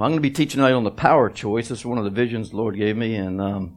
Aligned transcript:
Well, 0.00 0.06
I'm 0.06 0.12
going 0.12 0.22
to 0.22 0.30
be 0.30 0.34
teaching 0.34 0.60
tonight 0.60 0.72
on 0.72 0.84
the 0.84 0.90
power 0.90 1.28
choice. 1.28 1.68
This 1.68 1.80
is 1.80 1.84
one 1.84 1.98
of 1.98 2.04
the 2.04 2.10
visions 2.10 2.48
the 2.48 2.56
Lord 2.56 2.74
gave 2.74 2.96
me, 2.96 3.16
and 3.16 3.38
um, 3.38 3.76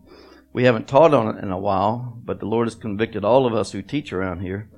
we 0.53 0.63
haven't 0.63 0.87
taught 0.87 1.13
on 1.13 1.35
it 1.35 1.43
in 1.43 1.51
a 1.51 1.59
while, 1.59 2.17
but 2.23 2.39
the 2.39 2.45
Lord 2.45 2.65
has 2.65 2.75
convicted 2.75 3.25
all 3.25 3.45
of 3.45 3.53
us 3.53 3.73
who 3.73 3.81
teach 3.81 4.13
around 4.13 4.39
here 4.39 4.69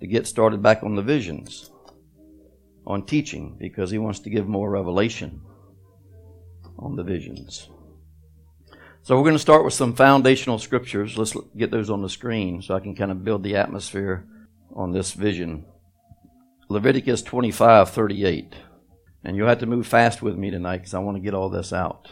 to 0.00 0.06
get 0.06 0.26
started 0.26 0.62
back 0.62 0.82
on 0.82 0.94
the 0.94 1.00
visions, 1.00 1.70
on 2.86 3.06
teaching, 3.06 3.56
because 3.58 3.90
He 3.90 3.96
wants 3.96 4.20
to 4.20 4.28
give 4.28 4.46
more 4.46 4.68
revelation 4.68 5.40
on 6.78 6.96
the 6.96 7.04
visions. 7.04 7.70
So 9.00 9.16
we're 9.16 9.22
going 9.22 9.34
to 9.34 9.38
start 9.38 9.64
with 9.64 9.72
some 9.72 9.94
foundational 9.94 10.58
scriptures. 10.58 11.16
Let's 11.16 11.34
get 11.56 11.70
those 11.70 11.88
on 11.88 12.02
the 12.02 12.10
screen 12.10 12.60
so 12.60 12.74
I 12.74 12.80
can 12.80 12.94
kind 12.94 13.10
of 13.10 13.24
build 13.24 13.44
the 13.44 13.56
atmosphere 13.56 14.26
on 14.76 14.92
this 14.92 15.12
vision. 15.14 15.64
Leviticus 16.68 17.22
25 17.22 17.88
38. 17.88 18.56
And 19.24 19.36
you'll 19.36 19.48
have 19.48 19.60
to 19.60 19.66
move 19.66 19.86
fast 19.86 20.22
with 20.22 20.36
me 20.36 20.50
tonight 20.50 20.78
because 20.78 20.94
I 20.94 20.98
want 20.98 21.16
to 21.16 21.22
get 21.22 21.34
all 21.34 21.48
this 21.48 21.72
out. 21.72 22.10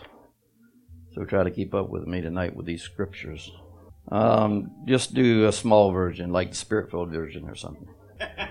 So 1.14 1.24
try 1.24 1.42
to 1.42 1.50
keep 1.50 1.74
up 1.74 1.88
with 1.88 2.06
me 2.06 2.20
tonight 2.20 2.54
with 2.54 2.66
these 2.66 2.82
scriptures. 2.82 3.50
Um, 4.10 4.70
just 4.86 5.14
do 5.14 5.46
a 5.46 5.52
small 5.52 5.90
version, 5.90 6.32
like 6.32 6.50
the 6.50 6.56
spirit 6.56 6.90
filled 6.90 7.10
version 7.10 7.48
or 7.48 7.54
something. 7.54 7.88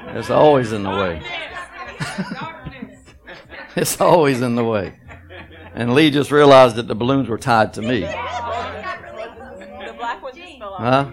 It's 0.07 0.29
always 0.29 0.73
in 0.73 0.83
the 0.83 0.89
way. 0.89 1.21
it's 3.75 4.01
always 4.01 4.41
in 4.41 4.55
the 4.55 4.63
way. 4.63 4.99
And 5.73 5.93
Lee 5.93 6.11
just 6.11 6.31
realized 6.31 6.75
that 6.75 6.87
the 6.87 6.95
balloons 6.95 7.29
were 7.29 7.37
tied 7.37 7.73
to 7.75 7.81
me. 7.81 8.01
Huh? 10.79 11.11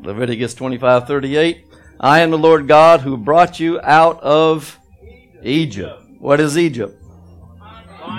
Leviticus 0.00 0.54
25 0.54 1.06
38. 1.06 1.66
I 2.00 2.20
am 2.20 2.30
the 2.30 2.38
Lord 2.38 2.68
God 2.68 3.00
who 3.00 3.16
brought 3.16 3.60
you 3.60 3.80
out 3.82 4.20
of 4.20 4.78
Egypt. 5.42 6.01
What 6.22 6.38
is 6.38 6.56
Egypt? 6.56 7.02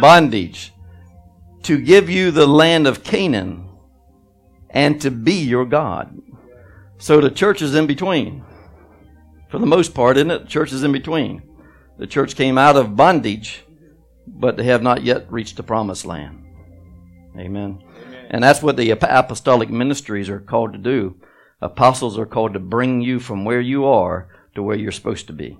Bondage. 0.02 0.74
To 1.62 1.80
give 1.80 2.10
you 2.10 2.32
the 2.32 2.46
land 2.46 2.86
of 2.86 3.02
Canaan 3.02 3.70
and 4.70 5.00
to 5.00 5.10
be 5.10 5.36
your 5.36 5.64
God. 5.64 6.22
So 6.98 7.22
the 7.22 7.32
church 7.32 7.62
is 7.62 7.76
in 7.76 7.88
between. 7.88 8.44
For 9.50 9.58
the 9.58 9.66
most 9.66 9.94
part, 9.94 10.18
isn't 10.18 10.32
it? 10.32 10.40
The 10.40 10.50
church 10.50 10.74
is 10.74 10.84
in 10.84 10.92
between. 10.92 11.44
The 11.98 12.06
church 12.06 12.36
came 12.36 12.58
out 12.58 12.76
of 12.76 12.98
bondage, 12.98 13.64
but 14.28 14.58
they 14.58 14.66
have 14.66 14.84
not 14.84 15.04
yet 15.04 15.32
reached 15.32 15.56
the 15.56 15.64
promised 15.64 16.06
land. 16.06 16.44
Amen. 17.38 17.82
Amen. 18.06 18.28
And 18.32 18.44
that's 18.44 18.62
what 18.62 18.76
the 18.76 18.90
apostolic 18.90 19.70
ministries 19.70 20.28
are 20.28 20.42
called 20.42 20.74
to 20.74 20.78
do. 20.78 21.22
Apostles 21.62 22.20
are 22.20 22.26
called 22.26 22.52
to 22.52 22.60
bring 22.60 23.00
you 23.00 23.22
from 23.22 23.46
where 23.46 23.62
you 23.62 23.86
are 23.86 24.28
to 24.56 24.62
where 24.62 24.76
you're 24.76 24.92
supposed 24.92 25.28
to 25.28 25.34
be. 25.34 25.58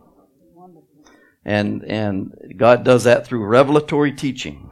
And, 1.46 1.84
and 1.84 2.56
God 2.58 2.84
does 2.84 3.04
that 3.04 3.28
through 3.28 3.46
revelatory 3.46 4.14
teaching. 4.14 4.72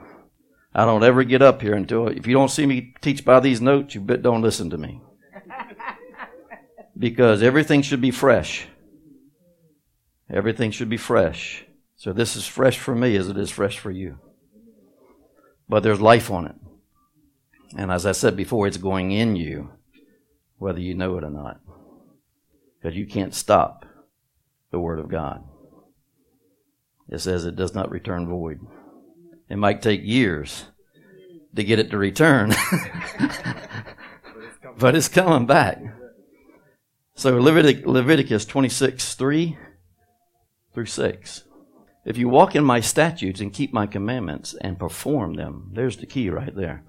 I 0.73 0.85
don't 0.85 1.03
ever 1.03 1.23
get 1.23 1.41
up 1.41 1.61
here 1.61 1.75
until, 1.75 2.07
if 2.07 2.25
you 2.27 2.33
don't 2.33 2.49
see 2.49 2.65
me 2.65 2.93
teach 3.01 3.25
by 3.25 3.41
these 3.41 3.59
notes, 3.59 3.93
you 3.93 4.01
don't 4.01 4.41
listen 4.41 4.69
to 4.69 4.77
me. 4.77 5.01
because 6.97 7.43
everything 7.43 7.81
should 7.81 7.99
be 7.99 8.11
fresh. 8.11 8.67
Everything 10.29 10.71
should 10.71 10.89
be 10.89 10.97
fresh. 10.97 11.65
So 11.97 12.13
this 12.13 12.35
is 12.37 12.47
fresh 12.47 12.79
for 12.79 12.95
me 12.95 13.17
as 13.17 13.27
it 13.27 13.37
is 13.37 13.51
fresh 13.51 13.79
for 13.79 13.91
you. 13.91 14.17
But 15.67 15.83
there's 15.83 16.01
life 16.01 16.31
on 16.31 16.47
it. 16.47 16.55
And 17.77 17.91
as 17.91 18.05
I 18.05 18.13
said 18.13 18.35
before, 18.35 18.65
it's 18.67 18.77
going 18.77 19.11
in 19.11 19.35
you, 19.35 19.71
whether 20.57 20.79
you 20.79 20.93
know 20.95 21.17
it 21.17 21.23
or 21.23 21.29
not. 21.29 21.59
Because 22.81 22.97
you 22.97 23.05
can't 23.05 23.33
stop 23.33 23.85
the 24.71 24.79
Word 24.79 24.99
of 24.99 25.09
God. 25.09 25.43
It 27.11 27.19
says 27.19 27.45
it 27.45 27.55
does 27.55 27.75
not 27.75 27.91
return 27.91 28.27
void. 28.27 28.59
It 29.49 29.57
might 29.57 29.81
take 29.81 30.01
years 30.03 30.65
to 31.55 31.63
get 31.63 31.79
it 31.79 31.91
to 31.91 31.97
return, 31.97 32.49
but 34.77 34.95
it's 34.95 35.09
coming 35.09 35.45
back. 35.45 35.81
So 37.15 37.33
Levitic- 37.33 37.85
Leviticus 37.85 38.45
26 38.45 39.15
3 39.15 39.57
through 40.73 40.85
6. 40.85 41.43
If 42.05 42.17
you 42.17 42.29
walk 42.29 42.55
in 42.55 42.63
my 42.63 42.79
statutes 42.79 43.41
and 43.41 43.53
keep 43.53 43.73
my 43.73 43.85
commandments 43.85 44.55
and 44.61 44.79
perform 44.79 45.35
them, 45.35 45.71
there's 45.73 45.97
the 45.97 46.05
key 46.05 46.29
right 46.29 46.55
there. 46.55 46.83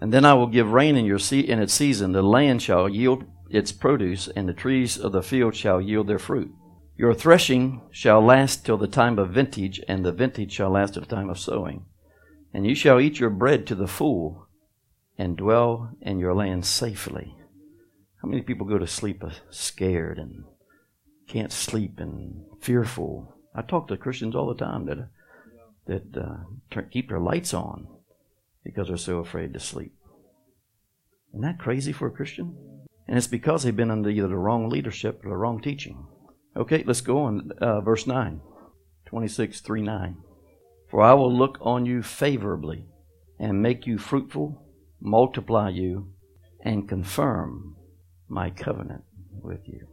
And 0.00 0.12
then 0.12 0.24
I 0.24 0.34
will 0.34 0.48
give 0.48 0.72
rain 0.72 0.96
in 0.96 1.04
your 1.04 1.18
se- 1.18 1.40
in 1.40 1.60
its 1.60 1.72
season. 1.72 2.12
The 2.12 2.22
land 2.22 2.62
shall 2.62 2.88
yield 2.88 3.24
its 3.48 3.72
produce, 3.72 4.28
and 4.28 4.48
the 4.48 4.52
trees 4.52 4.98
of 4.98 5.12
the 5.12 5.22
field 5.22 5.54
shall 5.54 5.80
yield 5.80 6.06
their 6.06 6.18
fruit. 6.18 6.52
Your 6.98 7.14
threshing 7.14 7.80
shall 7.92 8.20
last 8.20 8.66
till 8.66 8.76
the 8.76 8.88
time 8.88 9.20
of 9.20 9.30
vintage, 9.30 9.80
and 9.86 10.04
the 10.04 10.10
vintage 10.10 10.50
shall 10.50 10.70
last 10.70 10.94
till 10.94 11.04
the 11.04 11.14
time 11.14 11.30
of 11.30 11.38
sowing. 11.38 11.84
And 12.52 12.66
you 12.66 12.74
shall 12.74 12.98
eat 12.98 13.20
your 13.20 13.30
bread 13.30 13.68
to 13.68 13.76
the 13.76 13.86
full, 13.86 14.48
and 15.16 15.36
dwell 15.36 15.92
in 16.00 16.18
your 16.18 16.34
land 16.34 16.66
safely. 16.66 17.36
How 18.20 18.28
many 18.28 18.42
people 18.42 18.66
go 18.66 18.78
to 18.78 18.86
sleep 18.88 19.22
scared 19.48 20.18
and 20.18 20.42
can't 21.28 21.52
sleep 21.52 22.00
and 22.00 22.44
fearful? 22.60 23.32
I 23.54 23.62
talk 23.62 23.86
to 23.88 23.96
Christians 23.96 24.34
all 24.34 24.48
the 24.48 24.64
time 24.64 24.86
that 24.86 25.08
that 25.86 26.20
uh, 26.20 26.80
keep 26.90 27.10
their 27.10 27.20
lights 27.20 27.54
on 27.54 27.86
because 28.64 28.88
they're 28.88 28.96
so 28.96 29.18
afraid 29.18 29.52
to 29.54 29.60
sleep. 29.60 29.94
Isn't 31.30 31.42
that 31.42 31.60
crazy 31.60 31.92
for 31.92 32.08
a 32.08 32.12
Christian? 32.12 32.56
And 33.06 33.16
it's 33.16 33.28
because 33.28 33.62
they've 33.62 33.74
been 33.74 33.90
under 33.90 34.10
either 34.10 34.28
the 34.28 34.36
wrong 34.36 34.68
leadership 34.68 35.24
or 35.24 35.30
the 35.30 35.36
wrong 35.36 35.62
teaching. 35.62 36.06
Okay, 36.58 36.82
let's 36.84 37.00
go 37.00 37.18
on. 37.18 37.52
Uh, 37.60 37.80
verse 37.80 38.04
9, 38.06 38.40
26, 39.06 39.60
3 39.60 39.82
9. 39.82 40.16
For 40.90 41.00
I 41.00 41.14
will 41.14 41.32
look 41.32 41.56
on 41.60 41.86
you 41.86 42.02
favorably 42.02 42.86
and 43.38 43.62
make 43.62 43.86
you 43.86 43.96
fruitful, 43.96 44.66
multiply 45.00 45.68
you, 45.68 46.08
and 46.60 46.88
confirm 46.88 47.76
my 48.26 48.50
covenant 48.50 49.04
with 49.40 49.68
you. 49.68 49.86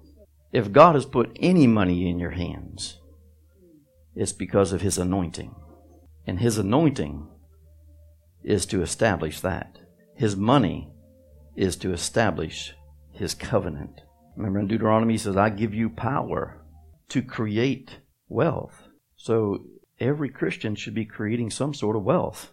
If 0.51 0.71
God 0.71 0.95
has 0.95 1.05
put 1.05 1.37
any 1.39 1.67
money 1.67 2.09
in 2.09 2.17
your 2.17 2.31
hands, 2.31 2.99
it's 4.15 4.31
because 4.31 4.73
of 4.73 4.81
His 4.81 4.97
anointing. 4.97 5.53
And 6.25 6.39
His 6.39 6.57
anointing 6.57 7.27
is 8.43 8.65
to 8.67 8.81
establish 8.81 9.39
that. 9.41 9.77
His 10.15 10.35
money 10.35 10.89
is 11.55 11.75
to 11.77 11.93
establish 11.93 12.73
His 13.11 13.35
covenant. 13.35 14.01
Remember 14.35 14.59
in 14.59 14.67
Deuteronomy, 14.67 15.13
he 15.13 15.17
says, 15.17 15.37
I 15.37 15.49
give 15.49 15.73
you 15.73 15.89
power 15.89 16.61
to 17.09 17.21
create 17.21 17.99
wealth. 18.27 18.83
So 19.15 19.65
every 19.99 20.29
Christian 20.29 20.75
should 20.75 20.93
be 20.93 21.05
creating 21.05 21.51
some 21.51 21.73
sort 21.73 21.95
of 21.95 22.03
wealth. 22.03 22.51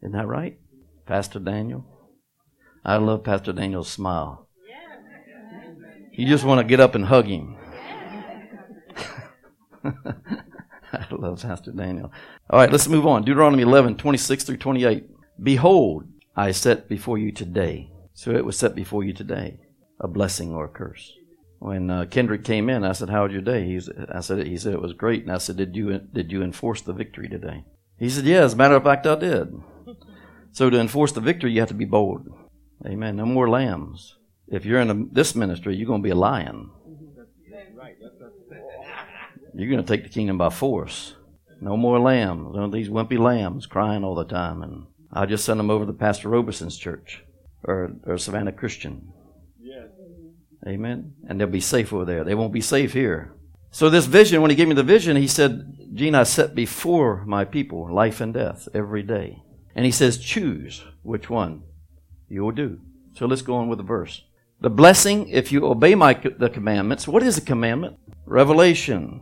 Isn't 0.00 0.12
that 0.12 0.28
right? 0.28 0.58
Pastor 1.06 1.40
Daniel? 1.40 1.84
I 2.84 2.98
love 2.98 3.24
Pastor 3.24 3.52
Daniel's 3.52 3.90
smile. 3.90 4.48
You 6.12 6.28
just 6.28 6.44
want 6.44 6.60
to 6.60 6.64
get 6.64 6.78
up 6.78 6.94
and 6.94 7.06
hug 7.06 7.26
him. 7.26 7.56
I 9.84 11.06
love 11.10 11.42
Pastor 11.42 11.72
Daniel. 11.72 12.12
All 12.48 12.60
right, 12.60 12.70
let's 12.70 12.86
move 12.86 13.06
on. 13.06 13.24
Deuteronomy 13.24 13.64
11, 13.64 13.96
26 13.96 14.44
through 14.44 14.58
28. 14.58 15.10
Behold, 15.42 16.04
I 16.36 16.52
set 16.52 16.88
before 16.88 17.18
you 17.18 17.32
today. 17.32 17.90
So 18.12 18.30
it 18.30 18.44
was 18.44 18.56
set 18.56 18.76
before 18.76 19.02
you 19.02 19.12
today 19.12 19.58
a 19.98 20.06
blessing 20.06 20.52
or 20.52 20.66
a 20.66 20.68
curse 20.68 21.12
when 21.58 21.90
uh, 21.90 22.04
Kendrick 22.10 22.44
came 22.44 22.68
in, 22.68 22.84
I 22.84 22.92
said, 22.92 23.10
"How 23.10 23.24
was 23.24 23.32
your 23.32 23.42
day?" 23.42 23.64
He 23.64 23.80
I 24.12 24.20
said, 24.20 24.46
"He 24.46 24.56
said 24.56 24.74
it 24.74 24.82
was 24.82 24.92
great." 24.92 25.22
And 25.22 25.32
I 25.32 25.38
said, 25.38 25.56
"Did 25.56 25.74
you 25.76 25.98
did 25.98 26.30
you 26.32 26.42
enforce 26.42 26.82
the 26.82 26.92
victory 26.92 27.28
today?" 27.28 27.64
He 27.98 28.10
said, 28.10 28.24
"Yeah, 28.24 28.42
as 28.42 28.54
a 28.54 28.56
matter 28.56 28.76
of 28.76 28.84
fact, 28.84 29.06
I 29.06 29.14
did." 29.16 29.54
so 30.52 30.70
to 30.70 30.78
enforce 30.78 31.12
the 31.12 31.20
victory, 31.20 31.52
you 31.52 31.60
have 31.60 31.68
to 31.68 31.74
be 31.74 31.84
bold. 31.84 32.28
Amen. 32.86 33.16
No 33.16 33.26
more 33.26 33.48
lambs. 33.48 34.16
If 34.48 34.64
you're 34.64 34.80
in 34.80 34.90
a, 34.90 35.04
this 35.10 35.34
ministry, 35.34 35.74
you're 35.76 35.86
going 35.86 36.02
to 36.02 36.06
be 36.06 36.10
a 36.10 36.14
lion. 36.14 36.70
You're 39.56 39.70
going 39.70 39.84
to 39.84 39.86
take 39.86 40.02
the 40.02 40.08
kingdom 40.08 40.36
by 40.36 40.50
force. 40.50 41.14
No 41.60 41.76
more 41.76 42.00
lambs. 42.00 42.54
None 42.54 42.64
of 42.64 42.72
these 42.72 42.88
wimpy 42.88 43.18
lambs 43.18 43.66
crying 43.66 44.02
all 44.02 44.16
the 44.16 44.24
time. 44.24 44.62
And 44.62 44.86
I 45.12 45.26
just 45.26 45.44
sent 45.44 45.58
them 45.58 45.70
over 45.70 45.86
to 45.86 45.92
Pastor 45.92 46.28
Robeson's 46.28 46.76
church 46.76 47.22
or, 47.62 47.92
or 48.04 48.18
Savannah 48.18 48.52
Christian. 48.52 49.12
Amen. 50.66 51.14
And 51.28 51.40
they'll 51.40 51.48
be 51.48 51.60
safe 51.60 51.92
over 51.92 52.04
there. 52.04 52.24
They 52.24 52.34
won't 52.34 52.52
be 52.52 52.60
safe 52.60 52.92
here. 52.92 53.34
So 53.70 53.90
this 53.90 54.06
vision, 54.06 54.40
when 54.40 54.50
he 54.50 54.56
gave 54.56 54.68
me 54.68 54.74
the 54.74 54.82
vision, 54.82 55.16
he 55.16 55.26
said, 55.26 55.76
Gene, 55.92 56.14
I 56.14 56.22
set 56.22 56.54
before 56.54 57.24
my 57.26 57.44
people 57.44 57.92
life 57.92 58.20
and 58.20 58.32
death 58.32 58.68
every 58.72 59.02
day. 59.02 59.42
And 59.74 59.84
he 59.84 59.90
says, 59.90 60.18
choose 60.18 60.84
which 61.02 61.28
one 61.28 61.62
you 62.28 62.42
will 62.42 62.52
do. 62.52 62.80
So 63.14 63.26
let's 63.26 63.42
go 63.42 63.56
on 63.56 63.68
with 63.68 63.78
the 63.78 63.84
verse. 63.84 64.22
The 64.60 64.70
blessing, 64.70 65.28
if 65.28 65.52
you 65.52 65.66
obey 65.66 65.94
my 65.94 66.14
the 66.14 66.48
commandments. 66.48 67.08
What 67.08 67.22
is 67.22 67.36
a 67.36 67.42
commandment? 67.42 67.98
Revelation. 68.24 69.20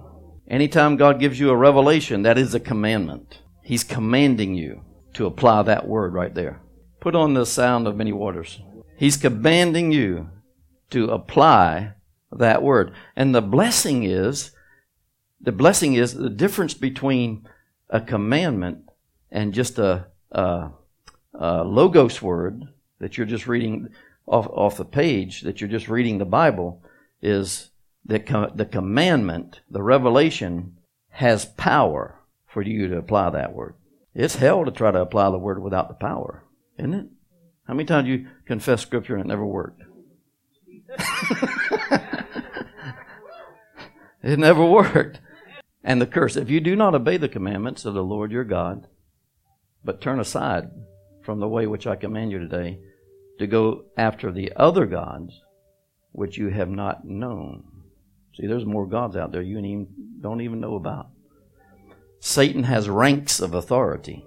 Anytime 0.48 0.96
God 0.96 1.18
gives 1.18 1.40
you 1.40 1.50
a 1.50 1.56
revelation, 1.56 2.22
that 2.22 2.38
is 2.38 2.54
a 2.54 2.60
commandment. 2.60 3.40
He's 3.62 3.84
commanding 3.84 4.54
you 4.54 4.82
to 5.14 5.26
apply 5.26 5.62
that 5.62 5.88
word 5.88 6.12
right 6.12 6.34
there. 6.34 6.60
Put 7.00 7.14
on 7.14 7.34
the 7.34 7.46
sound 7.46 7.86
of 7.86 7.96
many 7.96 8.12
waters. 8.12 8.60
He's 8.96 9.16
commanding 9.16 9.92
you 9.92 10.28
to 10.92 11.10
apply 11.10 11.94
that 12.30 12.62
word. 12.62 12.92
And 13.16 13.34
the 13.34 13.42
blessing 13.42 14.04
is, 14.04 14.52
the 15.40 15.52
blessing 15.52 15.94
is 15.94 16.14
the 16.14 16.30
difference 16.30 16.74
between 16.74 17.46
a 17.90 18.00
commandment 18.00 18.88
and 19.30 19.52
just 19.52 19.78
a, 19.78 20.06
a, 20.30 20.70
a 21.34 21.64
logos 21.64 22.22
word 22.22 22.62
that 23.00 23.16
you're 23.16 23.26
just 23.26 23.46
reading 23.46 23.88
off, 24.26 24.46
off 24.48 24.76
the 24.76 24.84
page, 24.84 25.42
that 25.42 25.60
you're 25.60 25.70
just 25.70 25.88
reading 25.88 26.18
the 26.18 26.24
Bible, 26.24 26.82
is 27.20 27.70
that 28.04 28.26
com- 28.26 28.52
the 28.54 28.64
commandment, 28.64 29.60
the 29.70 29.82
revelation, 29.82 30.78
has 31.08 31.44
power 31.44 32.20
for 32.46 32.62
you 32.62 32.88
to 32.88 32.98
apply 32.98 33.30
that 33.30 33.52
word. 33.52 33.74
It's 34.14 34.36
hell 34.36 34.64
to 34.64 34.70
try 34.70 34.90
to 34.90 35.00
apply 35.00 35.30
the 35.30 35.38
word 35.38 35.62
without 35.62 35.88
the 35.88 35.94
power, 35.94 36.44
isn't 36.78 36.94
it? 36.94 37.06
How 37.66 37.74
many 37.74 37.86
times 37.86 38.08
you 38.08 38.28
confess 38.46 38.82
scripture 38.82 39.14
and 39.14 39.24
it 39.24 39.28
never 39.28 39.46
worked? 39.46 39.82
it 44.22 44.38
never 44.38 44.64
worked. 44.64 45.20
And 45.84 46.00
the 46.00 46.06
curse 46.06 46.36
if 46.36 46.48
you 46.48 46.60
do 46.60 46.76
not 46.76 46.94
obey 46.94 47.16
the 47.16 47.28
commandments 47.28 47.84
of 47.84 47.94
the 47.94 48.04
Lord 48.04 48.30
your 48.30 48.44
God, 48.44 48.86
but 49.84 50.00
turn 50.00 50.20
aside 50.20 50.70
from 51.22 51.40
the 51.40 51.48
way 51.48 51.66
which 51.66 51.86
I 51.86 51.96
command 51.96 52.32
you 52.32 52.38
today, 52.38 52.78
to 53.38 53.46
go 53.46 53.84
after 53.96 54.30
the 54.30 54.52
other 54.56 54.86
gods 54.86 55.40
which 56.12 56.36
you 56.36 56.48
have 56.48 56.68
not 56.68 57.04
known. 57.04 57.64
See, 58.36 58.46
there's 58.46 58.64
more 58.64 58.86
gods 58.86 59.16
out 59.16 59.32
there 59.32 59.42
you 59.42 59.86
don't 60.20 60.40
even 60.40 60.60
know 60.60 60.76
about. 60.76 61.08
Satan 62.20 62.64
has 62.64 62.88
ranks 62.88 63.40
of 63.40 63.54
authority. 63.54 64.26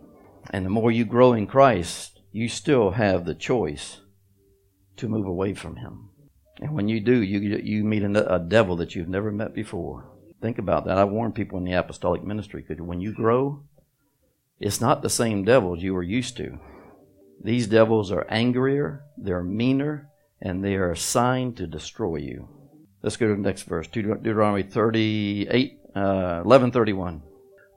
And 0.50 0.66
the 0.66 0.70
more 0.70 0.92
you 0.92 1.06
grow 1.06 1.34
in 1.34 1.48
Christ, 1.48 2.22
you 2.32 2.50
still 2.50 2.92
have 2.92 3.26
the 3.26 3.34
choice 3.34 4.02
to 4.98 5.08
move 5.08 5.26
away 5.26 5.54
from 5.54 5.78
him. 5.78 6.10
And 6.62 6.74
when 6.74 6.88
you 6.88 7.02
do, 7.02 7.22
you, 7.22 7.40
you 7.58 7.84
meet 7.84 8.04
a, 8.04 8.40
devil 8.40 8.78
that 8.78 8.96
you've 8.96 9.10
never 9.10 9.32
met 9.32 9.54
before. 9.54 10.10
Think 10.42 10.58
about 10.58 10.86
that. 10.86 10.98
I 10.98 11.04
warn 11.04 11.34
people 11.34 11.58
in 11.58 11.66
the 11.66 11.74
apostolic 11.74 12.24
ministry 12.24 12.64
because 12.66 12.82
when 12.82 13.02
you 13.02 13.14
grow, 13.14 13.64
it's 14.60 14.80
not 14.80 15.02
the 15.02 15.10
same 15.10 15.44
devils 15.44 15.84
you 15.84 15.94
were 15.94 16.04
used 16.04 16.38
to. 16.38 16.60
These 17.44 17.68
devils 17.68 18.12
are 18.12 18.26
angrier, 18.30 19.04
they're 19.18 19.44
meaner, 19.44 20.10
and 20.42 20.64
they 20.64 20.76
are 20.76 20.92
assigned 20.92 21.58
to 21.58 21.68
destroy 21.68 22.18
you. 22.18 22.48
Let's 23.04 23.18
go 23.18 23.28
to 23.28 23.36
the 23.36 23.42
next 23.42 23.64
verse, 23.64 23.88
Deuteronomy 23.88 24.64
38, 24.64 25.80
uh, 25.96 26.42
1131. 26.44 27.22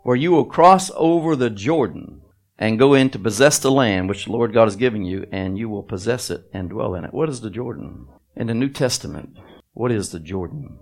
Where 0.04 0.16
you 0.16 0.30
will 0.30 0.44
cross 0.44 0.90
over 0.94 1.34
the 1.36 1.50
Jordan 1.50 2.22
and 2.58 2.78
go 2.78 2.94
in 2.94 3.10
to 3.10 3.18
possess 3.18 3.58
the 3.58 3.70
land 3.70 4.08
which 4.08 4.24
the 4.24 4.32
Lord 4.32 4.52
God 4.52 4.68
is 4.68 4.76
giving 4.76 5.04
you, 5.04 5.26
and 5.30 5.58
you 5.58 5.68
will 5.68 5.82
possess 5.82 6.30
it 6.30 6.48
and 6.52 6.70
dwell 6.70 6.94
in 6.94 7.04
it. 7.04 7.12
What 7.12 7.28
is 7.28 7.40
the 7.40 7.50
Jordan? 7.50 8.06
In 8.38 8.46
the 8.46 8.54
New 8.54 8.68
Testament, 8.68 9.36
what 9.74 9.90
is 9.90 10.10
the 10.10 10.20
Jordan? 10.20 10.78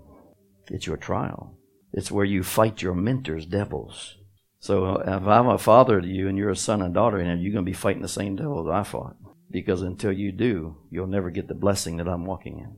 It's 0.69 0.85
your 0.85 0.95
trial. 0.95 1.57
It's 1.91 2.11
where 2.11 2.23
you 2.23 2.43
fight 2.43 2.83
your 2.83 2.93
mentors, 2.93 3.47
devils. 3.47 4.15
So 4.59 4.97
if 4.97 5.23
I'm 5.23 5.47
a 5.47 5.57
father 5.57 5.99
to 5.99 6.07
you 6.07 6.27
and 6.27 6.37
you're 6.37 6.51
a 6.51 6.55
son 6.55 6.83
and 6.83 6.93
daughter, 6.93 7.17
and 7.17 7.41
you're 7.41 7.51
going 7.51 7.65
to 7.65 7.71
be 7.71 7.75
fighting 7.75 8.03
the 8.03 8.07
same 8.07 8.35
devils 8.35 8.69
I 8.71 8.83
fought. 8.83 9.15
Because 9.49 9.81
until 9.81 10.11
you 10.11 10.31
do, 10.31 10.77
you'll 10.91 11.07
never 11.07 11.31
get 11.31 11.47
the 11.47 11.55
blessing 11.55 11.97
that 11.97 12.07
I'm 12.07 12.25
walking 12.25 12.59
in. 12.59 12.75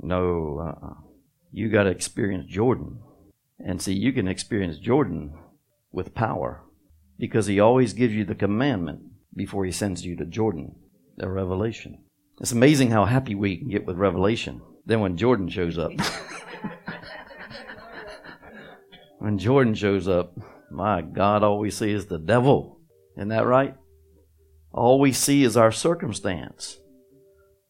No, 0.00 0.60
uh-uh. 0.60 0.94
you 1.50 1.68
got 1.68 1.82
to 1.82 1.90
experience 1.90 2.46
Jordan. 2.48 3.00
And 3.58 3.82
see, 3.82 3.94
you 3.94 4.12
can 4.12 4.28
experience 4.28 4.78
Jordan 4.78 5.36
with 5.90 6.14
power 6.14 6.62
because 7.18 7.46
he 7.46 7.58
always 7.58 7.94
gives 7.94 8.14
you 8.14 8.24
the 8.24 8.36
commandment 8.36 9.00
before 9.34 9.64
he 9.64 9.72
sends 9.72 10.04
you 10.04 10.14
to 10.18 10.24
Jordan, 10.24 10.76
the 11.16 11.28
revelation. 11.28 12.04
It's 12.40 12.52
amazing 12.52 12.90
how 12.90 13.04
happy 13.04 13.34
we 13.34 13.56
can 13.56 13.68
get 13.68 13.84
with 13.84 13.96
revelation. 13.96 14.60
Then 14.86 15.00
when 15.00 15.16
Jordan 15.16 15.48
shows 15.48 15.76
up, 15.76 15.90
when 19.18 19.38
Jordan 19.38 19.74
shows 19.74 20.06
up, 20.06 20.38
my 20.70 21.02
God, 21.02 21.42
all 21.42 21.58
we 21.58 21.70
see 21.70 21.90
is 21.90 22.06
the 22.06 22.18
devil. 22.18 22.80
Isn't 23.16 23.28
that 23.28 23.46
right? 23.46 23.74
All 24.72 25.00
we 25.00 25.12
see 25.12 25.42
is 25.42 25.56
our 25.56 25.72
circumstance. 25.72 26.78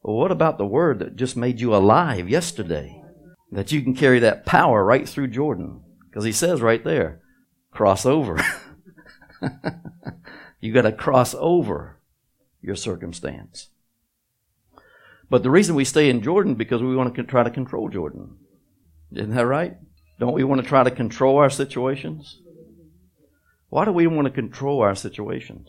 Well, 0.02 0.16
what 0.16 0.30
about 0.30 0.58
the 0.58 0.66
word 0.66 0.98
that 0.98 1.16
just 1.16 1.36
made 1.36 1.60
you 1.60 1.74
alive 1.74 2.28
yesterday? 2.28 3.02
That 3.50 3.72
you 3.72 3.80
can 3.82 3.94
carry 3.94 4.18
that 4.18 4.44
power 4.44 4.84
right 4.84 5.08
through 5.08 5.28
Jordan. 5.28 5.82
Because 6.08 6.24
he 6.24 6.32
says 6.32 6.60
right 6.60 6.84
there, 6.84 7.22
cross 7.70 8.04
over. 8.04 8.38
you 10.60 10.74
got 10.74 10.82
to 10.82 10.92
cross 10.92 11.34
over 11.38 12.00
your 12.60 12.76
circumstance. 12.76 13.70
But 15.30 15.42
the 15.42 15.50
reason 15.50 15.74
we 15.74 15.84
stay 15.84 16.08
in 16.08 16.22
Jordan 16.22 16.54
because 16.54 16.82
we 16.82 16.96
want 16.96 17.14
to 17.14 17.22
try 17.22 17.42
to 17.42 17.50
control 17.50 17.88
Jordan. 17.88 18.36
Isn't 19.12 19.34
that 19.34 19.46
right? 19.46 19.76
Don't 20.18 20.34
we 20.34 20.44
want 20.44 20.62
to 20.62 20.66
try 20.66 20.82
to 20.82 20.90
control 20.90 21.38
our 21.38 21.50
situations? 21.50 22.40
Why 23.68 23.84
do 23.84 23.92
we 23.92 24.06
want 24.06 24.26
to 24.26 24.32
control 24.32 24.80
our 24.80 24.94
situations? 24.94 25.68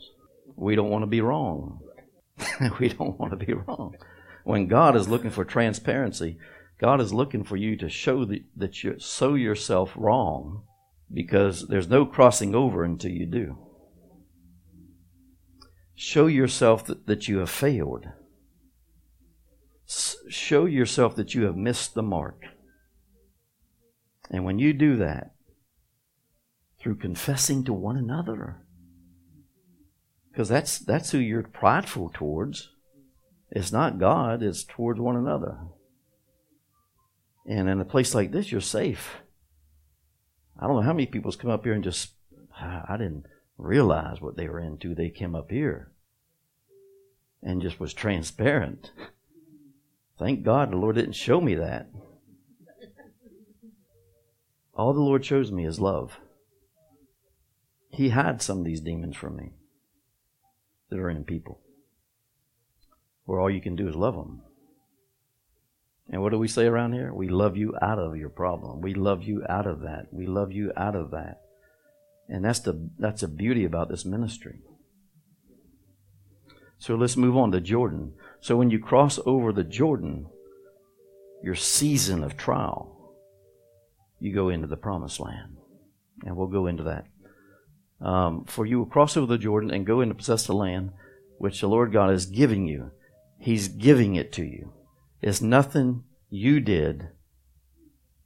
We 0.56 0.75
don't 0.75 0.89
want 0.89 1.03
to 1.03 1.07
be 1.07 1.21
wrong. 1.21 1.81
we 2.79 2.89
don't 2.89 3.19
want 3.19 3.38
to 3.38 3.45
be 3.45 3.53
wrong. 3.53 3.95
When 4.44 4.67
God 4.67 4.95
is 4.95 5.09
looking 5.09 5.29
for 5.29 5.44
transparency, 5.44 6.38
God 6.79 7.01
is 7.01 7.13
looking 7.13 7.44
for 7.44 7.57
you 7.57 7.75
to 7.77 7.89
show 7.89 8.23
the, 8.23 8.44
that 8.56 8.83
you 8.83 9.00
sow 9.00 9.35
yourself 9.35 9.91
wrong 9.95 10.63
because 11.13 11.67
there's 11.67 11.89
no 11.89 12.06
crossing 12.06 12.56
over 12.56 12.83
until 12.83 13.11
you 13.11 13.25
do. 13.25 13.57
Show 15.95 16.27
yourself 16.27 16.85
that, 16.85 17.07
that 17.07 17.27
you 17.27 17.39
have 17.39 17.50
failed. 17.50 18.06
Show 20.30 20.66
yourself 20.66 21.16
that 21.16 21.34
you 21.34 21.44
have 21.44 21.58
missed 21.58 21.94
the 21.94 22.04
mark. 22.04 22.44
And 24.30 24.46
when 24.46 24.60
you 24.60 24.74
do 24.74 24.96
that, 24.98 25.31
through 26.80 26.96
confessing 26.96 27.64
to 27.66 27.74
one 27.74 27.98
another. 27.98 28.62
Because 30.31 30.48
that's, 30.48 30.80
that's 30.80 31.12
who 31.12 31.18
you're 31.18 31.44
prideful 31.44 32.10
towards. 32.14 32.70
It's 33.52 33.72
not 33.72 34.00
God, 34.00 34.42
it's 34.42 34.64
towards 34.64 35.00
one 35.00 35.16
another. 35.16 35.58
And 37.46 37.68
in 37.68 37.81
a 37.81 37.86
place 37.86 38.16
like 38.16 38.31
this, 38.31 38.52
you're 38.52 38.62
safe. 38.62 39.18
I 40.58 40.68
don't 40.68 40.76
know 40.76 40.81
how 40.81 40.94
many 40.94 41.08
people's 41.08 41.36
come 41.36 41.50
up 41.50 41.64
here 41.64 41.74
and 41.74 41.84
just, 41.84 42.12
ah, 42.56 42.86
I 42.88 42.98
didn't 42.98 43.26
realize 43.58 44.22
what 44.22 44.38
they 44.38 44.48
were 44.48 44.60
into. 44.60 44.94
They 44.94 45.10
came 45.10 45.36
up 45.36 45.50
here 45.50 45.92
and 47.42 47.62
just 47.62 47.80
was 47.80 47.94
transparent. 47.94 48.92
Thank 50.19 50.44
God 50.44 50.71
the 50.71 50.77
Lord 50.77 50.98
didn't 50.98 51.13
show 51.13 51.39
me 51.39 51.56
that. 51.56 51.89
All 54.74 54.94
the 54.94 55.00
Lord 55.00 55.25
shows 55.25 55.51
me 55.51 55.66
is 55.66 55.80
love. 55.80 56.19
He 57.89 58.10
hides 58.10 58.45
some 58.45 58.60
of 58.60 58.66
these 58.66 58.81
demons 58.81 59.16
from 59.16 59.38
me 59.38 59.54
that 60.89 61.00
are 61.00 61.10
in 61.10 61.23
people. 61.23 61.61
Where 63.26 63.40
all 63.40 63.49
you 63.49 63.61
can 63.61 63.76
do 63.76 63.88
is 63.88 63.95
love 63.95 64.16
them. 64.16 64.42
And 66.09 66.21
what 66.21 66.31
do 66.31 66.40
we 66.40 66.47
say 66.47 66.66
around 66.66 66.94
here? 66.94 67.14
We 67.14 67.30
love 67.30 67.56
you 67.56 67.76
out 67.81 67.99
of 67.99 68.18
your 68.18 68.30
problem. 68.30 68.81
We 68.81 68.94
love 68.94 69.23
you 69.23 69.44
out 69.47 69.68
of 69.68 69.81
that. 69.81 70.07
We 70.11 70.26
love 70.26 70.52
you 70.52 70.71
out 70.76 70.95
of 70.95 71.11
that. 71.11 71.42
And 72.28 72.44
that's 72.44 72.59
the 72.59 72.90
that's 72.97 73.21
the 73.21 73.28
beauty 73.28 73.64
about 73.66 73.90
this 73.90 74.06
ministry. 74.06 74.59
So 76.78 76.95
let's 76.95 77.18
move 77.18 77.35
on 77.35 77.52
to 77.52 77.59
Jordan. 77.59 78.14
So 78.42 78.56
when 78.56 78.69
you 78.69 78.80
cross 78.80 79.19
over 79.26 79.52
the 79.52 79.64
Jordan, 79.64 80.28
your 81.44 81.56
season 81.56 82.24
of 82.24 82.38
trial, 82.38 83.16
you 84.19 84.34
go 84.34 84.50
into 84.50 84.68
the 84.68 84.78
promised 84.78 85.19
land. 85.19 85.58
And 86.26 86.36
we'll 86.36 86.48
go 86.48 86.68
into 86.68 86.84
that 86.84 87.06
um, 88.02 88.46
for 88.46 88.66
you 88.66 88.80
will 88.80 88.86
cross 88.86 89.18
over 89.18 89.28
the 89.28 89.38
Jordan 89.38 89.72
and 89.72 89.86
go 89.86 90.02
in 90.02 90.10
to 90.10 90.16
possess 90.16 90.46
the 90.46 90.54
land 90.54 90.92
which 91.38 91.62
the 91.62 91.68
Lord 91.68 91.92
God 91.92 92.12
is 92.12 92.26
giving 92.26 92.68
you. 92.68 92.92
He's 93.38 93.68
giving 93.68 94.16
it 94.16 94.31
to 94.34 94.44
you. 94.44 94.74
It's 95.22 95.42
nothing 95.42 96.04
you 96.30 96.60
did 96.60 97.10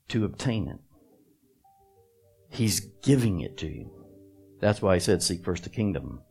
to 0.09 0.25
obtain 0.25 0.67
it. 0.67 0.79
He's 2.49 2.79
giving 2.79 3.41
it 3.41 3.57
to 3.57 3.67
you. 3.67 3.91
That's 4.59 4.81
why 4.81 4.95
I 4.95 4.97
said, 4.99 5.23
Seek 5.23 5.43
first 5.43 5.63
the 5.63 5.69
kingdom 5.69 6.21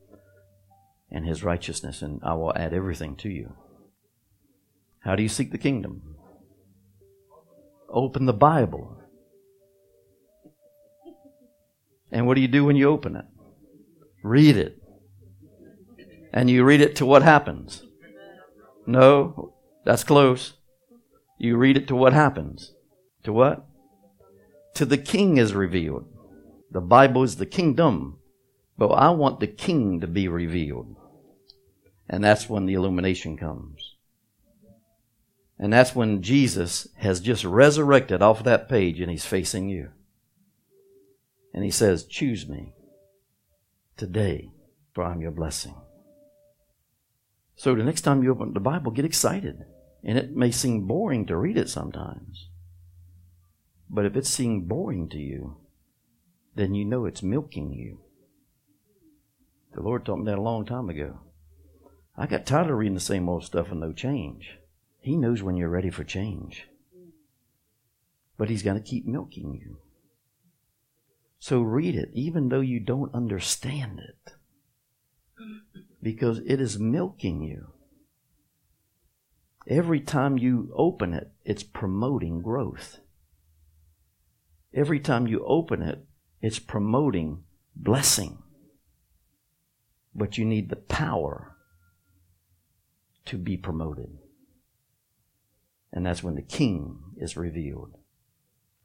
and 1.11 1.27
his 1.27 1.45
righteousness, 1.45 2.01
and 2.01 2.21
I 2.23 2.35
will 2.35 2.57
add 2.57 2.73
everything 2.73 3.17
to 3.17 3.29
you. 3.29 3.55
How 5.05 5.17
do 5.17 5.23
you 5.23 5.29
seek 5.29 5.51
the 5.51 5.59
kingdom? 5.59 6.03
Open 7.89 8.27
the 8.27 8.33
Bible. 8.33 8.97
And 12.11 12.27
what 12.27 12.35
do 12.35 12.41
you 12.41 12.49
do 12.49 12.65
when 12.65 12.77
you 12.77 12.89
open 12.89 13.17
it? 13.17 13.25
Read 14.23 14.57
it. 14.57 14.79
And 16.33 16.49
you 16.49 16.65
read 16.65 16.81
it 16.81 16.97
to 16.97 17.07
what 17.07 17.23
happens? 17.23 17.83
No, 18.87 19.55
that's 19.85 20.05
close. 20.05 20.55
You 21.39 21.57
read 21.57 21.77
it 21.77 21.89
to 21.89 21.97
what 21.97 22.13
happens? 22.13 22.73
To 23.25 23.33
what? 23.33 23.67
To 24.75 24.85
the 24.85 24.99
king 24.99 25.37
is 25.37 25.55
revealed. 25.55 26.07
The 26.71 26.81
Bible 26.81 27.23
is 27.23 27.37
the 27.37 27.47
kingdom, 27.47 28.19
but 28.79 28.89
I 28.89 29.11
want 29.11 29.41
the 29.41 29.47
king 29.47 30.01
to 30.01 30.07
be 30.07 30.29
revealed. 30.29 30.97
And 32.09 32.23
that's 32.25 32.49
when 32.49 32.67
the 32.67 32.75
illumination 32.75 33.37
comes. 33.37 33.92
And 35.63 35.73
that's 35.73 35.95
when 35.95 36.23
Jesus 36.23 36.89
has 36.97 37.21
just 37.21 37.45
resurrected 37.45 38.21
off 38.21 38.41
of 38.41 38.45
that 38.47 38.69
page 38.69 38.99
and 38.99 39.09
he's 39.09 39.25
facing 39.25 39.69
you. 39.69 39.91
And 41.55 41.63
he 41.63 41.71
says, 41.71 42.03
Choose 42.03 42.49
me 42.49 42.73
today. 43.97 44.51
for 44.93 45.05
I'm 45.05 45.21
your 45.21 45.31
blessing. 45.31 45.77
So 47.55 47.77
the 47.77 47.85
next 47.85 48.01
time 48.01 48.25
you 48.25 48.33
open 48.33 48.55
the 48.55 48.59
Bible, 48.59 48.91
get 48.91 49.05
excited. 49.05 49.65
And 50.03 50.19
it 50.19 50.35
may 50.35 50.51
seem 50.51 50.89
boring 50.89 51.27
to 51.27 51.37
read 51.37 51.57
it 51.57 51.71
sometimes. 51.71 52.49
But 53.89 54.05
if 54.05 54.17
it 54.17 54.27
seems 54.27 54.67
boring 54.67 55.09
to 55.11 55.19
you, 55.19 55.59
then 56.57 56.75
you 56.75 56.85
know 56.85 57.05
it's 57.05 57.23
milking 57.23 57.73
you. 57.73 58.01
The 59.75 59.81
Lord 59.81 60.05
taught 60.05 60.19
me 60.19 60.25
that 60.25 60.39
a 60.39 60.43
long 60.43 60.67
time 60.67 60.91
ago. 60.91 61.21
I 62.19 62.27
got 62.27 62.47
tired 62.47 62.69
of 62.69 62.79
reading 62.79 62.95
the 62.95 63.01
same 63.01 63.29
old 63.29 63.45
stuff 63.45 63.71
and 63.71 63.79
no 63.79 63.93
change. 63.93 64.59
He 65.03 65.17
knows 65.17 65.43
when 65.43 65.57
you're 65.57 65.69
ready 65.69 65.91
for 65.91 66.05
change. 66.05 66.69
But 68.39 68.49
He's 68.49 68.63
going 68.63 68.81
to 68.81 68.89
keep 68.89 69.05
milking 69.05 69.53
you. 69.53 69.79
So 71.41 71.61
read 71.61 71.97
it, 71.97 72.11
even 72.15 72.49
though 72.49 72.61
you 72.61 72.79
don't 72.79 73.13
understand 73.13 73.99
it. 73.99 74.33
Because 76.01 76.41
it 76.47 76.61
is 76.61 76.79
milking 76.79 77.43
you. 77.43 77.73
Every 79.69 80.01
time 80.01 80.39
you 80.39 80.73
open 80.77 81.15
it, 81.15 81.33
it's 81.45 81.65
promoting 81.65 82.43
growth. 82.43 82.99
Every 84.73 85.01
time 85.01 85.27
you 85.27 85.45
open 85.45 85.83
it, 85.83 86.05
it's 86.41 86.61
promoting 86.61 87.43
blessing. 87.75 88.39
But 90.15 90.39
you 90.39 90.45
need 90.45 90.71
the 90.71 90.77
power 90.77 91.57
to 93.25 93.37
be 93.37 93.57
promoted. 93.57 94.19
And 95.93 96.07
that's 96.07 96.23
when 96.23 96.35
the 96.35 96.43
king 96.43 96.99
is 97.17 97.37
revealed 97.37 97.97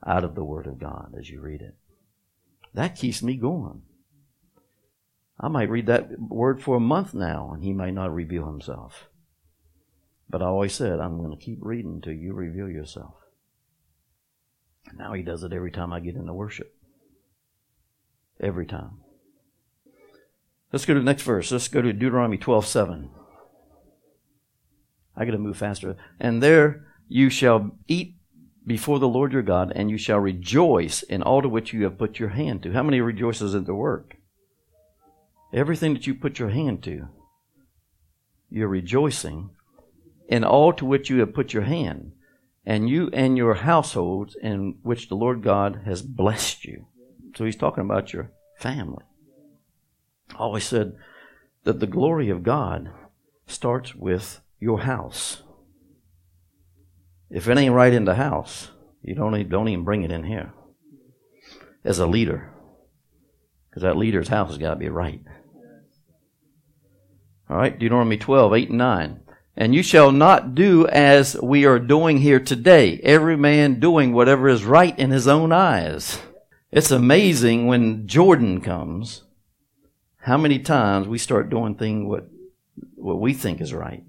out 0.06 0.24
of 0.24 0.36
the 0.36 0.44
Word 0.44 0.68
of 0.68 0.80
God 0.80 1.16
as 1.18 1.30
you 1.30 1.40
read 1.42 1.62
it. 1.62 1.76
That 2.74 2.96
keeps 2.96 3.24
me 3.24 3.38
going. 3.38 3.84
I 5.40 5.48
might 5.48 5.70
read 5.70 5.86
that 5.86 6.20
word 6.20 6.62
for 6.62 6.78
a 6.78 6.82
month 6.82 7.14
now, 7.14 7.52
and 7.54 7.64
he 7.64 7.72
might 7.72 7.94
not 7.94 8.14
reveal 8.14 8.48
himself. 8.48 9.10
But 10.30 10.42
I 10.42 10.46
always 10.46 10.74
said, 10.74 11.00
I'm 11.00 11.18
going 11.18 11.32
to 11.32 11.44
keep 11.44 11.60
reading 11.62 11.96
until 11.96 12.14
you 12.14 12.34
reveal 12.34 12.68
yourself. 12.68 13.14
Now 14.96 15.14
he 15.14 15.22
does 15.22 15.44
it 15.44 15.54
every 15.54 15.72
time 15.72 15.94
I 15.94 16.00
get 16.00 16.16
into 16.16 16.34
worship. 16.34 16.74
Every 18.40 18.66
time. 18.66 19.00
Let's 20.72 20.86
go 20.86 20.94
to 20.94 21.00
the 21.00 21.06
next 21.06 21.24
verse. 21.24 21.52
Let's 21.52 21.68
go 21.68 21.82
to 21.82 21.94
Deuteronomy 21.94 22.38
12 22.38 22.66
7. 22.66 23.10
I 25.16 25.26
got 25.26 25.32
to 25.32 25.38
move 25.38 25.58
faster. 25.58 25.96
And 26.20 26.44
there 26.44 26.87
you 27.08 27.30
shall 27.30 27.72
eat 27.88 28.16
before 28.66 29.00
the 29.00 29.08
Lord 29.08 29.32
your 29.32 29.44
God, 29.44 29.72
and 29.74 29.90
you 29.90 29.98
shall 29.98 30.20
rejoice 30.20 31.02
in 31.02 31.24
all 31.24 31.42
to 31.42 31.48
which 31.48 31.72
you 31.72 31.84
have 31.84 31.98
put 31.98 32.20
your 32.20 32.30
hand 32.30 32.64
to. 32.64 32.74
How 32.74 32.84
many 32.84 33.00
rejoices 33.00 33.56
in 33.56 33.64
the 33.64 33.74
work? 33.74 34.18
Everything 35.54 35.94
that 35.94 36.06
you 36.06 36.14
put 36.14 36.38
your 36.38 36.50
hand 36.50 36.84
to, 36.84 37.08
you're 38.50 38.68
rejoicing 38.68 39.52
in 40.28 40.44
all 40.44 40.74
to 40.74 40.86
which 40.86 41.10
you 41.10 41.20
have 41.20 41.34
put 41.34 41.54
your 41.54 41.64
hand, 41.64 42.12
and 42.66 42.90
you 42.90 43.10
and 43.14 43.38
your 43.38 43.54
households 43.54 44.36
in 44.36 44.76
which 44.84 45.08
the 45.08 45.16
Lord 45.16 45.42
God 45.42 45.84
has 45.86 46.02
blessed 46.02 46.66
you. 46.66 46.88
So 47.38 47.46
he's 47.46 47.56
talking 47.56 47.86
about 47.86 48.12
your 48.12 48.32
family. 48.60 49.06
Always 50.36 50.66
said 50.66 50.98
that 51.64 51.80
the 51.80 51.88
glory 51.88 52.30
of 52.30 52.44
God 52.44 52.92
starts 53.46 53.96
with 53.96 54.42
your 54.60 54.82
house. 54.82 55.44
If 57.30 57.48
it 57.48 57.58
ain't 57.58 57.74
right 57.74 57.94
in 57.94 58.06
the 58.06 58.16
house, 58.16 58.72
you 59.02 59.16
don't 59.16 59.36
even, 59.36 59.50
don't 59.50 59.68
even 59.68 59.84
bring 59.84 60.04
it 60.04 60.12
in 60.12 60.24
here 60.24 60.54
as 61.84 62.00
a 62.00 62.08
leader. 62.08 62.54
Because 63.70 63.84
that 63.84 63.98
leader's 63.98 64.30
house 64.30 64.50
has 64.50 64.58
got 64.58 64.72
to 64.72 64.76
be 64.78 64.90
right. 64.90 65.22
All 67.50 67.58
right, 67.58 67.78
Deuteronomy 67.78 68.18
12, 68.18 68.54
8 68.54 68.70
and 68.70 68.78
9. 68.78 69.20
And 69.56 69.74
you 69.74 69.82
shall 69.82 70.12
not 70.12 70.54
do 70.54 70.88
as 70.88 71.36
we 71.42 71.66
are 71.66 71.80
doing 71.80 72.18
here 72.18 72.40
today, 72.40 73.00
every 73.04 73.36
man 73.36 73.80
doing 73.80 74.14
whatever 74.14 74.48
is 74.48 74.64
right 74.64 74.98
in 75.00 75.12
his 75.12 75.28
own 75.28 75.52
eyes. 75.52 76.20
It's 76.72 76.92
amazing 76.92 77.66
when 77.66 78.08
Jordan 78.08 78.62
comes, 78.62 79.24
how 80.18 80.38
many 80.38 80.60
times 80.60 81.08
we 81.08 81.18
start 81.18 81.50
doing 81.50 81.76
things 81.76 82.06
what, 82.06 82.28
what 82.96 83.20
we 83.20 83.34
think 83.34 83.62
is 83.62 83.74
right. 83.74 84.04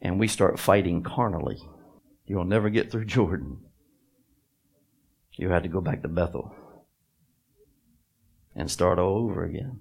And 0.00 0.18
we 0.18 0.28
start 0.28 0.58
fighting 0.58 1.02
carnally. 1.02 1.58
You'll 2.26 2.44
never 2.44 2.70
get 2.70 2.90
through 2.90 3.04
Jordan. 3.16 3.58
You 5.32 5.50
had 5.50 5.62
to 5.62 5.68
go 5.68 5.80
back 5.80 6.02
to 6.02 6.08
Bethel 6.08 6.54
and 8.54 8.70
start 8.70 8.98
all 8.98 9.18
over 9.18 9.44
again. 9.44 9.78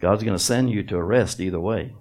God's 0.00 0.24
going 0.24 0.36
to 0.36 0.42
send 0.42 0.70
you 0.70 0.82
to 0.82 0.96
a 0.96 1.02
rest 1.02 1.40
either 1.40 1.60
way. 1.60 1.94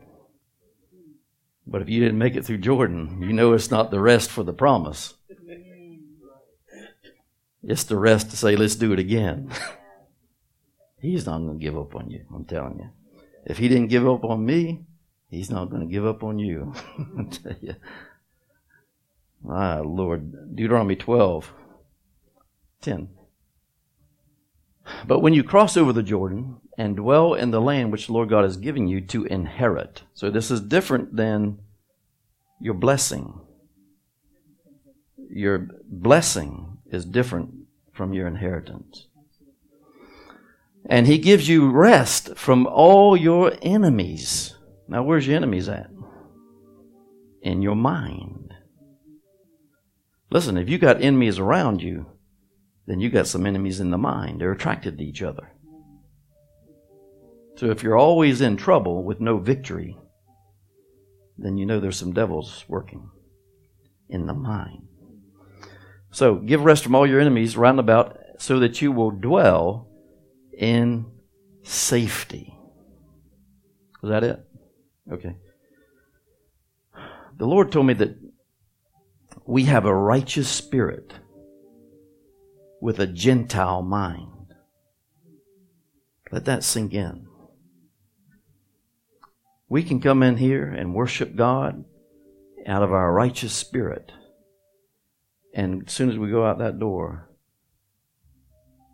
But 1.68 1.82
if 1.82 1.90
you 1.90 2.00
didn't 2.00 2.18
make 2.18 2.36
it 2.36 2.46
through 2.46 2.58
Jordan, 2.58 3.22
you 3.22 3.34
know 3.34 3.54
it's 3.54 3.72
not 3.72 3.92
the 3.92 4.00
rest 4.00 4.30
for 4.30 4.44
the 4.44 4.54
promise. 4.54 5.14
It's 7.64 7.84
the 7.84 7.98
rest 7.98 8.30
to 8.30 8.38
say, 8.38 8.56
let's 8.56 8.76
do 8.76 8.94
it 8.94 9.00
again. 9.00 9.52
he's 11.00 11.26
not 11.26 11.40
going 11.40 11.58
to 11.58 11.64
give 11.64 11.78
up 11.78 11.96
on 11.96 12.12
you, 12.12 12.26
I'm 12.34 12.46
telling 12.46 12.80
you. 12.80 12.90
If 13.46 13.58
he 13.58 13.68
didn't 13.68 13.88
give 13.88 14.08
up 14.08 14.24
on 14.24 14.46
me, 14.46 14.86
he's 15.36 15.50
not 15.52 15.70
going 15.70 15.82
to 15.82 15.92
give 15.92 16.06
up 16.06 16.24
on 16.24 16.40
you. 16.40 16.74
I 17.20 17.24
tell 17.24 17.56
you. 17.62 17.76
Ah, 19.50 19.82
Lord. 19.84 20.56
Deuteronomy 20.56 20.96
12, 20.96 21.54
10. 22.82 23.10
But 25.08 25.20
when 25.20 25.34
you 25.34 25.44
cross 25.44 25.78
over 25.78 25.92
the 25.92 26.04
Jordan 26.04 26.58
and 26.78 26.96
dwell 26.96 27.34
in 27.34 27.52
the 27.52 27.62
land 27.62 27.92
which 27.92 28.08
the 28.08 28.14
Lord 28.14 28.30
God 28.30 28.46
is 28.46 28.58
giving 28.58 28.88
you 28.88 29.02
to 29.02 29.26
inherit. 29.26 30.04
So 30.14 30.30
this 30.30 30.52
is 30.52 30.62
different 30.62 31.16
than 31.16 31.60
your 32.60 32.74
blessing. 32.74 33.42
Your 35.30 35.68
blessing 35.88 36.78
is 36.86 37.06
different 37.06 37.52
from 37.94 38.14
your 38.14 38.28
inheritance. 38.28 39.08
And 40.88 41.08
he 41.08 41.18
gives 41.18 41.50
you 41.50 41.72
rest 41.72 42.36
from 42.36 42.68
all 42.68 43.18
your 43.18 43.54
enemies. 43.62 44.55
Now, 44.88 45.04
where's 45.04 45.26
your 45.28 45.36
enemies 45.36 45.68
at? 45.68 45.90
In 47.42 47.62
your 47.62 47.76
mind. 47.76 48.54
Listen, 50.30 50.58
if 50.58 50.70
you 50.70 50.78
got 50.78 51.02
enemies 51.02 51.40
around 51.40 51.82
you, 51.82 52.08
then 52.88 53.00
you 53.00 53.10
got 53.10 53.28
some 53.28 53.46
enemies 53.46 53.80
in 53.80 53.92
the 53.92 53.98
mind. 53.98 54.42
They're 54.42 54.52
attracted 54.52 54.98
to 54.98 55.04
each 55.04 55.22
other. 55.22 55.52
So 57.56 57.68
if 57.68 57.84
you're 57.84 57.98
always 57.98 58.42
in 58.42 58.58
trouble 58.58 59.04
with 59.04 59.22
no 59.22 59.38
victory, 59.38 59.98
then 61.38 61.58
you 61.58 61.66
know 61.66 61.80
there's 61.80 61.98
some 61.98 62.14
devils 62.14 62.66
working 62.68 63.10
in 64.10 64.28
the 64.28 64.34
mind. 64.34 64.88
So 66.12 66.36
give 66.36 66.64
rest 66.64 66.84
from 66.84 66.96
all 66.96 67.08
your 67.08 67.20
enemies 67.20 67.58
round 67.58 67.80
about 67.80 68.18
so 68.38 68.60
that 68.60 68.82
you 68.82 68.92
will 68.92 69.12
dwell 69.12 69.90
in 70.58 71.06
safety. 71.64 72.58
Is 74.04 74.10
that 74.10 74.24
it? 74.24 74.40
Okay. 75.12 75.38
The 77.38 77.46
Lord 77.46 77.72
told 77.72 77.86
me 77.86 77.94
that 77.96 78.18
we 79.46 79.66
have 79.66 79.86
a 79.86 79.94
righteous 79.94 80.50
spirit 80.50 81.14
with 82.82 83.00
a 83.00 83.08
Gentile 83.08 83.82
mind. 83.82 84.54
Let 86.32 86.46
that 86.46 86.64
sink 86.64 86.94
in. 86.94 87.28
We 89.70 89.84
can 89.84 90.00
come 90.00 90.24
in 90.24 90.38
here 90.38 90.68
and 90.68 90.94
worship 90.94 91.36
God 91.36 91.86
out 92.66 92.84
of 92.84 92.92
our 92.92 93.12
righteous 93.12 93.54
spirit. 93.54 94.12
And 95.54 95.84
as 95.88 95.94
soon 95.94 96.10
as 96.10 96.18
we 96.18 96.30
go 96.30 96.46
out 96.46 96.60
that 96.60 96.80
door, 96.80 97.30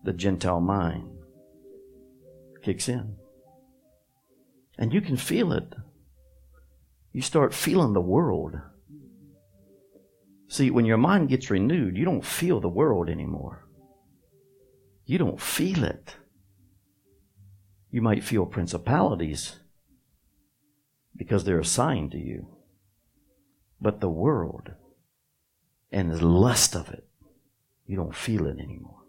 the 0.03 0.13
Gentile 0.13 0.61
mind 0.61 1.09
kicks 2.63 2.89
in. 2.89 3.15
And 4.77 4.93
you 4.93 5.01
can 5.01 5.17
feel 5.17 5.53
it. 5.53 5.73
You 7.13 7.21
start 7.21 7.53
feeling 7.53 7.93
the 7.93 8.01
world. 8.01 8.55
See, 10.47 10.69
when 10.69 10.85
your 10.85 10.97
mind 10.97 11.29
gets 11.29 11.49
renewed, 11.49 11.97
you 11.97 12.05
don't 12.05 12.25
feel 12.25 12.59
the 12.59 12.69
world 12.69 13.09
anymore. 13.09 13.67
You 15.05 15.17
don't 15.17 15.41
feel 15.41 15.83
it. 15.83 16.15
You 17.89 18.01
might 18.01 18.23
feel 18.23 18.45
principalities 18.45 19.57
because 21.15 21.43
they're 21.43 21.59
assigned 21.59 22.11
to 22.11 22.17
you. 22.17 22.47
But 23.81 23.99
the 23.99 24.09
world 24.09 24.71
and 25.91 26.11
the 26.11 26.25
lust 26.25 26.75
of 26.75 26.89
it, 26.89 27.07
you 27.85 27.97
don't 27.97 28.15
feel 28.15 28.47
it 28.47 28.59
anymore. 28.59 29.01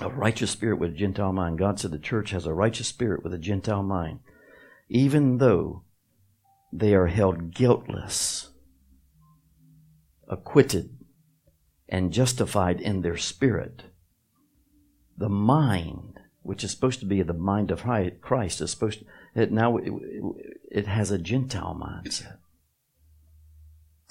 A 0.00 0.08
righteous 0.08 0.50
spirit 0.50 0.78
with 0.78 0.92
a 0.92 0.96
Gentile 0.96 1.32
mind. 1.32 1.58
God 1.58 1.78
said 1.78 1.90
the 1.90 1.98
church 1.98 2.30
has 2.30 2.46
a 2.46 2.54
righteous 2.54 2.88
spirit 2.88 3.22
with 3.22 3.34
a 3.34 3.38
Gentile 3.38 3.82
mind. 3.82 4.20
Even 4.88 5.36
though 5.38 5.82
they 6.72 6.94
are 6.94 7.08
held 7.08 7.54
guiltless, 7.54 8.50
acquitted, 10.28 10.96
and 11.88 12.12
justified 12.12 12.80
in 12.80 13.02
their 13.02 13.16
spirit, 13.16 13.82
the 15.16 15.28
mind 15.28 16.20
which 16.42 16.64
is 16.64 16.70
supposed 16.70 17.00
to 17.00 17.06
be 17.06 17.22
the 17.22 17.34
mind 17.34 17.70
of 17.70 17.84
Christ, 18.20 18.60
is 18.60 18.70
supposed 18.70 19.00
to, 19.00 19.04
it 19.34 19.52
now 19.52 19.76
it, 19.76 19.92
it 20.70 20.86
has 20.86 21.10
a 21.10 21.18
Gentile 21.18 21.78
mindset. 21.78 22.38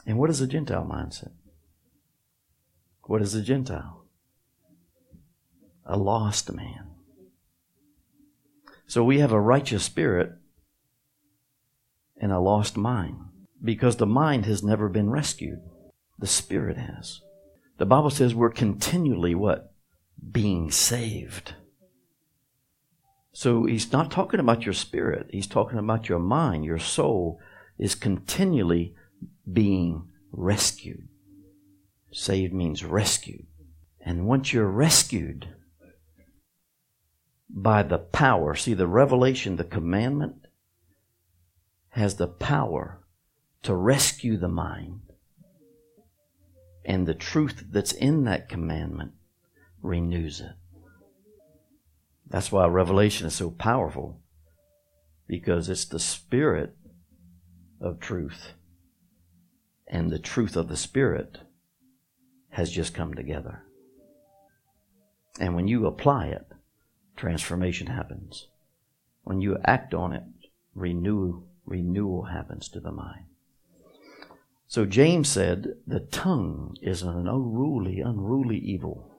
And 0.06 0.18
what 0.18 0.30
is 0.30 0.40
a 0.42 0.48
Gentile 0.48 0.86
mindset? 0.86 1.32
What 3.04 3.22
is 3.22 3.34
a 3.34 3.42
Gentile? 3.42 4.06
A 5.86 5.98
lost 5.98 6.52
man. 6.54 6.92
So 8.86 9.04
we 9.04 9.20
have 9.20 9.32
a 9.32 9.42
righteous 9.42 9.84
spirit 9.84 10.39
and 12.20 12.32
a 12.32 12.40
lost 12.40 12.78
mind 12.78 13.18
because 13.64 13.98
the 13.98 14.06
mind 14.06 14.46
has 14.46 14.64
never 14.64 14.90
been 14.90 15.10
rescued. 15.10 15.62
The 16.18 16.28
spirit 16.28 16.78
has. 16.78 17.22
The 17.78 17.86
Bible 17.86 18.10
says 18.10 18.36
we're 18.36 18.50
continually 18.50 19.36
what? 19.36 19.74
Being 20.32 20.70
saved. 20.70 21.56
So 23.32 23.66
he's 23.66 23.92
not 23.92 24.12
talking 24.12 24.40
about 24.40 24.66
your 24.66 24.74
spirit. 24.74 25.28
He's 25.32 25.48
talking 25.48 25.80
about 25.80 26.10
your 26.10 26.20
mind. 26.20 26.66
Your 26.66 26.80
soul 26.80 27.40
is 27.78 27.96
continually 27.96 28.96
being 29.52 30.10
rescued. 30.32 31.08
Saved 32.12 32.54
means 32.54 32.84
rescued. 32.84 33.46
And 34.02 34.28
once 34.28 34.52
you're 34.52 34.66
rescued 34.66 35.48
by 37.50 37.84
the 37.84 38.00
power, 38.00 38.56
see 38.56 38.74
the 38.74 38.88
revelation, 38.88 39.56
the 39.56 39.64
commandment 39.64 40.48
has 41.92 42.16
the 42.16 42.28
power 42.28 43.04
to 43.64 43.76
rescue 43.76 44.38
the 44.38 44.48
mind. 44.48 45.02
And 46.86 47.08
the 47.08 47.14
truth 47.14 47.66
that's 47.70 47.92
in 47.92 48.24
that 48.24 48.50
commandment 48.50 49.12
renews 49.82 50.40
it. 50.40 50.54
That's 52.28 52.52
why 52.52 52.68
Revelation 52.68 53.28
is 53.28 53.36
so 53.36 53.50
powerful, 53.50 54.22
because 55.28 55.70
it's 55.70 55.86
the 55.86 56.00
Spirit 56.00 56.76
of 57.82 58.00
truth 58.00 58.54
and 59.90 60.12
the 60.12 60.20
truth 60.20 60.56
of 60.56 60.68
the 60.68 60.78
Spirit 60.78 61.40
has 62.50 62.72
just 62.72 62.94
come 62.94 63.16
together. 63.16 63.64
And 65.40 65.56
when 65.56 65.68
you 65.68 65.86
apply 65.88 66.28
it, 66.28 66.46
transformation 67.16 67.88
happens. 67.88 68.48
When 69.24 69.42
you 69.42 69.58
act 69.66 69.94
on 69.94 70.14
it, 70.14 70.24
renew, 70.76 71.44
renewal 71.70 72.24
happens 72.24 72.68
to 72.70 72.80
the 72.80 72.92
mind. 72.92 73.26
So 74.68 74.86
James 74.86 75.30
said, 75.30 75.76
the 75.88 76.02
tongue 76.02 76.76
is 76.82 77.02
an 77.02 77.28
unruly, 77.28 78.02
unruly 78.02 78.58
evil. 78.58 79.16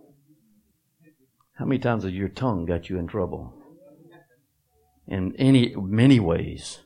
How 1.55 1.65
many 1.65 1.79
times 1.79 2.05
has 2.05 2.13
your 2.13 2.29
tongue 2.29 2.67
got 2.67 2.89
you 2.89 2.99
in 2.99 3.07
trouble? 3.07 3.55
In 5.07 5.35
any 5.37 5.75
many 5.75 6.21
ways 6.21 6.81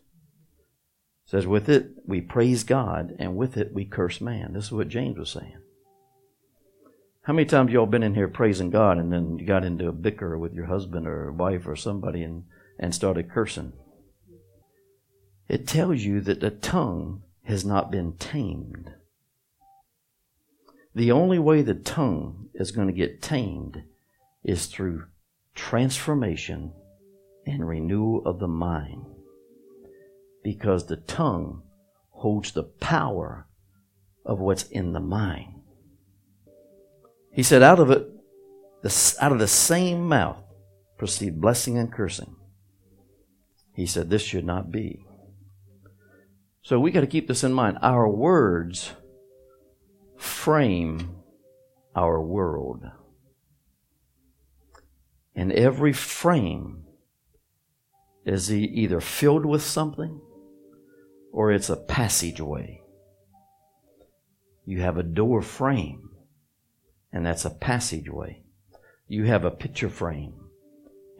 says, 1.27 1.47
with 1.47 1.69
it 1.69 1.91
we 2.07 2.21
praise 2.21 2.65
God, 2.65 3.15
and 3.19 3.37
with 3.37 3.57
it 3.57 3.73
we 3.75 3.85
curse 3.85 4.21
man. 4.21 4.53
This 4.53 4.67
is 4.67 4.73
what 4.73 4.89
James 4.89 5.19
was 5.19 5.31
saying. 5.31 5.59
How 7.23 7.33
many 7.33 7.47
times 7.47 7.73
y'all 7.73 7.87
been 7.87 8.03
in 8.03 8.15
here 8.15 8.29
praising 8.29 8.71
God 8.71 8.99
and 8.99 9.13
then 9.13 9.39
you 9.39 9.47
got 9.47 9.65
into 9.65 9.89
a 9.89 9.93
bicker 9.93 10.39
with 10.39 10.53
your 10.53 10.67
husband 10.67 11.07
or 11.07 11.33
wife 11.33 11.67
or 11.67 11.77
somebody 11.77 12.23
and, 12.23 12.45
and 12.79 12.95
started 12.95 13.31
cursing? 13.31 13.73
It 15.49 15.67
tells 15.67 16.01
you 16.01 16.21
that 16.23 16.41
the 16.41 16.51
tongue 16.51 17.23
has 17.45 17.65
not 17.65 17.91
been 17.91 18.15
tamed. 18.17 18.93
The 20.95 21.13
only 21.13 21.39
way 21.39 21.63
the 21.63 21.75
tongue 21.75 22.49
is 22.55 22.71
going 22.71 22.87
to 22.87 22.95
get 22.95 23.21
tamed 23.21 23.83
is 24.43 24.67
through 24.67 25.07
transformation 25.55 26.73
and 27.47 27.69
renewal 27.69 28.23
of 28.27 28.39
the 28.39 28.49
mind 28.49 29.05
because 30.43 30.87
the 30.87 30.97
tongue 30.97 31.63
holds 32.11 32.53
the 32.53 32.63
power 32.63 33.47
of 34.25 34.41
what's 34.41 34.65
in 34.65 34.93
the 34.93 35.01
mind. 35.01 35.63
He 37.33 37.43
said, 37.43 37.63
out 37.63 37.81
of 37.81 37.91
it, 37.91 38.07
out 39.21 39.33
of 39.33 39.39
the 39.39 39.49
same 39.49 40.09
mouth 40.09 40.43
proceed 40.97 41.41
blessing 41.41 41.77
and 41.77 41.93
cursing. 41.93 42.37
He 43.75 43.87
said, 43.87 44.09
this 44.09 44.23
should 44.23 44.45
not 44.45 44.71
be. 44.71 45.05
So 46.65 46.81
we 46.81 46.93
got 46.93 47.03
to 47.03 47.07
keep 47.07 47.29
this 47.29 47.45
in 47.45 47.53
mind. 47.53 47.79
Our 47.83 48.09
words 48.09 48.93
frame 50.17 51.17
our 51.95 52.21
world. 52.23 52.85
And 55.35 55.53
every 55.53 55.93
frame 55.93 56.85
is 58.25 58.51
either 58.51 59.01
filled 59.01 59.45
with 59.45 59.63
something 59.63 60.21
or 61.33 61.53
it's 61.53 61.69
a 61.69 61.77
passageway. 61.77 62.81
You 64.65 64.81
have 64.81 64.97
a 64.97 65.03
door 65.03 65.43
frame, 65.43 66.09
and 67.13 67.27
that's 67.27 67.45
a 67.45 67.51
passageway. 67.51 68.43
You 69.07 69.25
have 69.25 69.45
a 69.45 69.51
picture 69.51 69.91
frame, 69.91 70.33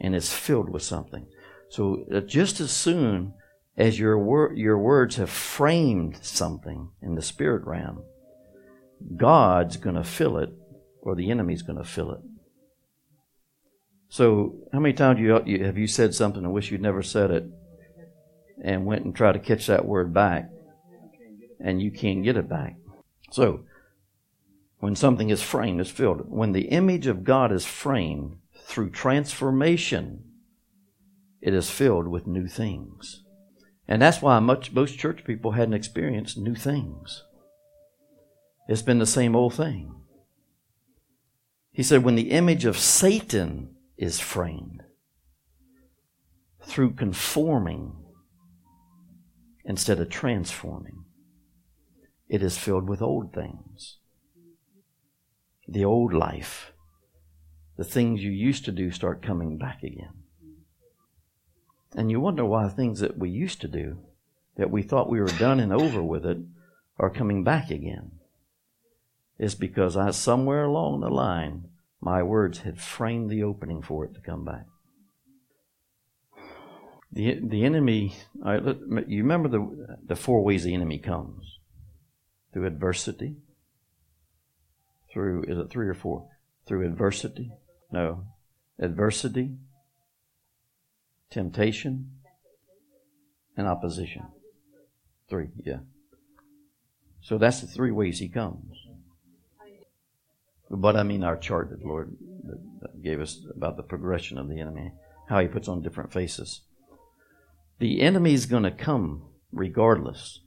and 0.01 0.15
it's 0.15 0.33
filled 0.33 0.69
with 0.69 0.81
something. 0.81 1.27
So 1.69 2.05
uh, 2.11 2.21
just 2.21 2.59
as 2.59 2.71
soon 2.71 3.35
as 3.77 3.99
your 3.99 4.17
wor- 4.17 4.53
your 4.53 4.77
words 4.77 5.17
have 5.17 5.29
framed 5.29 6.19
something 6.21 6.89
in 7.01 7.15
the 7.15 7.21
spirit 7.21 7.65
realm, 7.65 8.03
God's 9.15 9.77
going 9.77 9.95
to 9.95 10.03
fill 10.03 10.37
it, 10.37 10.49
or 11.01 11.15
the 11.15 11.29
enemy's 11.29 11.61
going 11.61 11.77
to 11.77 11.83
fill 11.83 12.11
it. 12.11 12.21
So, 14.09 14.55
how 14.71 14.79
many 14.79 14.93
times 14.93 15.19
you, 15.19 15.41
you, 15.45 15.65
have 15.65 15.77
you 15.77 15.87
said 15.87 16.13
something 16.13 16.43
and 16.43 16.53
wish 16.53 16.71
you'd 16.71 16.81
never 16.81 17.03
said 17.03 17.31
it? 17.31 17.45
and 18.63 18.85
went 18.85 19.05
and 19.05 19.15
tried 19.15 19.33
to 19.33 19.39
catch 19.39 19.67
that 19.67 19.85
word 19.85 20.13
back, 20.13 20.49
and 21.59 21.81
you 21.81 21.91
can't 21.91 22.23
get 22.23 22.37
it 22.37 22.49
back. 22.49 22.75
So, 23.31 23.65
when 24.79 24.95
something 24.95 25.29
is 25.29 25.41
framed, 25.41 25.81
it's 25.81 25.89
filled. 25.89 26.29
When 26.29 26.51
the 26.51 26.69
image 26.69 27.07
of 27.07 27.23
God 27.23 27.51
is 27.51 27.65
framed 27.65 28.37
through 28.61 28.91
transformation, 28.91 30.23
it 31.41 31.53
is 31.53 31.69
filled 31.69 32.07
with 32.07 32.27
new 32.27 32.47
things. 32.47 33.23
And 33.87 34.01
that's 34.01 34.21
why 34.21 34.39
much, 34.39 34.71
most 34.71 34.97
church 34.97 35.23
people 35.23 35.51
hadn't 35.51 35.73
experienced 35.75 36.37
new 36.37 36.55
things. 36.55 37.23
It's 38.67 38.81
been 38.81 38.99
the 38.99 39.05
same 39.05 39.35
old 39.35 39.53
thing. 39.53 39.93
He 41.71 41.83
said, 41.83 42.03
when 42.03 42.15
the 42.15 42.31
image 42.31 42.65
of 42.65 42.77
Satan 42.77 43.75
is 43.97 44.19
framed 44.19 44.83
through 46.63 46.93
conforming 46.93 47.93
instead 49.65 49.99
of 49.99 50.09
transforming. 50.09 51.05
It 52.29 52.41
is 52.41 52.57
filled 52.57 52.87
with 52.87 53.01
old 53.01 53.33
things. 53.33 53.97
The 55.67 55.85
old 55.85 56.13
life. 56.13 56.71
The 57.77 57.83
things 57.83 58.23
you 58.23 58.31
used 58.31 58.65
to 58.65 58.71
do 58.71 58.91
start 58.91 59.21
coming 59.21 59.57
back 59.57 59.83
again. 59.83 60.24
And 61.95 62.11
you 62.11 62.19
wonder 62.19 62.45
why 62.45 62.67
things 62.67 62.99
that 62.99 63.17
we 63.17 63.29
used 63.29 63.61
to 63.61 63.67
do, 63.67 63.99
that 64.57 64.69
we 64.69 64.83
thought 64.83 65.09
we 65.09 65.21
were 65.21 65.27
done 65.27 65.59
and 65.59 65.71
over 65.71 66.03
with 66.03 66.25
it, 66.25 66.37
are 66.99 67.09
coming 67.09 67.43
back 67.43 67.71
again. 67.71 68.11
It's 69.39 69.55
because 69.55 69.95
I, 69.95 70.11
somewhere 70.11 70.65
along 70.65 70.99
the 70.99 71.09
line, 71.09 71.69
my 72.01 72.21
words 72.21 72.59
had 72.59 72.79
framed 72.79 73.29
the 73.29 73.43
opening 73.43 73.81
for 73.81 74.05
it 74.05 74.13
to 74.13 74.21
come 74.21 74.45
back. 74.45 74.65
The, 77.11 77.39
the 77.41 77.63
enemy, 77.63 78.15
you 79.07 79.23
remember 79.23 79.47
the, 79.47 79.97
the 80.05 80.15
four 80.17 80.43
ways 80.43 80.65
the 80.65 80.73
enemy 80.73 80.99
comes 80.99 81.59
through 82.51 82.67
adversity, 82.67 83.37
through, 85.11 85.43
is 85.43 85.57
it 85.57 85.69
three 85.69 85.87
or 85.87 85.93
four? 85.93 86.27
Through 86.65 86.85
adversity? 86.85 87.51
No. 87.91 88.25
Adversity, 88.79 89.51
temptation, 91.35 92.09
and 93.57 93.67
opposition. 93.67 94.23
Three, 95.29 95.49
yeah. 95.65 95.79
So 97.21 97.37
that's 97.37 97.59
the 97.59 97.67
three 97.67 97.91
ways 97.91 98.19
he 98.19 98.29
comes. 98.29 98.73
But 100.71 100.95
I 100.95 101.03
mean 101.03 101.25
our 101.25 101.35
chart 101.35 101.71
that 101.71 101.81
the 101.81 101.87
Lord 101.87 102.15
gave 103.03 103.19
us 103.19 103.41
about 103.53 103.75
the 103.75 103.83
progression 103.83 104.37
of 104.37 104.47
the 104.47 104.61
enemy, 104.61 104.93
how 105.27 105.41
he 105.41 105.49
puts 105.49 105.67
on 105.67 105.81
different 105.81 106.13
faces. 106.13 106.61
The 107.79 108.01
enemy's 108.01 108.45
going 108.45 108.63
to 108.63 108.71
come 108.71 109.23
regardless. 109.51 110.39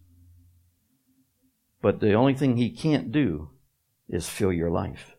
But 1.82 2.00
the 2.00 2.14
only 2.14 2.32
thing 2.32 2.56
he 2.56 2.70
can't 2.70 3.12
do 3.12 3.50
is 4.08 4.26
fill 4.26 4.54
your 4.54 4.70
life. 4.70 5.16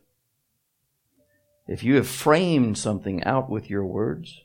If 1.68 1.84
you 1.84 1.96
have 1.98 2.08
framed 2.08 2.80
something 2.80 3.24
out 3.24 3.52
with 3.52 3.70
your 3.70 3.86
words, 3.86 4.42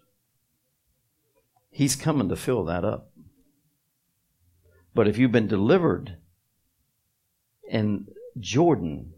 he's 1.74 1.96
coming 1.96 2.28
to 2.28 2.36
fill 2.36 2.64
that 2.64 2.84
up. 2.84 3.10
But 4.94 5.08
if 5.08 5.18
you've 5.18 5.32
been 5.32 5.48
delivered 5.48 6.18
in 7.68 8.06
Jordan 8.38 9.12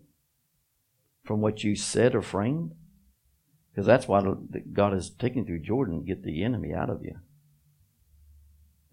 from 1.23 1.43
what 1.43 1.63
you 1.63 1.77
said 1.77 2.15
or 2.15 2.23
framed, 2.23 2.73
Because 3.71 3.87
that's 3.87 4.09
why 4.09 4.23
God 4.73 4.95
is 4.95 5.11
taking 5.11 5.45
through 5.45 5.59
Jordan 5.59 6.01
to 6.01 6.07
get 6.07 6.23
the 6.23 6.43
enemy 6.43 6.73
out 6.73 6.89
of 6.89 7.03
you. 7.05 7.17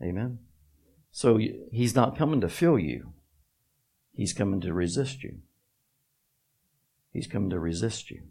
Amen. 0.02 0.40
So 1.10 1.40
he's 1.72 1.96
not 1.96 2.18
coming 2.18 2.42
to 2.42 2.50
fill 2.50 2.78
you. 2.78 3.14
He's 4.14 4.34
coming 4.34 4.60
to 4.60 4.74
resist 4.74 5.24
you. 5.24 5.38
He's 7.14 7.28
coming 7.28 7.50
to 7.52 7.62
resist 7.62 8.12
you. 8.12 8.24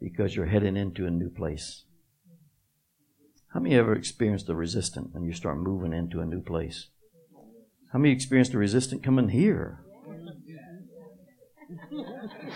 Because 0.00 0.34
you're 0.34 0.46
heading 0.46 0.78
into 0.78 1.06
a 1.06 1.10
new 1.10 1.28
place. 1.28 1.84
How 3.52 3.60
many 3.60 3.74
ever 3.74 3.94
experienced 3.94 4.46
the 4.46 4.54
resistance 4.54 5.08
when 5.12 5.24
you 5.24 5.32
start 5.32 5.58
moving 5.58 5.92
into 5.92 6.20
a 6.20 6.26
new 6.26 6.40
place? 6.40 6.86
How 7.92 7.98
many 7.98 8.12
experienced 8.14 8.52
the 8.52 8.58
resistance 8.58 9.02
coming 9.04 9.30
here? 9.30 9.80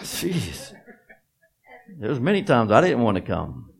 Jeez. 0.02 0.72
There 1.98 2.10
was 2.10 2.20
many 2.20 2.42
times 2.42 2.70
I 2.70 2.80
didn't 2.80 3.02
want 3.02 3.16
to 3.16 3.22
come. 3.22 3.70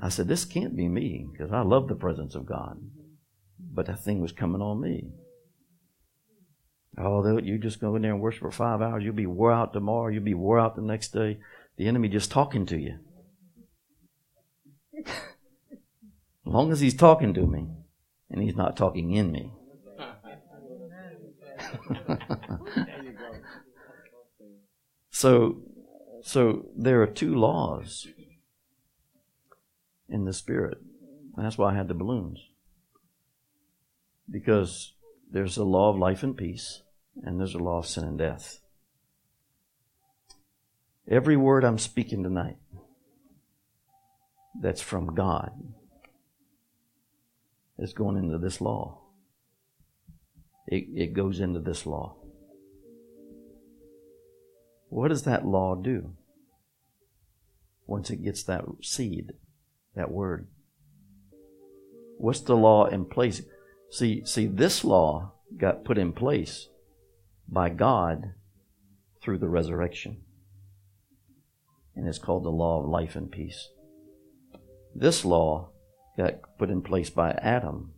I 0.00 0.08
said, 0.08 0.28
this 0.28 0.44
can't 0.44 0.76
be 0.76 0.88
me 0.88 1.26
because 1.30 1.52
I 1.52 1.60
love 1.60 1.88
the 1.88 1.94
presence 1.94 2.34
of 2.34 2.46
God. 2.46 2.78
But 3.58 3.86
that 3.86 4.02
thing 4.02 4.20
was 4.20 4.32
coming 4.32 4.62
on 4.62 4.80
me. 4.80 5.10
Oh, 6.96 7.38
you 7.38 7.58
just 7.58 7.80
go 7.80 7.96
in 7.96 8.02
there 8.02 8.12
and 8.12 8.20
worship 8.20 8.40
for 8.40 8.50
five 8.50 8.80
hours. 8.80 9.04
You'll 9.04 9.14
be 9.14 9.26
wore 9.26 9.52
out 9.52 9.72
tomorrow. 9.72 10.08
You'll 10.08 10.24
be 10.24 10.34
wore 10.34 10.58
out 10.58 10.74
the 10.74 10.82
next 10.82 11.12
day. 11.12 11.38
The 11.76 11.86
enemy 11.86 12.08
just 12.08 12.30
talking 12.30 12.66
to 12.66 12.78
you. 12.78 12.98
as 16.48 16.54
long 16.54 16.72
as 16.72 16.80
he's 16.80 16.94
talking 16.94 17.34
to 17.34 17.46
me 17.46 17.68
and 18.30 18.42
he's 18.42 18.56
not 18.56 18.74
talking 18.74 19.12
in 19.12 19.30
me. 19.30 19.52
so 25.10 25.60
so 26.22 26.64
there 26.74 27.02
are 27.02 27.06
two 27.06 27.34
laws 27.34 28.06
in 30.08 30.24
the 30.24 30.32
spirit. 30.32 30.78
And 31.36 31.44
that's 31.44 31.58
why 31.58 31.72
I 31.72 31.76
had 31.76 31.88
the 31.88 31.94
balloons. 31.94 32.40
Because 34.30 34.94
there's 35.30 35.58
a 35.58 35.64
law 35.64 35.90
of 35.90 35.98
life 35.98 36.22
and 36.22 36.34
peace, 36.36 36.82
and 37.22 37.38
there's 37.38 37.54
a 37.54 37.58
law 37.58 37.78
of 37.78 37.86
sin 37.86 38.04
and 38.04 38.18
death. 38.18 38.60
Every 41.06 41.36
word 41.36 41.64
I'm 41.64 41.78
speaking 41.78 42.22
tonight 42.22 42.56
that's 44.60 44.80
from 44.80 45.14
God 45.14 45.52
is 47.78 47.92
going 47.92 48.16
into 48.16 48.38
this 48.38 48.60
law. 48.60 49.00
It, 50.66 50.86
it 50.94 51.14
goes 51.14 51.40
into 51.40 51.60
this 51.60 51.86
law. 51.86 52.16
What 54.88 55.08
does 55.08 55.24
that 55.24 55.46
law 55.46 55.74
do? 55.74 56.14
once 57.88 58.10
it 58.10 58.22
gets 58.22 58.44
that 58.44 58.64
seed, 58.82 59.32
that 59.96 60.12
word. 60.12 60.46
What's 62.18 62.40
the 62.40 62.54
law 62.54 62.84
in 62.84 63.06
place? 63.06 63.40
See, 63.90 64.24
see, 64.26 64.46
this 64.46 64.84
law 64.84 65.32
got 65.56 65.84
put 65.84 65.96
in 65.96 66.12
place 66.12 66.68
by 67.48 67.70
God 67.70 68.34
through 69.22 69.38
the 69.38 69.48
resurrection. 69.48 70.18
And 71.96 72.06
it's 72.06 72.18
called 72.18 72.44
the 72.44 72.50
law 72.50 72.80
of 72.80 72.90
life 72.90 73.16
and 73.16 73.30
peace. 73.30 73.68
This 74.94 75.24
law 75.24 75.70
got 76.18 76.58
put 76.58 76.68
in 76.68 76.82
place 76.82 77.08
by 77.08 77.30
Adam. 77.30 77.92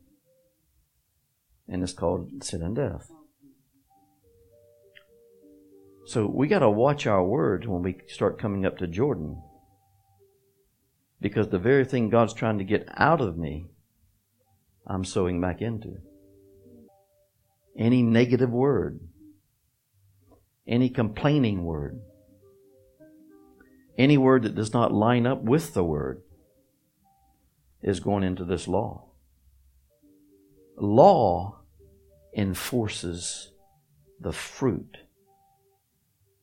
And 1.66 1.83
it's 1.83 1.94
called 1.94 2.44
sin 2.44 2.62
and 2.62 2.76
death. 2.76 3.11
So 6.06 6.26
we 6.26 6.46
got 6.46 6.59
to 6.59 6.70
watch 6.70 7.06
our 7.06 7.24
words 7.24 7.66
when 7.66 7.83
we 7.83 7.96
start 8.09 8.38
coming 8.38 8.66
up 8.66 8.78
to 8.78 8.87
Jordan 8.87 9.42
because 11.20 11.48
the 11.48 11.59
very 11.59 11.85
thing 11.85 12.11
God's 12.11 12.35
trying 12.35 12.59
to 12.59 12.64
get 12.64 12.88
out 12.96 13.20
of 13.20 13.38
me, 13.38 13.66
I'm 14.87 15.04
sowing 15.04 15.40
back 15.40 15.62
into. 15.62 15.98
Any 17.78 18.02
negative 18.02 18.50
word, 18.50 19.00
any 20.66 20.90
complaining 20.90 21.64
word, 21.64 22.00
any 23.96 24.18
word 24.18 24.42
that 24.42 24.54
does 24.54 24.72
not 24.72 24.92
line 24.92 25.26
up 25.26 25.42
with 25.42 25.74
the 25.74 25.85
word 25.85 26.22
is 27.82 28.00
going 28.00 28.22
into 28.22 28.44
this 28.44 28.68
law. 28.68 29.04
Law 30.76 31.60
enforces 32.36 33.52
the 34.18 34.32
fruit 34.32 34.98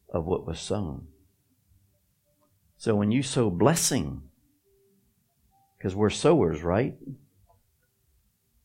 of 0.09 0.25
what 0.25 0.45
was 0.45 0.59
sown. 0.59 1.07
So 2.77 2.95
when 2.95 3.11
you 3.11 3.23
sow 3.23 3.49
blessing, 3.49 4.23
because 5.77 5.95
we're 5.95 6.09
sowers, 6.09 6.63
right? 6.63 6.95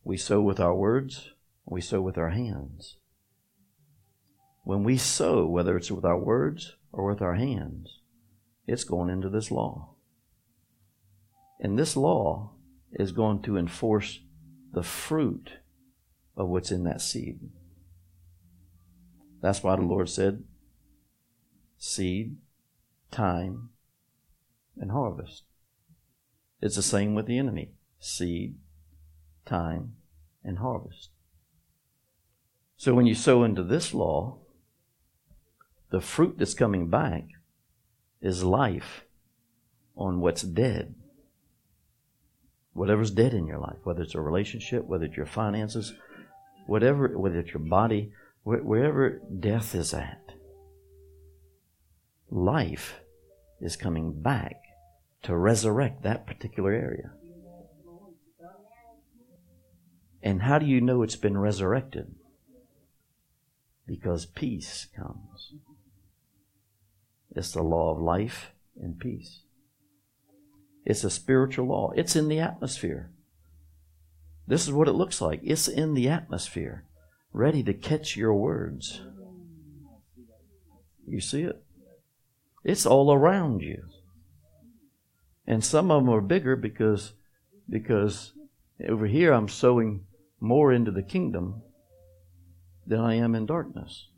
We 0.05 0.17
sow 0.17 0.41
with 0.41 0.61
our 0.61 0.75
words, 0.75 1.31
we 1.65 1.81
sow 1.81 2.01
with 2.01 2.19
our 2.19 2.31
hands. 2.31 2.97
When 4.65 4.85
we 4.85 4.97
sow, 4.97 5.47
whether 5.47 5.77
it's 5.77 5.91
with 5.91 6.05
our 6.05 6.19
words 6.19 6.77
or 6.93 7.09
with 7.09 7.23
our 7.23 7.35
hands, 7.35 8.01
it's 8.67 8.85
going 8.85 9.11
into 9.11 9.29
this 9.29 9.51
law. 9.51 9.95
And 11.61 11.79
this 11.79 11.97
law 11.97 12.52
is 12.93 13.13
going 13.13 13.43
to 13.43 13.57
enforce 13.57 14.21
the 14.73 14.83
fruit 14.83 15.51
of 16.37 16.49
what's 16.49 16.71
in 16.71 16.85
that 16.85 17.01
seed. 17.01 17.41
That's 19.41 19.63
why 19.63 19.77
the 19.77 19.83
Lord 19.83 20.09
said 20.09 20.45
seed, 21.79 22.37
time, 23.11 23.71
and 24.77 24.93
harvest. 24.93 25.43
It's 26.61 26.77
the 26.77 26.83
same 26.83 27.15
with 27.15 27.27
the 27.27 27.39
enemy 27.39 27.73
seed, 27.99 28.57
time, 29.45 29.95
and 30.45 30.59
harvest. 30.59 31.11
So 32.77 32.95
when 32.95 33.07
you 33.07 33.15
sow 33.15 33.45
into 33.45 33.63
this 33.63 33.95
law, 33.95 34.39
the 35.91 36.01
fruit 36.01 36.37
that's 36.39 36.55
coming 36.55 36.89
back 36.89 37.25
is 38.21 38.43
life 38.43 39.05
on 39.97 40.21
what's 40.21 40.43
dead. 40.43 40.95
Whatever's 42.75 43.11
dead 43.11 43.35
in 43.35 43.47
your 43.47 43.59
life, 43.59 43.79
whether 43.85 44.03
it's 44.03 44.15
a 44.15 44.21
relationship, 44.21 44.85
whether 44.87 45.05
it's 45.05 45.17
your 45.17 45.27
finances, 45.27 45.93
whatever, 46.67 47.19
whether 47.19 47.41
it's 47.41 47.53
your 47.53 47.63
body, 47.63 48.13
wherever 48.45 49.21
death 49.39 49.75
is 49.75 49.93
at, 49.93 50.33
life 52.31 53.01
is 53.61 53.77
coming 53.77 54.21
back 54.21 54.57
to 55.23 55.37
resurrect 55.37 56.03
that 56.03 56.27
particular 56.27 56.73
area. 56.73 57.13
And 60.23 60.43
how 60.43 60.59
do 60.59 60.67
you 60.67 60.81
know 60.81 61.03
it's 61.03 61.17
been 61.17 61.37
resurrected? 61.37 62.15
Because 63.87 64.25
peace 64.25 64.87
comes. 64.97 65.53
It's 67.35 67.53
the 67.53 67.63
law 67.63 67.93
of 67.93 68.01
life 68.01 68.53
and 68.81 68.99
peace. 68.99 69.41
It's 70.85 71.05
a 71.05 71.11
spiritual 71.11 71.67
law. 71.67 71.93
It's 71.95 72.17
in 72.17 72.29
the 72.29 72.41
atmosphere. 72.41 73.11
This 74.47 74.65
is 74.65 74.73
what 74.73 74.89
it 74.89 74.93
looks 74.93 75.21
like. 75.21 75.41
It's 75.43 75.69
in 75.69 75.95
the 75.95 76.09
atmosphere, 76.09 76.85
ready 77.33 77.63
to 77.63 77.75
catch 77.75 78.17
your 78.17 78.35
words. 78.35 79.01
You 81.07 81.21
see 81.21 81.43
it? 81.43 81.63
It's 82.65 82.87
all 82.87 83.13
around 83.13 83.63
you. 83.63 83.85
And 85.47 85.65
some 85.65 85.91
of 85.91 86.05
them 86.05 86.13
are 86.13 86.21
bigger 86.21 86.57
because 86.57 87.15
because 87.69 88.33
over 88.89 89.07
here 89.07 89.33
I'm 89.33 89.49
sowing 89.49 90.05
more 90.41 90.73
into 90.73 90.91
the 90.91 91.03
kingdom 91.03 91.63
than 92.87 93.01
I 93.01 93.15
am 93.15 93.35
in 93.35 93.47
darkness. 93.47 94.09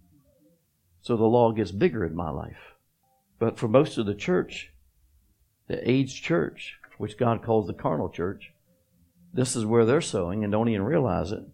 So 1.02 1.16
the 1.16 1.24
law 1.24 1.52
gets 1.52 1.70
bigger 1.70 2.04
in 2.04 2.16
my 2.16 2.30
life. 2.30 2.74
But 3.38 3.58
for 3.58 3.68
most 3.68 3.98
of 3.98 4.06
the 4.06 4.14
church, 4.14 4.72
the 5.66 5.90
aged 5.90 6.22
church, 6.22 6.78
which 6.98 7.18
God 7.18 7.42
calls 7.42 7.66
the 7.66 7.74
carnal 7.74 8.08
church, 8.08 8.52
this 9.32 9.56
is 9.56 9.66
where 9.66 9.84
they're 9.84 10.00
sowing 10.00 10.44
and 10.44 10.52
don't 10.52 10.68
even 10.68 10.84
realize 10.84 11.32
it 11.32 11.44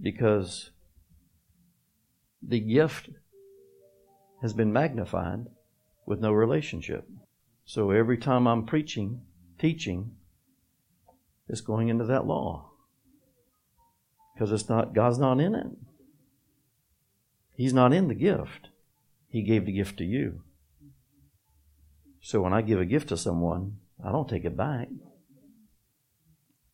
because 0.00 0.70
the 2.42 2.60
gift 2.60 3.10
has 4.40 4.52
been 4.52 4.72
magnified 4.72 5.46
with 6.06 6.20
no 6.20 6.32
relationship. 6.32 7.08
So 7.64 7.90
every 7.90 8.16
time 8.16 8.46
I'm 8.46 8.64
preaching, 8.66 9.22
teaching, 9.58 10.12
it's 11.48 11.60
going 11.60 11.88
into 11.88 12.04
that 12.04 12.26
law. 12.26 12.70
Because 14.34 14.52
it's 14.52 14.68
not, 14.68 14.94
God's 14.94 15.18
not 15.18 15.40
in 15.40 15.54
it. 15.54 15.66
He's 17.54 17.74
not 17.74 17.92
in 17.92 18.08
the 18.08 18.14
gift. 18.14 18.68
He 19.28 19.42
gave 19.42 19.66
the 19.66 19.72
gift 19.72 19.98
to 19.98 20.04
you. 20.04 20.42
So 22.20 22.40
when 22.42 22.52
I 22.52 22.62
give 22.62 22.80
a 22.80 22.84
gift 22.84 23.08
to 23.08 23.16
someone, 23.16 23.78
I 24.04 24.12
don't 24.12 24.28
take 24.28 24.44
it 24.44 24.56
back. 24.56 24.88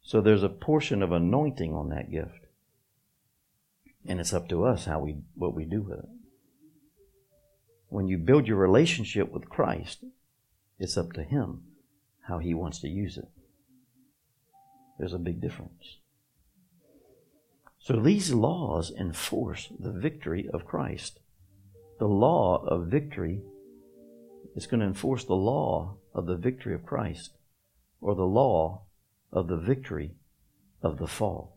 So 0.02 0.20
there's 0.20 0.42
a 0.42 0.48
portion 0.48 1.02
of 1.02 1.12
anointing 1.12 1.74
on 1.74 1.88
that 1.90 2.10
gift. 2.10 2.46
And 4.06 4.20
it's 4.20 4.32
up 4.32 4.48
to 4.50 4.64
us 4.64 4.84
how 4.84 5.00
we 5.00 5.16
what 5.34 5.54
we 5.54 5.64
do 5.64 5.82
with 5.82 5.98
it. 5.98 6.08
When 7.88 8.06
you 8.06 8.18
build 8.18 8.46
your 8.46 8.56
relationship 8.56 9.32
with 9.32 9.48
Christ, 9.48 10.04
It's 10.78 10.96
up 10.96 11.12
to 11.14 11.22
Him 11.22 11.62
how 12.28 12.38
He 12.38 12.54
wants 12.54 12.80
to 12.80 12.88
use 12.88 13.16
it. 13.16 13.28
There's 14.98 15.14
a 15.14 15.18
big 15.18 15.40
difference. 15.40 15.98
So 17.78 18.00
these 18.00 18.32
laws 18.32 18.90
enforce 18.90 19.72
the 19.78 19.92
victory 19.92 20.48
of 20.52 20.66
Christ. 20.66 21.20
The 21.98 22.06
law 22.06 22.64
of 22.64 22.88
victory 22.88 23.42
is 24.56 24.66
going 24.66 24.80
to 24.80 24.86
enforce 24.86 25.24
the 25.24 25.34
law 25.34 25.98
of 26.14 26.26
the 26.26 26.34
victory 26.34 26.74
of 26.74 26.86
Christ 26.86 27.30
or 28.00 28.14
the 28.14 28.24
law 28.24 28.82
of 29.32 29.48
the 29.48 29.56
victory 29.56 30.14
of 30.82 30.98
the 30.98 31.06
fall. 31.06 31.56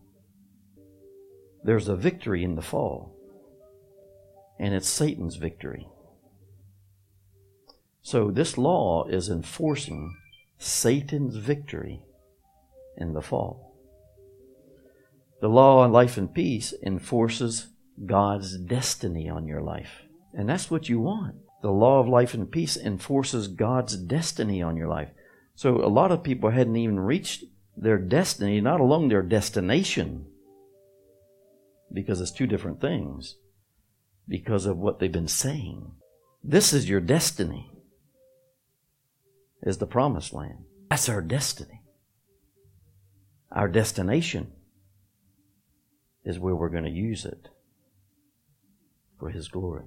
There's 1.63 1.87
a 1.87 1.95
victory 1.95 2.43
in 2.43 2.55
the 2.55 2.61
fall, 2.61 3.15
and 4.59 4.73
it's 4.73 4.87
Satan's 4.87 5.37
victory. 5.37 5.87
So 8.01 8.31
this 8.31 8.57
law 8.57 9.05
is 9.07 9.29
enforcing 9.29 10.15
Satan's 10.57 11.37
victory 11.37 12.01
in 12.97 13.13
the 13.13 13.21
fall. 13.21 13.75
The 15.41 15.47
law 15.47 15.79
on 15.79 15.91
life 15.91 16.17
and 16.17 16.33
peace 16.33 16.73
enforces 16.85 17.67
God's 18.05 18.57
destiny 18.57 19.29
on 19.29 19.47
your 19.47 19.61
life. 19.61 20.03
And 20.33 20.49
that's 20.49 20.69
what 20.69 20.89
you 20.89 20.99
want. 20.99 21.35
The 21.61 21.71
law 21.71 21.99
of 21.99 22.07
life 22.07 22.33
and 22.33 22.49
peace 22.49 22.77
enforces 22.77 23.47
God's 23.47 23.97
destiny 23.97 24.61
on 24.61 24.77
your 24.77 24.87
life. 24.87 25.09
So 25.55 25.83
a 25.83 25.87
lot 25.87 26.11
of 26.11 26.23
people 26.23 26.51
hadn't 26.51 26.77
even 26.77 26.99
reached 26.99 27.43
their 27.75 27.97
destiny, 27.97 28.61
not 28.61 28.79
alone 28.79 29.09
their 29.09 29.21
destination, 29.21 30.25
because 31.91 32.21
it's 32.21 32.31
two 32.31 32.47
different 32.47 32.79
things, 32.79 33.35
because 34.27 34.65
of 34.65 34.77
what 34.77 34.99
they've 34.99 35.11
been 35.11 35.27
saying. 35.27 35.91
This 36.43 36.71
is 36.71 36.87
your 36.87 37.01
destiny, 37.01 37.71
is 39.63 39.79
the 39.79 39.85
promised 39.85 40.33
land. 40.33 40.63
That's 40.89 41.09
our 41.09 41.21
destiny. 41.21 41.81
Our 43.51 43.67
destination 43.67 44.53
is 46.23 46.39
where 46.39 46.55
we're 46.55 46.69
going 46.69 46.85
to 46.85 46.89
use 46.89 47.25
it 47.25 47.49
for 49.19 49.29
His 49.29 49.49
glory. 49.49 49.85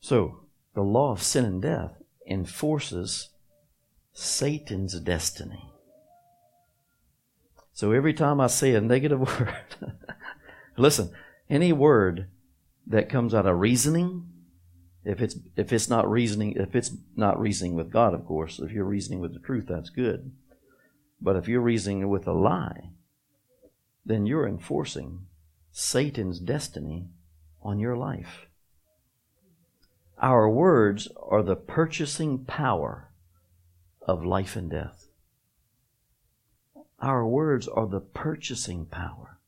So, 0.00 0.40
the 0.74 0.82
law 0.82 1.12
of 1.12 1.22
sin 1.22 1.44
and 1.44 1.60
death 1.60 1.92
enforces 2.26 3.30
Satan's 4.12 4.98
destiny. 5.00 5.70
So 7.72 7.92
every 7.92 8.12
time 8.12 8.40
I 8.40 8.46
say 8.46 8.74
a 8.74 8.80
negative 8.80 9.20
word, 9.40 9.94
listen, 10.76 11.10
any 11.48 11.72
word 11.72 12.28
that 12.86 13.08
comes 13.08 13.34
out 13.34 13.46
of 13.46 13.58
reasoning, 13.58 14.26
if 15.02 15.22
it's 15.22 15.36
if 15.56 15.72
it's 15.72 15.88
not 15.88 16.10
reasoning, 16.10 16.52
if 16.56 16.74
it's 16.74 16.92
not 17.16 17.40
reasoning 17.40 17.74
with 17.74 17.90
God, 17.90 18.12
of 18.12 18.26
course, 18.26 18.58
if 18.58 18.70
you're 18.70 18.84
reasoning 18.84 19.20
with 19.20 19.32
the 19.32 19.40
truth, 19.40 19.64
that's 19.66 19.88
good. 19.88 20.30
But 21.22 21.36
if 21.36 21.48
you're 21.48 21.62
reasoning 21.62 22.06
with 22.08 22.26
a 22.26 22.32
lie, 22.32 22.90
then 24.04 24.26
you're 24.26 24.46
enforcing 24.46 25.26
Satan's 25.72 26.38
destiny 26.38 27.08
on 27.62 27.78
your 27.78 27.96
life. 27.96 28.46
Our 30.20 30.50
words 30.50 31.08
are 31.16 31.42
the 31.42 31.56
purchasing 31.56 32.44
power 32.44 33.10
of 34.02 34.24
life 34.24 34.54
and 34.54 34.70
death. 34.70 35.08
Our 37.00 37.26
words 37.26 37.66
are 37.66 37.86
the 37.86 38.00
purchasing 38.00 38.84
power. 38.84 39.38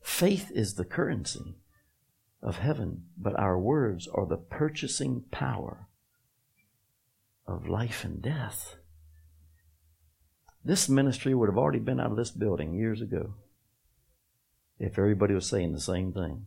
Faith 0.00 0.50
is 0.54 0.74
the 0.74 0.86
currency 0.86 1.56
of 2.42 2.56
heaven, 2.56 3.04
but 3.18 3.38
our 3.38 3.58
words 3.58 4.08
are 4.08 4.24
the 4.24 4.38
purchasing 4.38 5.24
power 5.30 5.88
of 7.46 7.68
life 7.68 8.04
and 8.04 8.22
death. 8.22 8.76
This 10.64 10.88
ministry 10.88 11.34
would 11.34 11.50
have 11.50 11.58
already 11.58 11.78
been 11.78 12.00
out 12.00 12.10
of 12.10 12.16
this 12.16 12.30
building 12.30 12.74
years 12.74 13.02
ago 13.02 13.34
if 14.78 14.98
everybody 14.98 15.34
was 15.34 15.46
saying 15.46 15.72
the 15.72 15.80
same 15.80 16.12
thing. 16.12 16.46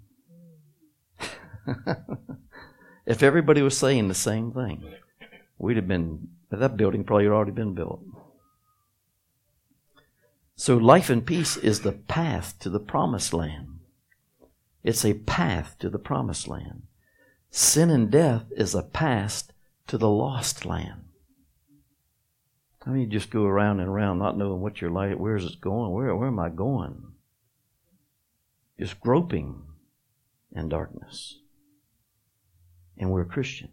if 3.06 3.24
everybody 3.24 3.62
was 3.62 3.78
saying 3.78 4.08
the 4.08 4.14
same 4.14 4.52
thing, 4.52 4.84
we'd 5.58 5.78
have 5.78 5.88
been, 5.88 6.30
that 6.50 6.78
building 6.78 7.04
probably 7.04 7.26
had 7.26 7.34
already 7.34 7.52
been 7.52 7.74
built. 7.74 8.02
So 10.56 10.78
life 10.78 11.10
and 11.10 11.26
peace 11.26 11.58
is 11.58 11.82
the 11.82 11.92
path 11.92 12.58
to 12.60 12.70
the 12.70 12.80
promised 12.80 13.34
land. 13.34 13.80
It's 14.84 15.04
a 15.04 15.14
path 15.14 15.76
to 15.80 15.90
the 15.90 16.00
promised 16.00 16.48
land. 16.48 16.84
Sin 17.50 17.90
and 17.90 18.10
death 18.10 18.46
is 18.56 18.76
a 18.76 18.84
path 18.84 19.52
to 19.88 19.98
the 19.98 20.10
lost 20.10 20.66
land. 20.66 21.06
I 22.86 22.90
mean, 22.90 23.02
you 23.04 23.08
just 23.08 23.30
go 23.30 23.46
around 23.46 23.80
and 23.80 23.90
around 23.90 24.20
not 24.20 24.38
knowing 24.38 24.62
what 24.62 24.82
your 24.82 24.90
life, 24.92 25.18
where's 25.18 25.46
it 25.46 25.62
going? 25.62 25.92
Where, 25.92 26.16
where 26.16 26.28
am 26.28 26.40
I 26.40 26.50
going? 26.50 27.14
Just 28.78 29.00
groping 29.00 29.62
in 30.52 30.70
darkness. 30.70 31.40
And 32.98 33.12
we're 33.12 33.22
a 33.22 33.26
Christian. 33.26 33.70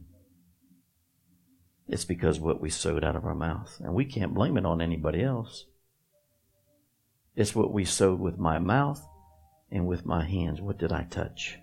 It's 1.89 2.05
because 2.05 2.39
what 2.39 2.61
we 2.61 2.71
sowed 2.71 3.05
out 3.05 3.17
of 3.17 3.25
our 3.25 3.35
mouth. 3.35 3.81
And 3.83 3.95
we 3.95 4.05
can't 4.05 4.35
blame 4.35 4.57
it 4.57 4.65
on 4.65 4.81
anybody 4.81 5.23
else. 5.23 5.67
It's 7.35 7.55
what 7.55 7.73
we 7.73 7.85
sowed 7.85 8.21
with 8.21 8.39
my 8.39 8.59
mouth 8.59 9.07
and 9.71 9.87
with 9.87 10.07
my 10.07 10.25
hands. 10.25 10.61
What 10.61 10.79
did 10.79 10.93
I 10.93 11.05
touch? 11.05 11.59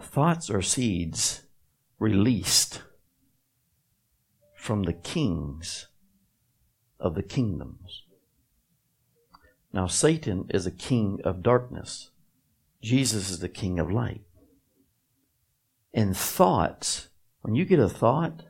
Thoughts 0.00 0.50
are 0.50 0.62
seeds 0.62 1.42
released 1.98 2.82
from 4.56 4.82
the 4.82 4.92
kings 4.92 5.88
of 6.98 7.14
the 7.14 7.22
kingdoms. 7.22 8.02
Now, 9.72 9.86
Satan 9.86 10.46
is 10.50 10.66
a 10.66 10.70
king 10.70 11.20
of 11.24 11.42
darkness. 11.42 12.10
Jesus 12.82 13.30
is 13.30 13.38
the 13.38 13.48
king 13.48 13.78
of 13.78 13.90
light. 13.90 14.22
And 15.94 16.16
thoughts, 16.16 17.08
when 17.42 17.54
you 17.54 17.64
get 17.64 17.78
a 17.78 17.88
thought, 17.88 18.44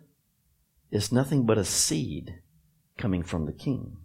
it's 0.90 1.10
nothing 1.10 1.44
but 1.44 1.58
a 1.58 1.64
seed 1.64 2.40
coming 2.98 3.22
from 3.22 3.46
the 3.46 3.52
king. 3.52 3.96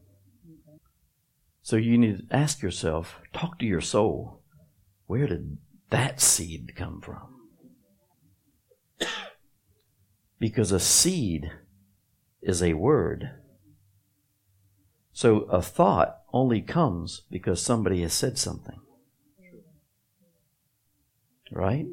So 1.62 1.76
you 1.76 1.98
need 1.98 2.30
to 2.30 2.36
ask 2.36 2.62
yourself, 2.62 3.20
talk 3.34 3.60
to 3.60 3.66
your 3.66 3.82
soul, 3.82 4.42
where 5.06 5.28
did 5.28 5.58
that 5.90 6.22
seed 6.22 6.74
come 6.76 7.02
from? 7.02 7.36
Because 10.40 10.72
a 10.72 10.80
seed 10.80 11.52
is 12.42 12.64
a 12.64 12.74
word. 12.74 13.32
So 15.12 15.42
a 15.44 15.62
thought 15.62 16.22
only 16.32 16.62
comes 16.62 17.24
because 17.30 17.62
somebody 17.62 18.02
has 18.04 18.14
said 18.14 18.38
something. 18.38 18.80
Right? 21.52 21.88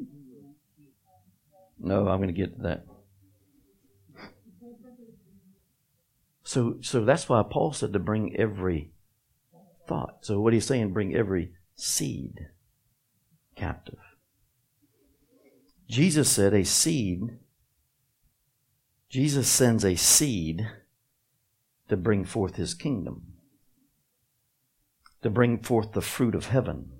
No, 1.79 2.07
I'm 2.07 2.17
going 2.17 2.27
to 2.27 2.33
get 2.33 2.55
to 2.57 2.63
that. 2.63 2.85
So, 6.43 6.77
so 6.81 7.03
that's 7.03 7.27
why 7.27 7.43
Paul 7.49 7.73
said 7.73 7.93
to 7.93 7.99
bring 7.99 8.35
every 8.37 8.91
thought. 9.87 10.19
So 10.21 10.39
what 10.39 10.53
he's 10.53 10.65
saying, 10.65 10.93
bring 10.93 11.15
every 11.15 11.53
seed 11.75 12.47
captive. 13.55 13.99
Jesus 15.87 16.29
said 16.29 16.53
a 16.53 16.63
seed 16.63 17.39
Jesus 19.15 19.47
sends 19.47 19.85
a 19.85 19.95
seed 19.95 20.67
to 21.87 21.95
bring 21.95 22.25
forth 22.25 22.57
his 22.57 22.73
kingdom, 22.73 23.35
to 25.21 25.29
bring 25.29 25.59
forth 25.59 25.93
the 25.93 26.01
fruit 26.01 26.35
of 26.35 26.47
heaven, 26.47 26.91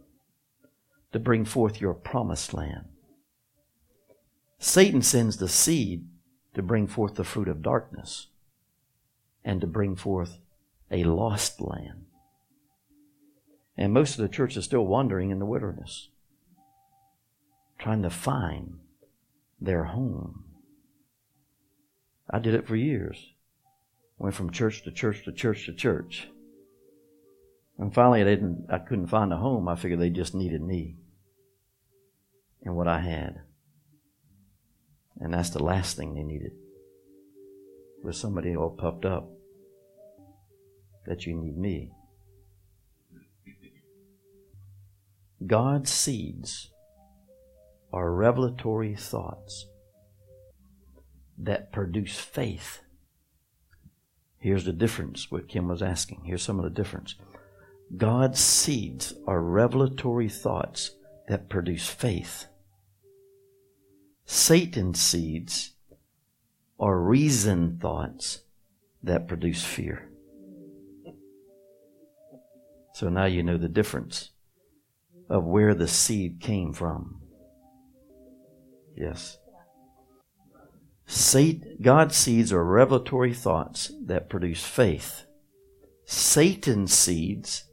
to 1.12 1.20
bring 1.20 1.44
forth 1.44 1.82
your 1.82 1.94
promised 1.94 2.54
land. 2.54 2.86
Satan 4.76 5.02
sends 5.02 5.38
the 5.38 5.48
seed 5.48 6.06
to 6.54 6.62
bring 6.62 6.86
forth 6.86 7.16
the 7.16 7.24
fruit 7.24 7.48
of 7.48 7.62
darkness 7.62 8.28
and 9.42 9.62
to 9.62 9.68
bring 9.68 9.96
forth 9.96 10.40
a 10.92 11.06
lost 11.06 11.62
land. 11.62 12.08
And 13.78 13.94
most 13.94 14.20
of 14.20 14.24
the 14.24 14.28
church 14.28 14.58
is 14.58 14.66
still 14.66 14.86
wandering 14.86 15.30
in 15.30 15.40
the 15.40 15.46
wilderness, 15.46 16.10
trying 17.80 18.02
to 18.02 18.10
find 18.10 18.80
their 19.62 19.86
home. 19.86 20.44
I 22.30 22.40
did 22.40 22.54
it 22.54 22.68
for 22.68 22.76
years. 22.76 23.32
Went 24.18 24.36
from 24.36 24.52
church 24.52 24.84
to 24.84 24.92
church 24.92 25.24
to 25.24 25.32
church 25.32 25.68
to 25.68 25.74
church. 25.74 26.28
And 27.78 27.94
finally, 27.94 28.20
I 28.20 28.26
didn't. 28.26 28.66
I 28.70 28.80
couldn't 28.80 29.08
find 29.08 29.32
a 29.32 29.38
home. 29.38 29.70
I 29.70 29.78
figured 29.78 30.02
they 30.02 30.10
just 30.10 30.36
needed 30.36 30.62
me 30.62 30.98
and 32.62 32.76
what 32.76 32.90
I 32.90 33.00
had, 33.00 33.44
and 35.20 35.34
that's 35.34 35.50
the 35.52 35.64
last 35.64 35.98
thing 35.98 36.14
they 36.14 36.24
needed. 36.24 36.52
Was 38.04 38.18
somebody 38.18 38.56
all 38.56 38.70
puffed 38.70 39.06
up 39.06 39.30
that 41.06 41.26
you 41.26 41.36
need 41.36 41.58
me. 41.58 41.92
God's 45.46 45.92
seeds 45.92 46.72
are 47.94 48.12
revelatory 48.12 48.96
thoughts 48.96 49.68
that 51.38 51.72
produce 51.72 52.18
faith. 52.20 52.82
Here's 54.40 54.66
the 54.66 54.74
difference, 54.74 55.32
what 55.32 55.48
Kim 55.48 55.68
was 55.68 55.82
asking. 55.82 56.24
Here's 56.26 56.44
some 56.44 56.60
of 56.60 56.64
the 56.64 56.70
difference. 56.70 57.16
God's 57.96 58.40
seeds 58.40 59.14
are 59.28 59.42
revelatory 59.42 60.30
thoughts 60.30 60.92
that 61.28 61.50
produce 61.50 61.88
faith. 61.88 62.48
Satan's 64.26 65.00
seeds 65.00 65.72
are 66.80 67.00
reasoned 67.00 67.80
thoughts 67.80 68.42
that 69.04 69.28
produce 69.28 69.64
fear. 69.64 70.10
So 72.94 73.10
now 73.10 73.26
you 73.26 73.44
know 73.44 73.58
the 73.58 73.68
difference 73.68 74.32
of 75.30 75.44
where 75.44 75.74
the 75.74 75.88
seed 75.88 76.40
came 76.40 76.74
from. 76.74 77.22
Yes. 78.96 79.38
Satan, 81.06 81.78
God's 81.82 82.16
seeds 82.16 82.52
are 82.52 82.64
revelatory 82.64 83.34
thoughts 83.34 83.92
that 84.06 84.30
produce 84.30 84.64
faith. 84.64 85.26
Satan's 86.06 86.94
seeds 86.94 87.66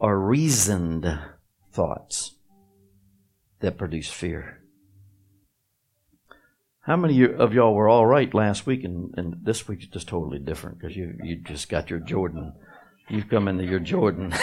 are 0.00 0.18
reasoned 0.18 1.18
thoughts 1.72 2.36
that 3.60 3.76
produce 3.76 4.10
fear. 4.10 4.57
How 6.88 6.96
many 6.96 7.22
of 7.22 7.52
y'all 7.52 7.74
were 7.74 7.90
all 7.90 8.06
right 8.06 8.32
last 8.32 8.64
week, 8.64 8.82
and, 8.82 9.12
and 9.18 9.36
this 9.42 9.68
week's 9.68 9.88
just 9.88 10.08
totally 10.08 10.38
different 10.38 10.78
because 10.78 10.96
you 10.96 11.18
you 11.22 11.36
just 11.36 11.68
got 11.68 11.90
your 11.90 11.98
Jordan. 11.98 12.54
You've 13.10 13.28
come 13.28 13.46
into 13.46 13.66
your 13.66 13.78
Jordan. 13.78 14.32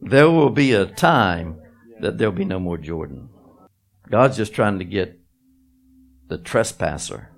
there 0.00 0.30
will 0.30 0.48
be 0.48 0.72
a 0.72 0.86
time 0.86 1.60
that 2.00 2.16
there'll 2.16 2.32
be 2.32 2.46
no 2.46 2.58
more 2.58 2.78
Jordan. 2.78 3.28
God's 4.10 4.38
just 4.38 4.54
trying 4.54 4.78
to 4.78 4.86
get 4.86 5.20
the 6.28 6.38
trespasser 6.38 7.28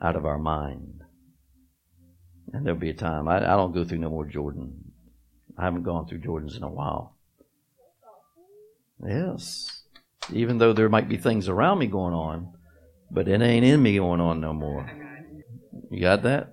out 0.00 0.14
of 0.14 0.24
our 0.24 0.38
mind. 0.38 1.02
And 2.52 2.64
there'll 2.64 2.78
be 2.78 2.90
a 2.90 2.94
time. 2.94 3.26
I, 3.26 3.38
I 3.38 3.56
don't 3.56 3.74
go 3.74 3.84
through 3.84 3.98
no 3.98 4.10
more 4.10 4.26
Jordan. 4.26 4.92
I 5.58 5.64
haven't 5.64 5.82
gone 5.82 6.06
through 6.06 6.20
Jordans 6.20 6.56
in 6.56 6.62
a 6.62 6.70
while. 6.70 7.16
Yes. 9.04 9.77
Even 10.32 10.58
though 10.58 10.72
there 10.72 10.88
might 10.88 11.08
be 11.08 11.16
things 11.16 11.48
around 11.48 11.78
me 11.78 11.86
going 11.86 12.14
on, 12.14 12.52
but 13.10 13.28
it 13.28 13.40
ain't 13.40 13.64
in 13.64 13.82
me 13.82 13.96
going 13.96 14.20
on 14.20 14.40
no 14.40 14.52
more. 14.52 14.90
You 15.90 16.00
got 16.00 16.22
that? 16.22 16.52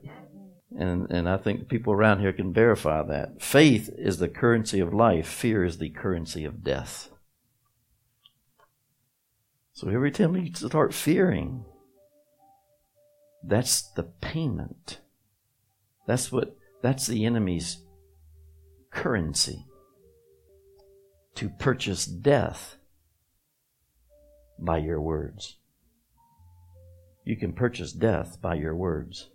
And, 0.78 1.10
and 1.10 1.30
I 1.30 1.38
think 1.38 1.70
people 1.70 1.94
around 1.94 2.20
here 2.20 2.34
can 2.34 2.54
verify 2.54 3.04
that. 3.04 3.42
Faith 3.42 3.90
is 3.98 4.18
the 4.18 4.28
currency 4.28 4.80
of 4.80 4.94
life, 4.94 5.28
fear 5.28 5.64
is 5.64 5.78
the 5.78 5.90
currency 5.90 6.46
of 6.46 6.64
death. 6.64 7.10
So 9.74 9.90
every 9.90 10.12
time 10.12 10.36
you 10.38 10.54
start 10.54 10.94
fearing, 10.94 11.66
that's 13.44 13.82
the 13.82 14.04
payment. 14.04 15.00
That's 16.08 16.32
what 16.32 16.56
that's 16.82 17.08
the 17.08 17.26
enemy's 17.26 17.80
currency 18.90 19.66
to 21.36 21.50
purchase 21.50 22.06
death 22.06 22.78
by 24.60 24.78
your 24.78 25.02
words. 25.02 25.58
You 27.24 27.36
can 27.36 27.54
purchase 27.54 27.92
death 27.92 28.40
by 28.42 28.56
your 28.56 28.76
words. 28.76 29.30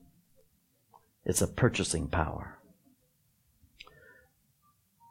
It's 1.24 1.42
a 1.42 1.48
purchasing 1.48 2.08
power. 2.08 2.58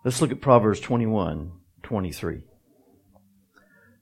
Let's 0.03 0.21
look 0.21 0.31
at 0.31 0.41
Proverbs 0.41 0.79
21 0.79 1.51
23. 1.83 2.41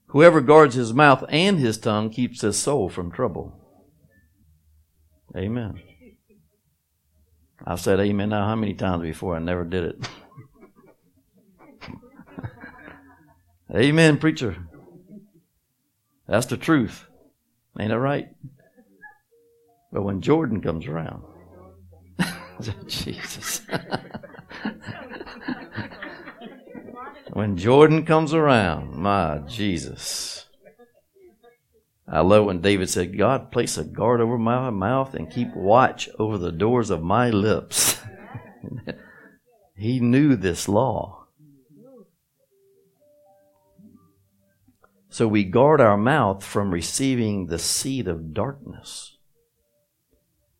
Whoever 0.07 0.41
guards 0.41 0.75
his 0.75 0.93
mouth 0.93 1.23
and 1.27 1.59
his 1.59 1.77
tongue 1.77 2.09
keeps 2.09 2.41
his 2.41 2.57
soul 2.57 2.87
from 2.89 3.11
trouble. 3.11 3.59
Amen. 5.35 5.81
I've 7.65 7.81
said 7.81 7.99
amen 7.99 8.29
now 8.29 8.45
how 8.45 8.55
many 8.55 8.73
times 8.73 9.01
before? 9.01 9.35
I 9.35 9.39
never 9.39 9.65
did 9.65 9.83
it. 9.83 10.09
amen, 13.75 14.17
preacher. 14.17 14.55
That's 16.27 16.47
the 16.47 16.57
truth. 16.57 17.05
Ain't 17.79 17.91
it 17.91 17.97
right? 17.97 18.29
But 19.91 20.03
when 20.03 20.21
Jordan 20.21 20.61
comes 20.61 20.87
around, 20.87 21.23
Jesus. 22.87 23.61
when 27.31 27.55
Jordan 27.55 28.05
comes 28.05 28.33
around, 28.33 28.95
my 28.95 29.39
Jesus. 29.47 30.45
I 32.09 32.21
love 32.21 32.45
when 32.45 32.61
David 32.61 32.89
said, 32.89 33.17
God, 33.17 33.51
place 33.51 33.77
a 33.77 33.83
guard 33.83 34.21
over 34.21 34.37
my 34.37 34.69
mouth 34.69 35.13
and 35.13 35.29
keep 35.29 35.53
watch 35.55 36.09
over 36.17 36.37
the 36.37 36.51
doors 36.51 36.89
of 36.89 37.03
my 37.03 37.29
lips. 37.29 37.99
he 39.75 39.99
knew 39.99 40.35
this 40.35 40.69
law. 40.69 41.16
So 45.17 45.27
we 45.27 45.45
guard 45.45 45.81
our 45.81 45.97
mouth 45.97 46.43
from 46.43 46.69
receiving 46.69 47.47
the 47.47 47.57
seed 47.57 48.07
of 48.07 48.35
darkness. 48.35 49.17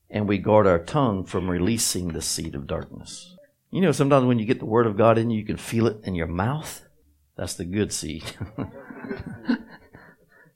And 0.10 0.28
we 0.28 0.40
guard 0.40 0.66
our 0.66 0.80
tongue 0.80 1.26
from 1.26 1.48
releasing 1.48 2.08
the 2.08 2.24
seed 2.24 2.56
of 2.56 2.66
darkness. 2.66 3.36
You 3.70 3.82
know, 3.82 3.92
sometimes 3.92 4.26
when 4.26 4.40
you 4.40 4.48
get 4.48 4.58
the 4.58 4.66
Word 4.66 4.88
of 4.88 4.98
God 4.98 5.20
in 5.20 5.30
you, 5.30 5.38
you 5.42 5.46
can 5.46 5.58
feel 5.58 5.86
it 5.86 6.00
in 6.06 6.16
your 6.16 6.26
mouth. 6.26 6.82
That's 7.38 7.54
the 7.54 7.66
good 7.66 7.94
seed. 7.94 8.24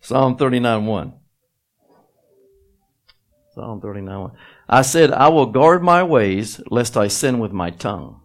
Psalm 0.02 0.36
39 0.36 0.88
1. 0.88 1.14
Psalm 3.54 3.82
39 3.82 4.20
1. 4.20 4.32
I 4.68 4.82
said, 4.82 5.12
I 5.12 5.28
will 5.28 5.46
guard 5.46 5.84
my 5.84 6.02
ways, 6.02 6.60
lest 6.72 6.98
I 6.98 7.08
sin 7.08 7.38
with 7.38 7.52
my 7.52 7.70
tongue. 7.70 8.20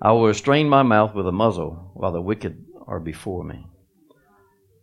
I 0.00 0.10
will 0.10 0.26
restrain 0.26 0.68
my 0.68 0.82
mouth 0.82 1.14
with 1.14 1.28
a 1.28 1.30
muzzle 1.30 1.92
while 1.94 2.10
the 2.10 2.20
wicked 2.20 2.64
are 2.88 2.98
before 2.98 3.44
me. 3.44 3.68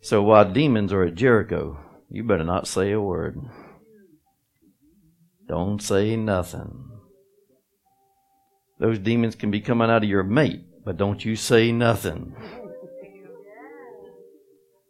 So 0.02 0.24
while 0.24 0.52
demons 0.52 0.94
are 0.94 1.04
at 1.04 1.16
Jericho, 1.16 1.78
you 2.10 2.24
better 2.24 2.44
not 2.44 2.68
say 2.68 2.92
a 2.92 3.02
word. 3.02 3.38
Don't 5.48 5.82
say 5.82 6.16
nothing. 6.16 6.90
Those 8.80 9.00
demons 9.00 9.36
can 9.36 9.52
be 9.52 9.60
coming 9.60 9.90
out 9.90 10.04
of 10.04 10.10
your 10.10 10.24
mate, 10.24 10.62
but 10.86 10.96
don't 10.96 11.24
you 11.26 11.36
say 11.36 11.72
nothing. 11.72 12.34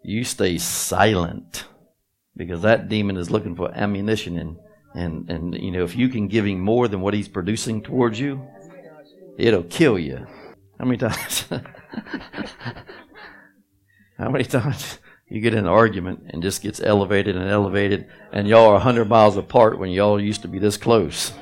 You 0.04 0.24
stay 0.24 0.58
silent 0.58 1.65
because 2.38 2.62
that 2.62 2.88
demon 2.88 3.17
is 3.17 3.32
looking 3.32 3.56
for 3.56 3.72
ammunition 3.76 4.38
and 4.38 4.58
and 4.95 5.30
and 5.30 5.56
you 5.56 5.72
know 5.72 5.84
if 5.84 5.95
you 5.95 6.10
can 6.10 6.28
give 6.28 6.45
him 6.45 6.60
more 6.60 6.88
than 6.88 7.02
what 7.02 7.13
he's 7.13 7.28
producing 7.28 7.82
towards 7.82 8.19
you, 8.19 8.48
it'll 9.38 9.63
kill 9.63 9.98
you. 9.98 10.26
How 10.80 10.86
many 10.86 10.98
times? 10.98 11.45
how 14.19 14.29
many 14.29 14.43
times 14.43 14.99
you 15.27 15.41
get 15.41 15.53
in 15.53 15.60
an 15.60 15.67
argument 15.67 16.25
and 16.29 16.43
just 16.43 16.62
gets 16.62 16.82
elevated 16.82 17.36
and 17.36 17.49
elevated, 17.49 18.08
and 18.32 18.47
y'all 18.47 18.69
are 18.69 18.75
a 18.75 18.79
hundred 18.79 19.08
miles 19.08 19.38
apart 19.38 19.79
when 19.79 19.89
y'all 19.89 20.19
used 20.19 20.41
to 20.43 20.47
be 20.47 20.60
this 20.60 20.77
close? 20.77 21.34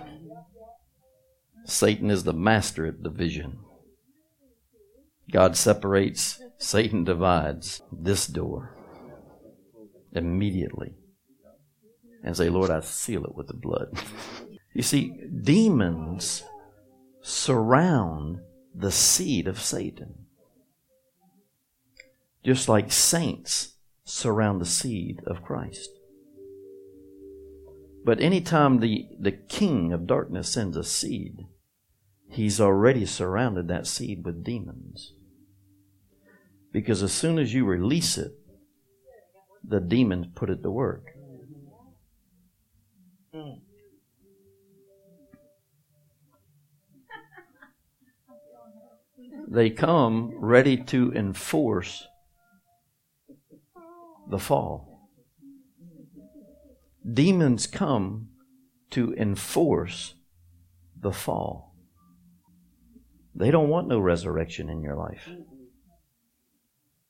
Satan 1.65 2.09
is 2.09 2.23
the 2.23 2.33
master 2.33 2.85
at 2.85 3.03
division. 3.03 3.59
God 5.29 5.57
separates, 5.57 6.41
Satan 6.57 7.03
divides 7.03 7.81
this 7.91 8.25
door 8.27 8.77
immediately 10.13 10.95
and 12.23 12.37
say, 12.37 12.49
Lord, 12.49 12.69
I 12.69 12.79
seal 12.79 13.25
it 13.25 13.35
with 13.35 13.47
the 13.47 13.53
blood. 13.53 13.99
you 14.73 14.81
see, 14.81 15.13
demons 15.43 16.43
surround 17.21 18.39
the 18.73 18.91
seed 18.91 19.47
of 19.47 19.59
Satan, 19.59 20.26
just 22.47 22.69
like 22.69 22.89
saints 22.93 23.73
surround 24.05 24.61
the 24.61 24.65
seed 24.65 25.19
of 25.27 25.43
Christ. 25.43 25.89
But 28.05 28.21
anytime 28.21 28.79
the, 28.79 29.05
the 29.19 29.33
king 29.33 29.91
of 29.91 30.07
darkness 30.07 30.53
sends 30.53 30.77
a 30.77 30.83
seed, 30.85 31.45
he's 32.29 32.61
already 32.61 33.05
surrounded 33.05 33.67
that 33.67 33.85
seed 33.85 34.23
with 34.23 34.45
demons. 34.45 35.11
Because 36.71 37.03
as 37.03 37.11
soon 37.11 37.37
as 37.37 37.53
you 37.53 37.65
release 37.65 38.17
it, 38.17 38.31
the 39.61 39.81
demons 39.81 40.27
put 40.33 40.49
it 40.49 40.63
to 40.63 40.71
work. 40.71 41.03
They 49.49 49.69
come 49.69 50.31
ready 50.39 50.77
to 50.83 51.11
enforce 51.11 52.07
the 54.29 54.39
fall. 54.39 55.09
Demons 57.11 57.67
come 57.67 58.29
to 58.91 59.13
enforce 59.13 60.15
the 60.99 61.11
fall. 61.11 61.75
They 63.35 63.51
don't 63.51 63.69
want 63.69 63.87
no 63.87 63.99
resurrection 63.99 64.69
in 64.69 64.81
your 64.81 64.95
life. 64.95 65.29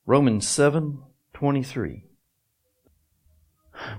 Romans 0.06 0.48
7 0.48 1.04
23. 1.34 2.04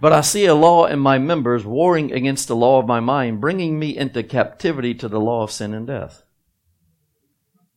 But 0.00 0.12
I 0.12 0.22
see 0.22 0.44
a 0.46 0.54
law 0.54 0.86
in 0.86 0.98
my 0.98 1.18
members 1.18 1.64
warring 1.64 2.12
against 2.12 2.48
the 2.48 2.56
law 2.56 2.80
of 2.80 2.86
my 2.86 3.00
mind, 3.00 3.40
bringing 3.40 3.78
me 3.78 3.96
into 3.96 4.22
captivity 4.22 4.94
to 4.94 5.08
the 5.08 5.20
law 5.20 5.42
of 5.42 5.52
sin 5.52 5.72
and 5.72 5.86
death. 5.86 6.24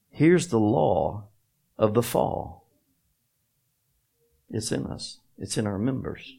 Here's 0.09 0.47
the 0.47 0.59
law 0.59 1.27
of 1.77 1.93
the 1.93 2.03
fall. 2.03 2.67
It's 4.49 4.71
in 4.71 4.85
us. 4.87 5.19
It's 5.41 5.57
in 5.57 5.65
our 5.65 5.79
members. 5.79 6.35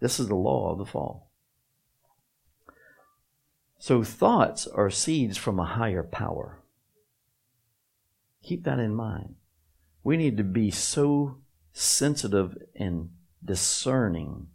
This 0.00 0.18
is 0.18 0.28
the 0.28 0.34
law 0.34 0.72
of 0.72 0.78
the 0.78 0.86
fall. 0.86 1.30
So 3.78 4.02
thoughts 4.02 4.66
are 4.66 4.88
seeds 4.88 5.36
from 5.36 5.60
a 5.60 5.64
higher 5.64 6.02
power. 6.02 6.62
Keep 8.42 8.64
that 8.64 8.78
in 8.78 8.94
mind. 8.94 9.34
We 10.02 10.16
need 10.16 10.38
to 10.38 10.42
be 10.42 10.70
so 10.70 11.36
sensitive 11.74 12.56
and 12.74 13.10
discerning 13.44 14.46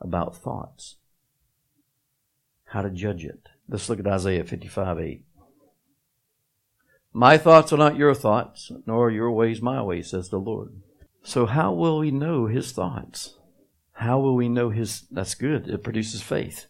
about 0.00 0.36
thoughts. 0.36 0.96
How 2.64 2.80
to 2.80 2.90
judge 2.90 3.26
it. 3.26 3.50
Let's 3.68 3.90
look 3.90 4.00
at 4.00 4.06
Isaiah 4.06 4.44
55 4.44 4.98
8. 4.98 5.24
My 7.12 7.36
thoughts 7.36 7.70
are 7.70 7.76
not 7.78 7.98
your 7.98 8.14
thoughts, 8.14 8.72
nor 8.86 9.10
your 9.10 9.30
ways 9.30 9.60
my 9.60 9.82
ways, 9.82 10.08
says 10.08 10.30
the 10.30 10.38
Lord. 10.38 10.72
So 11.24 11.46
how 11.46 11.72
will 11.72 11.98
we 11.98 12.10
know 12.10 12.46
his 12.46 12.70
thoughts? 12.70 13.38
How 13.92 14.20
will 14.20 14.36
we 14.36 14.48
know 14.48 14.68
his 14.68 15.06
that's 15.10 15.34
good. 15.34 15.68
It 15.68 15.82
produces 15.82 16.20
faith. 16.20 16.66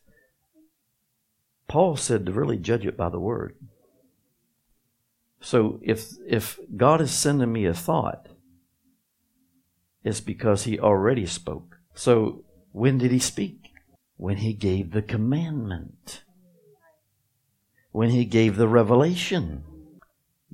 Paul 1.67 1.97
said 1.97 2.25
to 2.25 2.33
really 2.33 2.57
judge 2.57 2.87
it 2.87 2.97
by 2.97 3.09
the 3.09 3.19
word. 3.19 3.57
So 5.41 5.81
if 5.83 6.13
if 6.27 6.61
God 6.77 7.01
is 7.01 7.11
sending 7.11 7.53
me 7.53 7.67
a 7.67 7.75
thought, 7.75 8.29
it's 10.05 10.21
because 10.21 10.65
he 10.65 10.79
already 10.79 11.27
spoke. 11.27 11.79
So 11.95 12.45
when 12.71 12.99
did 12.99 13.11
he 13.11 13.19
speak? 13.19 13.73
When 14.17 14.37
he 14.37 14.53
gave 14.53 14.93
the 14.93 15.03
commandment. 15.03 16.23
When 17.91 18.11
he 18.11 18.25
gave 18.25 18.57
the 18.57 18.69
revelation. 18.69 19.65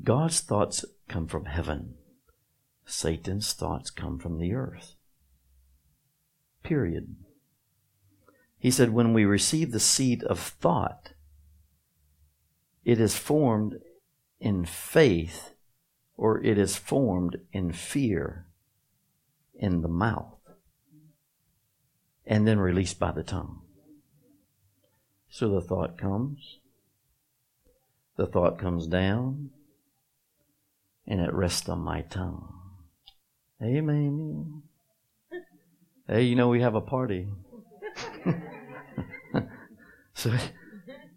God's 0.03 0.41
thoughts 0.41 0.87
come 1.07 1.27
from 1.27 1.45
heaven. 1.45 1.97
Satan's 2.91 3.53
thoughts 3.53 3.91
come 3.91 4.19
from 4.19 4.39
the 4.39 4.53
earth. 4.53 4.97
Period. 6.63 7.17
He 8.59 8.71
said, 8.71 8.91
when 8.91 9.15
we 9.15 9.25
receive 9.25 9.73
the 9.73 9.81
seed 9.81 10.25
of 10.25 10.39
thought, 10.39 11.13
it 12.85 13.01
is 13.01 13.17
formed 13.17 13.77
in 14.41 14.65
faith 14.65 15.55
or 16.17 16.43
it 16.43 16.59
is 16.59 16.77
formed 16.77 17.39
in 17.53 17.73
fear 17.73 18.47
in 19.55 19.83
the 19.83 19.89
mouth 19.89 20.41
and 22.27 22.47
then 22.47 22.59
released 22.59 22.99
by 22.99 23.13
the 23.13 23.23
tongue. 23.23 23.63
So 25.29 25.49
the 25.49 25.61
thought 25.61 25.97
comes, 25.97 26.59
the 28.17 28.27
thought 28.27 28.59
comes 28.59 28.87
down, 28.87 29.51
and 31.07 31.21
it 31.21 31.33
rests 31.33 31.69
on 31.69 31.81
my 31.81 32.03
tongue. 32.03 32.60
Amen. 33.63 34.63
Hey, 36.09 36.23
you 36.23 36.35
know 36.35 36.49
we 36.49 36.63
have 36.63 36.75
a 36.75 36.81
party. 36.81 37.29
so, 40.15 40.35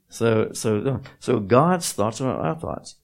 so, 0.09 0.51
so, 0.51 1.01
so 1.19 1.39
God's 1.39 1.93
thoughts 1.93 2.19
are 2.19 2.35
our 2.35 2.59
thoughts. 2.59 2.95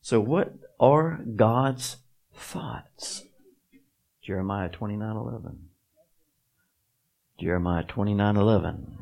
So, 0.00 0.20
what 0.20 0.54
are 0.80 1.20
God's 1.36 1.98
thoughts? 2.34 3.24
Jeremiah 4.20 4.68
twenty 4.68 4.96
nine 4.96 5.16
eleven. 5.16 5.68
Jeremiah 7.40 7.84
twenty 7.84 8.14
nine 8.14 8.36
eleven. 8.36 8.98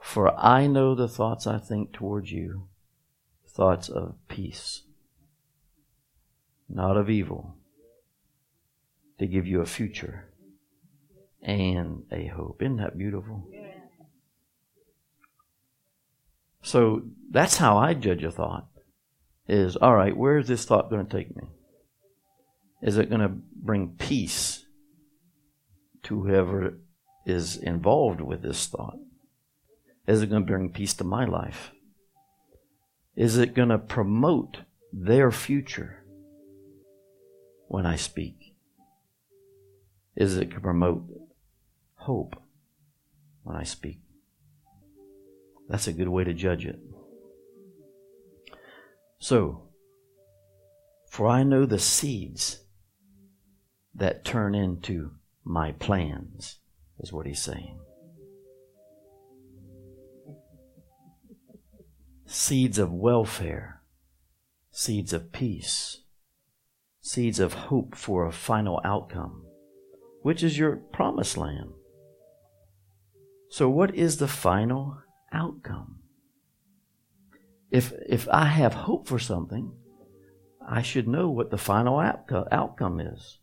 For 0.00 0.32
I 0.38 0.68
know 0.68 0.94
the 0.94 1.08
thoughts 1.08 1.46
I 1.46 1.58
think 1.58 1.92
towards 1.92 2.30
you, 2.30 2.68
thoughts 3.48 3.88
of 3.88 4.14
peace, 4.28 4.82
not 6.68 6.96
of 6.96 7.10
evil, 7.10 7.53
to 9.18 9.26
give 9.26 9.46
you 9.46 9.60
a 9.60 9.66
future 9.66 10.26
and 11.42 12.04
a 12.10 12.26
hope. 12.26 12.62
Isn't 12.62 12.78
that 12.78 12.98
beautiful? 12.98 13.48
So 16.62 17.02
that's 17.30 17.58
how 17.58 17.76
I 17.76 17.94
judge 17.94 18.24
a 18.24 18.30
thought. 18.30 18.66
Is 19.46 19.76
all 19.76 19.94
right, 19.94 20.16
where 20.16 20.38
is 20.38 20.48
this 20.48 20.64
thought 20.64 20.88
going 20.88 21.06
to 21.06 21.16
take 21.16 21.36
me? 21.36 21.44
Is 22.82 22.96
it 22.96 23.10
going 23.10 23.20
to 23.20 23.32
bring 23.54 23.96
peace 23.98 24.64
to 26.04 26.22
whoever 26.22 26.78
is 27.26 27.56
involved 27.56 28.20
with 28.20 28.42
this 28.42 28.66
thought? 28.66 28.98
Is 30.06 30.22
it 30.22 30.30
going 30.30 30.42
to 30.42 30.50
bring 30.50 30.70
peace 30.70 30.94
to 30.94 31.04
my 31.04 31.24
life? 31.24 31.72
Is 33.16 33.36
it 33.38 33.54
going 33.54 33.68
to 33.68 33.78
promote 33.78 34.58
their 34.92 35.30
future 35.30 36.04
when 37.68 37.86
I 37.86 37.96
speak? 37.96 38.43
Is 40.16 40.36
it 40.36 40.50
can 40.50 40.60
promote 40.60 41.04
hope 41.96 42.36
when 43.42 43.56
I 43.56 43.64
speak? 43.64 44.00
That's 45.68 45.88
a 45.88 45.92
good 45.92 46.08
way 46.08 46.24
to 46.24 46.34
judge 46.34 46.66
it. 46.66 46.78
So, 49.18 49.62
for 51.10 51.26
I 51.26 51.42
know 51.42 51.64
the 51.64 51.78
seeds 51.78 52.64
that 53.94 54.24
turn 54.24 54.54
into 54.54 55.12
my 55.44 55.72
plans, 55.72 56.58
is 56.98 57.12
what 57.12 57.26
he's 57.26 57.42
saying. 57.42 57.78
Seeds 62.26 62.78
of 62.78 62.92
welfare, 62.92 63.82
seeds 64.70 65.12
of 65.12 65.32
peace, 65.32 66.02
seeds 67.00 67.38
of 67.38 67.52
hope 67.52 67.94
for 67.94 68.26
a 68.26 68.32
final 68.32 68.80
outcome, 68.84 69.43
which 70.24 70.42
is 70.42 70.58
your 70.58 70.76
promised 70.76 71.36
land. 71.36 71.70
So, 73.50 73.68
what 73.68 73.94
is 73.94 74.16
the 74.16 74.26
final 74.26 75.04
outcome. 75.34 75.96
If, 77.70 77.92
if 78.08 78.28
I 78.28 78.46
have 78.46 78.72
hope 78.72 79.08
for 79.08 79.18
something, 79.18 79.72
I 80.66 80.80
should 80.80 81.08
know 81.08 81.28
what 81.28 81.50
the 81.50 81.58
final 81.58 81.98
outcome 81.98 83.00
is 83.00 83.40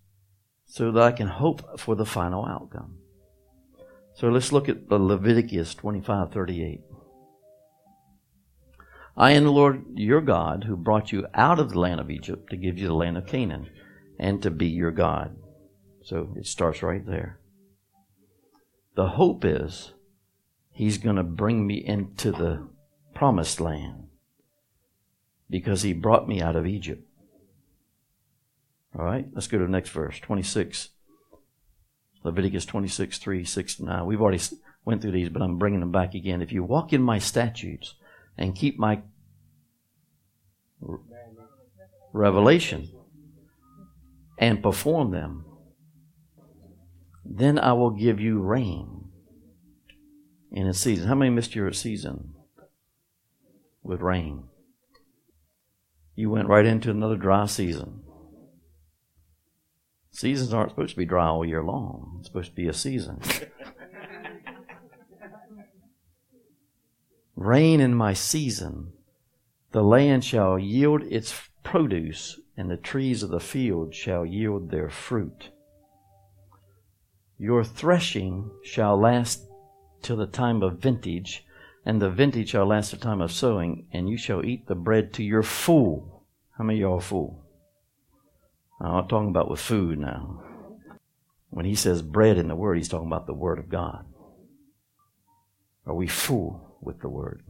so 0.66 0.92
that 0.92 1.04
I 1.04 1.12
can 1.12 1.28
hope 1.28 1.80
for 1.80 1.96
the 1.96 2.06
final 2.06 2.46
outcome. 2.46 2.98
So 4.16 4.30
let's 4.30 4.52
look 4.52 4.70
at 4.70 4.90
Leviticus 4.90 5.76
25 5.76 6.32
38. 6.32 6.82
I 9.18 9.32
am 9.32 9.44
the 9.44 9.52
Lord 9.52 9.84
your 9.94 10.22
God 10.22 10.64
who 10.64 10.78
brought 10.78 11.12
you 11.12 11.28
out 11.34 11.60
of 11.60 11.72
the 11.72 11.80
land 11.80 12.00
of 12.00 12.10
Egypt 12.10 12.50
to 12.50 12.58
give 12.58 12.78
you 12.78 12.88
the 12.88 12.94
land 12.94 13.18
of 13.18 13.28
Canaan 13.28 13.70
and 14.18 14.42
to 14.42 14.50
be 14.50 14.68
your 14.68 14.92
God. 14.92 15.36
So 16.12 16.28
it 16.36 16.46
starts 16.46 16.84
right 16.84 17.06
there. 17.06 17.40
The 18.96 19.08
hope 19.08 19.46
is 19.46 19.94
He's 20.70 20.98
going 20.98 21.16
to 21.16 21.24
bring 21.24 21.66
me 21.66 21.76
into 21.76 22.34
the 22.34 22.68
promised 23.14 23.62
land 23.62 24.10
because 25.50 25.84
He 25.84 25.94
brought 25.94 26.28
me 26.28 26.42
out 26.42 26.58
of 26.58 26.68
Egypt. 26.68 27.08
All 28.94 29.06
right, 29.06 29.26
let's 29.32 29.48
go 29.48 29.58
to 29.58 29.64
the 29.64 29.72
next 29.72 29.92
verse, 29.92 30.20
26. 30.20 30.90
Leviticus 32.26 32.66
26, 32.66 33.18
3, 33.18 33.46
6 33.46 33.80
9. 33.80 34.06
We've 34.06 34.22
already 34.22 34.44
went 34.84 35.02
through 35.02 35.12
these, 35.12 35.30
but 35.30 35.42
I'm 35.42 35.60
bringing 35.60 35.80
them 35.80 35.94
back 35.94 36.14
again. 36.14 36.42
If 36.42 36.52
you 36.52 36.62
walk 36.62 36.92
in 36.92 37.02
my 37.02 37.20
statutes 37.20 37.96
and 38.38 38.54
keep 38.54 38.78
my 38.78 39.00
revelation 42.12 42.90
and 44.38 44.62
perform 44.62 45.12
them, 45.12 45.46
then 47.38 47.58
I 47.58 47.74
will 47.74 47.92
give 47.92 48.20
you 48.20 48.40
rain 48.42 49.10
in 50.52 50.68
a 50.68 50.74
season. 50.74 51.08
How 51.08 51.16
many 51.16 51.32
missed 51.32 51.56
your 51.56 51.72
season 51.72 52.34
with 53.84 54.02
rain? 54.02 54.44
You 56.16 56.30
went 56.30 56.50
right 56.50 56.66
into 56.66 56.92
another 56.92 57.16
dry 57.16 57.46
season. 57.46 58.02
Seasons 60.12 60.54
aren't 60.54 60.72
supposed 60.72 60.92
to 60.92 60.98
be 60.98 61.06
dry 61.06 61.28
all 61.28 61.46
year 61.46 61.64
long. 61.64 62.18
It's 62.20 62.28
supposed 62.28 62.50
to 62.50 62.56
be 62.56 62.68
a 62.68 62.74
season. 62.74 63.22
Rain 67.36 67.80
in 67.80 67.96
my 67.96 68.14
season. 68.14 68.92
The 69.72 69.82
land 69.82 70.26
shall 70.26 70.60
yield 70.60 71.02
its 71.04 71.50
produce, 71.64 72.40
and 72.58 72.70
the 72.70 72.76
trees 72.78 73.24
of 73.24 73.30
the 73.30 73.40
field 73.40 73.96
shall 73.96 74.26
yield 74.26 74.70
their 74.70 74.90
fruit. 74.90 75.50
Your 77.42 77.64
threshing 77.64 78.52
shall 78.62 78.96
last 79.02 79.48
till 80.04 80.16
the 80.16 80.28
time 80.28 80.62
of 80.62 80.78
vintage, 80.78 81.44
and 81.84 82.00
the 82.00 82.12
vintage 82.12 82.50
shall 82.50 82.68
last 82.68 82.92
the 82.92 82.98
time 82.98 83.20
of 83.20 83.32
sowing, 83.32 83.88
and 83.92 84.08
you 84.08 84.16
shall 84.16 84.46
eat 84.46 84.68
the 84.68 84.76
bread 84.76 85.12
to 85.14 85.24
your 85.24 85.42
full. 85.42 86.24
How 86.56 86.64
many 86.64 86.82
y'all 86.82 87.00
full? 87.00 87.44
I'm 88.80 88.92
not 88.92 89.10
talking 89.10 89.30
about 89.30 89.50
with 89.50 89.60
food 89.60 89.98
now. 89.98 90.44
When 91.50 91.66
he 91.66 91.74
says 91.74 92.04
bread 92.04 92.38
in 92.38 92.48
the 92.48 92.56
Word, 92.56 92.78
he's 92.78 92.90
talking 92.90 93.08
about 93.08 93.26
the 93.26 93.34
Word 93.34 93.58
of 93.58 93.70
God. 93.70 94.06
Are 95.88 95.96
we 95.96 96.06
full 96.06 96.78
with 96.80 97.02
the 97.02 97.10
Word? 97.10 97.42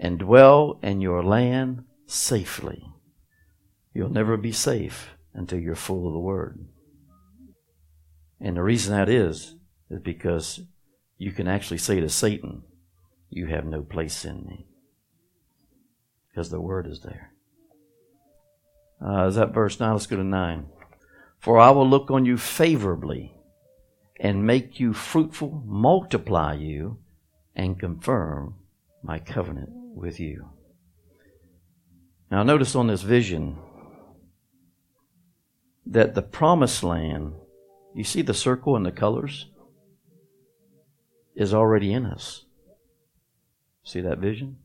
And 0.00 0.18
dwell 0.18 0.78
in 0.82 1.02
your 1.02 1.22
land 1.22 1.84
safely. 2.06 2.82
You'll 3.92 4.08
never 4.08 4.38
be 4.38 4.52
safe 4.52 5.10
until 5.34 5.58
you're 5.58 5.74
full 5.74 6.06
of 6.06 6.14
the 6.14 6.18
Word. 6.18 6.66
And 8.40 8.56
the 8.56 8.62
reason 8.62 8.92
that 8.92 9.08
is, 9.08 9.54
is 9.90 10.00
because 10.00 10.60
you 11.18 11.32
can 11.32 11.48
actually 11.48 11.78
say 11.78 12.00
to 12.00 12.08
Satan, 12.08 12.62
You 13.30 13.46
have 13.46 13.64
no 13.64 13.82
place 13.82 14.24
in 14.24 14.44
me. 14.44 14.66
Because 16.28 16.50
the 16.50 16.60
Word 16.60 16.86
is 16.86 17.00
there. 17.00 17.32
Uh, 19.04 19.26
is 19.26 19.36
that 19.36 19.54
verse 19.54 19.78
9? 19.78 19.92
Let's 19.92 20.06
go 20.06 20.16
to 20.16 20.24
9. 20.24 20.66
For 21.38 21.58
I 21.58 21.70
will 21.70 21.88
look 21.88 22.10
on 22.10 22.24
you 22.24 22.36
favorably 22.36 23.34
and 24.18 24.46
make 24.46 24.80
you 24.80 24.92
fruitful, 24.92 25.62
multiply 25.66 26.54
you, 26.54 26.98
and 27.54 27.78
confirm 27.78 28.54
my 29.02 29.18
covenant 29.18 29.70
with 29.72 30.18
you. 30.18 30.50
Now, 32.30 32.42
notice 32.42 32.74
on 32.74 32.88
this 32.88 33.02
vision 33.02 33.56
that 35.86 36.14
the 36.14 36.22
promised 36.22 36.82
land, 36.82 37.34
you 37.96 38.04
see 38.04 38.20
the 38.20 38.34
circle 38.34 38.76
and 38.76 38.84
the 38.84 38.92
colors, 38.92 39.46
is 41.34 41.54
already 41.54 41.94
in 41.94 42.04
us. 42.04 42.44
See 43.84 44.02
that 44.02 44.18
vision? 44.18 44.58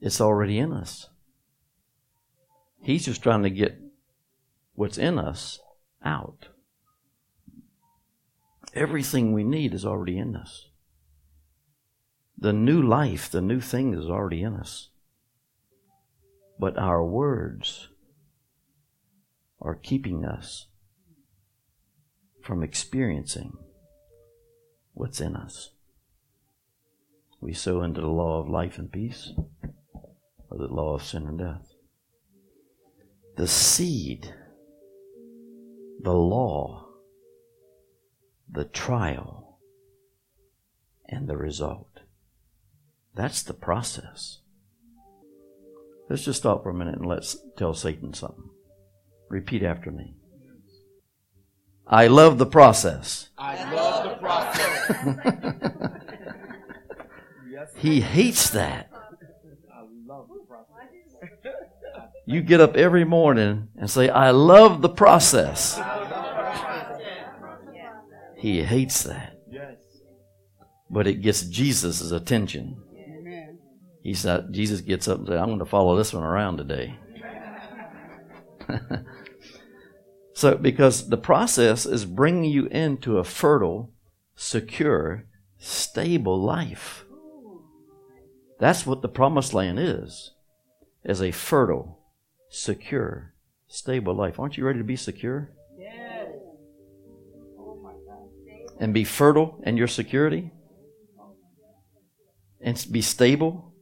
It's 0.00 0.18
already 0.18 0.58
in 0.58 0.72
us. 0.72 1.10
He's 2.80 3.04
just 3.04 3.22
trying 3.22 3.42
to 3.42 3.50
get 3.50 3.78
what's 4.74 4.96
in 4.96 5.18
us 5.18 5.60
out. 6.02 6.48
Everything 8.74 9.34
we 9.34 9.44
need 9.44 9.74
is 9.74 9.84
already 9.84 10.16
in 10.16 10.34
us. 10.34 10.68
The 12.38 12.54
new 12.54 12.80
life, 12.80 13.30
the 13.30 13.42
new 13.42 13.60
thing 13.60 13.92
is 13.92 14.06
already 14.06 14.42
in 14.42 14.54
us. 14.54 14.88
But 16.58 16.78
our 16.78 17.04
words 17.04 17.90
are 19.60 19.74
keeping 19.74 20.24
us 20.24 20.68
from 22.42 22.62
experiencing 22.62 23.56
what's 24.94 25.20
in 25.20 25.36
us. 25.36 25.70
We 27.40 27.52
sow 27.52 27.82
into 27.82 28.00
the 28.00 28.06
law 28.06 28.40
of 28.40 28.48
life 28.48 28.78
and 28.78 28.90
peace 28.90 29.32
or 30.50 30.58
the 30.58 30.72
law 30.72 30.94
of 30.94 31.02
sin 31.02 31.26
and 31.26 31.38
death. 31.38 31.72
The 33.36 33.48
seed 33.48 34.34
the 36.02 36.12
law, 36.12 36.88
the 38.50 38.64
trial, 38.64 39.60
and 41.08 41.28
the 41.28 41.36
result. 41.36 42.00
That's 43.14 43.42
the 43.42 43.54
process. 43.54 44.40
Let's 46.10 46.24
just 46.24 46.40
stop 46.40 46.62
for 46.62 46.70
a 46.70 46.74
minute 46.74 46.98
and 46.98 47.06
let's 47.06 47.36
tell 47.56 47.72
Satan 47.72 48.14
something. 48.14 48.50
Repeat 49.28 49.62
after 49.62 49.90
me. 49.90 50.16
I 52.02 52.06
love 52.06 52.38
the 52.38 52.46
process. 52.46 53.28
I 53.36 53.70
love 53.70 54.04
the 54.04 54.16
process. 54.16 56.00
he 57.76 58.00
hates 58.00 58.48
that. 58.50 58.90
You 62.24 62.40
get 62.40 62.62
up 62.62 62.76
every 62.76 63.04
morning 63.04 63.68
and 63.76 63.90
say, 63.90 64.08
I 64.08 64.30
love 64.30 64.80
the 64.80 64.88
process. 64.88 65.78
He 68.38 68.62
hates 68.62 69.02
that. 69.02 69.36
But 70.88 71.06
it 71.06 71.20
gets 71.20 71.42
Jesus' 71.42 72.10
attention. 72.10 72.82
He 74.02 74.14
said, 74.14 74.50
Jesus 74.50 74.80
gets 74.80 75.08
up 75.08 75.18
and 75.18 75.28
says, 75.28 75.38
I'm 75.38 75.48
going 75.48 75.58
to 75.58 75.66
follow 75.66 75.94
this 75.96 76.14
one 76.14 76.24
around 76.24 76.56
today. 76.56 76.98
so, 80.34 80.56
because 80.56 81.08
the 81.08 81.16
process 81.16 81.84
is 81.84 82.04
bringing 82.04 82.50
you 82.50 82.66
into 82.66 83.18
a 83.18 83.24
fertile, 83.24 83.92
secure, 84.34 85.26
stable 85.58 86.40
life. 86.40 87.04
That's 88.58 88.86
what 88.86 89.02
the 89.02 89.08
promised 89.08 89.54
land 89.54 89.78
is, 89.78 90.32
is 91.04 91.20
a 91.20 91.32
fertile, 91.32 91.98
secure, 92.48 93.34
stable 93.66 94.14
life. 94.14 94.38
Aren't 94.38 94.56
you 94.56 94.64
ready 94.64 94.78
to 94.78 94.84
be 94.84 94.96
secure? 94.96 95.50
Yes. 95.78 96.28
Oh 97.58 97.78
my 97.82 97.92
God. 98.06 98.28
And 98.80 98.94
be 98.94 99.04
fertile 99.04 99.60
in 99.64 99.76
your 99.76 99.88
security? 99.88 100.50
And 102.60 102.86
be 102.90 103.02
stable 103.02 103.74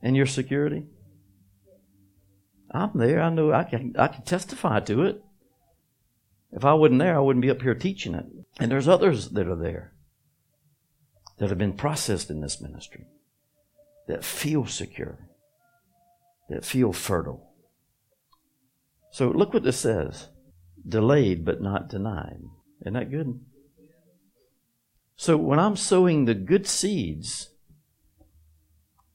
in 0.00 0.14
your 0.14 0.26
security? 0.26 0.86
I'm 2.70 2.90
there. 2.94 3.20
I 3.20 3.30
know 3.30 3.52
I 3.52 3.64
can 3.64 3.94
I 3.98 4.08
can 4.08 4.22
testify 4.22 4.80
to 4.80 5.02
it. 5.02 5.22
If 6.52 6.64
I 6.64 6.74
wasn't 6.74 7.00
there, 7.00 7.16
I 7.16 7.20
wouldn't 7.20 7.42
be 7.42 7.50
up 7.50 7.62
here 7.62 7.74
teaching 7.74 8.14
it. 8.14 8.26
And 8.58 8.70
there's 8.70 8.88
others 8.88 9.30
that 9.30 9.48
are 9.48 9.56
there 9.56 9.92
that 11.38 11.50
have 11.50 11.58
been 11.58 11.74
processed 11.74 12.30
in 12.30 12.40
this 12.40 12.60
ministry 12.60 13.06
that 14.08 14.24
feel 14.24 14.66
secure, 14.66 15.28
that 16.48 16.64
feel 16.64 16.92
fertile. 16.92 17.50
So 19.10 19.28
look 19.28 19.52
what 19.52 19.64
this 19.64 19.78
says 19.78 20.28
delayed 20.88 21.44
but 21.44 21.60
not 21.60 21.88
denied. 21.88 22.42
Isn't 22.82 22.94
that 22.94 23.10
good? 23.10 23.40
So 25.16 25.36
when 25.36 25.58
I'm 25.58 25.76
sowing 25.76 26.24
the 26.24 26.34
good 26.34 26.66
seeds 26.66 27.50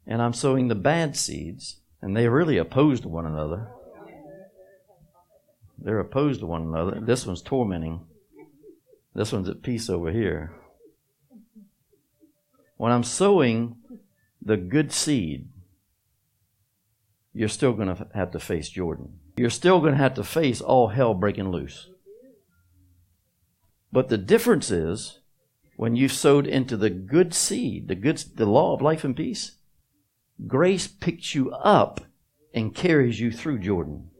and 0.06 0.22
I'm 0.22 0.34
sowing 0.34 0.68
the 0.68 0.76
bad 0.76 1.16
seeds, 1.16 1.78
and 2.02 2.18
they 2.18 2.28
really 2.28 2.58
oppose 2.58 3.00
to 3.02 3.08
one 3.08 3.26
another, 3.26 3.70
they're 5.82 6.00
opposed 6.00 6.40
to 6.42 6.46
one 6.46 6.64
another. 6.64 7.00
This 7.02 7.26
one's 7.26 7.42
tormenting, 7.42 8.06
this 9.14 9.32
one's 9.32 9.50
at 9.50 9.64
peace 9.64 9.90
over 9.90 10.12
here. 10.12 10.54
When 12.78 12.92
I'm 12.92 13.04
sowing 13.04 13.76
the 14.42 14.58
good 14.58 14.92
seed, 14.92 15.50
you're 17.34 17.48
still 17.48 17.74
going 17.74 17.96
to 17.96 18.08
have 18.14 18.32
to 18.32 18.40
face 18.40 18.70
Jordan 18.70 19.20
you're 19.42 19.50
still 19.50 19.80
going 19.80 19.94
to 19.94 19.98
have 19.98 20.14
to 20.14 20.24
face 20.24 20.62
all 20.62 20.90
hell 20.90 21.16
breaking 21.16 21.50
loose. 21.50 21.90
But 23.92 24.10
the 24.10 24.18
difference 24.20 24.70
is 24.70 25.20
when 25.78 25.96
you've 25.96 26.14
sowed 26.14 26.46
into 26.46 26.78
the 26.78 26.92
good 26.92 27.34
seed, 27.34 27.88
the 27.88 27.96
good 27.96 28.18
the 28.36 28.46
law 28.46 28.76
of 28.76 28.84
life 28.84 29.04
and 29.04 29.16
peace, 29.16 29.56
grace 30.46 30.88
picks 30.88 31.34
you 31.34 31.50
up 31.52 32.02
and 32.54 32.76
carries 32.76 33.20
you 33.20 33.32
through 33.32 33.58
Jordan. 33.58 34.11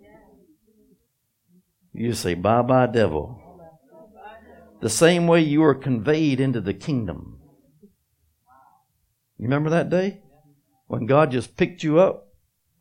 You 1.94 2.14
say, 2.14 2.34
bye 2.34 2.62
bye, 2.62 2.88
devil. 2.88 3.42
The 4.82 4.90
same 4.90 5.28
way 5.28 5.42
you 5.42 5.62
were 5.62 5.76
conveyed 5.76 6.40
into 6.40 6.62
the 6.62 6.74
kingdom. 6.74 7.40
You 9.38 9.46
remember 9.46 9.70
that 9.70 9.90
day? 9.90 10.22
When 10.88 11.06
God 11.06 11.32
just 11.32 11.56
picked 11.56 11.84
you 11.84 12.00
up, 12.00 12.28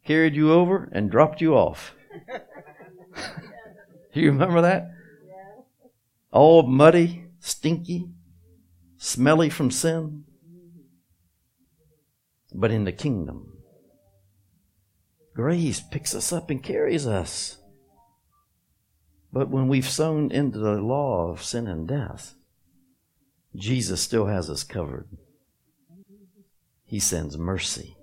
carried 0.04 0.34
you 0.34 0.52
over, 0.52 0.90
and 0.92 1.11
dropped 1.11 1.40
you 1.40 1.54
off. 1.54 1.94
you 4.14 4.30
remember 4.30 4.62
that? 4.62 4.90
All 6.32 6.62
muddy, 6.62 7.24
stinky, 7.38 8.08
smelly 8.96 9.50
from 9.50 9.70
sin. 9.70 10.24
But 12.52 12.70
in 12.70 12.84
the 12.84 12.92
kingdom, 12.92 13.58
grace 15.34 15.80
picks 15.80 16.14
us 16.14 16.32
up 16.32 16.50
and 16.50 16.62
carries 16.62 17.06
us. 17.06 17.59
But 19.33 19.49
when 19.49 19.68
we've 19.68 19.89
sown 19.89 20.31
into 20.33 20.59
the 20.59 20.81
law 20.81 21.31
of 21.31 21.43
sin 21.43 21.66
and 21.66 21.87
death, 21.87 22.35
Jesus 23.55 24.01
still 24.01 24.26
has 24.26 24.51
us 24.51 24.64
covered. 24.64 25.09
He 26.85 26.99
sends 26.99 27.39
mercy. 27.39 27.97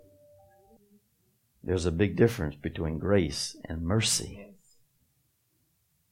There's 1.64 1.86
a 1.86 1.92
big 1.92 2.16
difference 2.16 2.56
between 2.56 2.98
grace 2.98 3.58
and 3.66 3.82
mercy. 3.82 4.54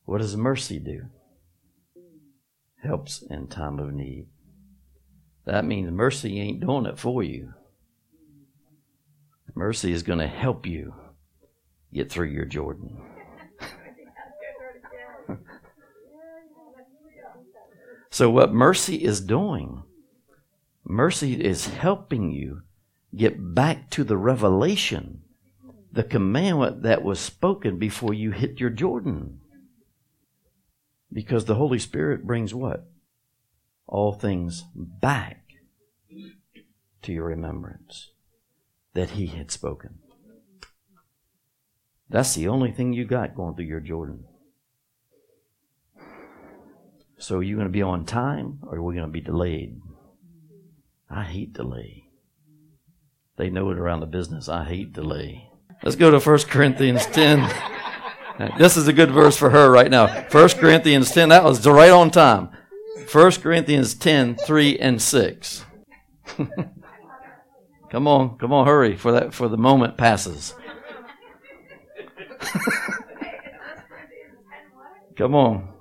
What 0.04 0.20
does 0.20 0.36
mercy 0.36 0.80
do? 0.80 1.06
Helps 2.84 3.22
in 3.22 3.48
time 3.48 3.80
of 3.80 3.94
need. 3.94 4.28
That 5.46 5.64
means 5.64 5.92
mercy 5.92 6.40
ain't 6.40 6.60
doing 6.60 6.86
it 6.86 7.00
for 7.00 7.24
you. 7.24 7.54
Mercy 9.54 9.94
is 9.94 10.04
going 10.04 10.20
to 10.20 10.28
help 10.28 10.66
you 10.66 10.94
get 11.94 12.12
through 12.12 12.28
your 12.28 12.46
Jordan. 12.46 13.02
So, 18.16 18.30
what 18.30 18.54
mercy 18.54 19.04
is 19.04 19.20
doing, 19.20 19.84
mercy 20.86 21.34
is 21.34 21.68
helping 21.68 22.32
you 22.32 22.62
get 23.14 23.54
back 23.54 23.90
to 23.90 24.06
the 24.06 24.16
revelation 24.16 25.24
the 25.92 26.02
commandment 26.02 26.84
that 26.84 27.04
was 27.04 27.20
spoken 27.20 27.78
before 27.78 28.14
you 28.14 28.32
hit 28.32 28.62
your 28.62 28.70
Jordan. 28.70 29.42
Because 31.12 31.44
the 31.44 31.56
Holy 31.56 31.78
Spirit 31.78 32.26
brings 32.26 32.54
what? 32.54 32.88
All 33.86 34.14
things 34.14 34.64
back 34.74 35.44
to 37.02 37.12
your 37.12 37.26
remembrance 37.26 38.12
that 38.94 39.10
He 39.10 39.26
had 39.26 39.52
spoken. 39.52 40.00
That's 42.10 42.34
the 42.34 42.48
only 42.48 42.72
thing 42.72 42.94
you 42.94 43.04
got 43.04 43.36
going 43.36 43.56
through 43.56 43.66
your 43.66 43.82
Jordan. 43.82 44.24
So 47.18 47.38
are 47.38 47.44
you 47.44 47.56
going 47.56 47.68
to 47.68 47.72
be 47.72 47.82
on 47.82 48.06
time 48.06 48.60
or 48.64 48.78
are 48.78 48.84
we 48.84 48.96
going 48.96 49.08
to 49.08 49.12
be 49.12 49.22
delayed? 49.22 49.80
I 51.10 51.24
hate 51.24 51.54
delay. 51.54 52.10
They 53.38 53.50
know 53.50 53.70
it 53.72 53.78
around 53.78 54.02
the 54.02 54.06
business. 54.06 54.50
I 54.50 54.64
hate 54.64 54.94
delay. 54.94 55.50
Let's 55.84 55.96
go 55.96 56.12
to 56.12 56.20
1 56.20 56.40
Corinthians 56.50 57.06
10. 57.08 57.54
This 58.58 58.76
is 58.76 58.90
a 58.90 58.94
good 58.94 59.12
verse 59.12 59.38
for 59.38 59.50
her 59.50 59.72
right 59.72 59.90
now. 59.90 60.08
1 60.08 60.50
Corinthians 60.50 61.10
10, 61.12 61.30
that 61.30 61.46
was 61.46 61.66
right 61.66 61.90
on 61.90 62.12
time. 62.12 62.50
1 63.10 63.32
Corinthians 63.34 63.94
10, 63.94 64.36
3 64.36 64.80
and 64.80 65.02
6. 65.02 65.66
come 67.90 68.08
on, 68.08 68.38
come 68.38 68.52
on, 68.52 68.68
hurry 68.68 68.98
for 68.98 69.14
that 69.14 69.34
for 69.34 69.48
the 69.48 69.56
moment 69.58 69.98
passes. 69.98 70.54
come 75.16 75.34
on. 75.34 75.75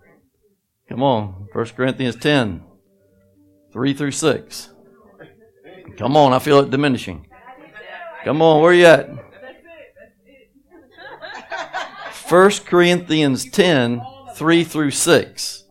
Come 0.95 1.03
on. 1.03 1.49
1 1.53 1.67
Corinthians 1.77 2.15
10, 2.15 2.63
3 3.73 3.95
through 3.95 4.13
6. 4.13 4.71
Come 5.99 6.17
on, 6.17 6.33
I 6.33 6.39
feel 6.39 6.61
it 6.61 6.71
diminishing. 6.71 7.27
Come 8.25 8.41
on, 8.41 8.63
where 8.63 8.71
are 8.71 8.75
you 8.75 8.87
at? 8.87 9.09
1 12.29 12.51
Corinthians 12.65 13.51
10, 13.51 14.03
3 14.37 14.63
through 14.63 14.93
6. 14.93 15.65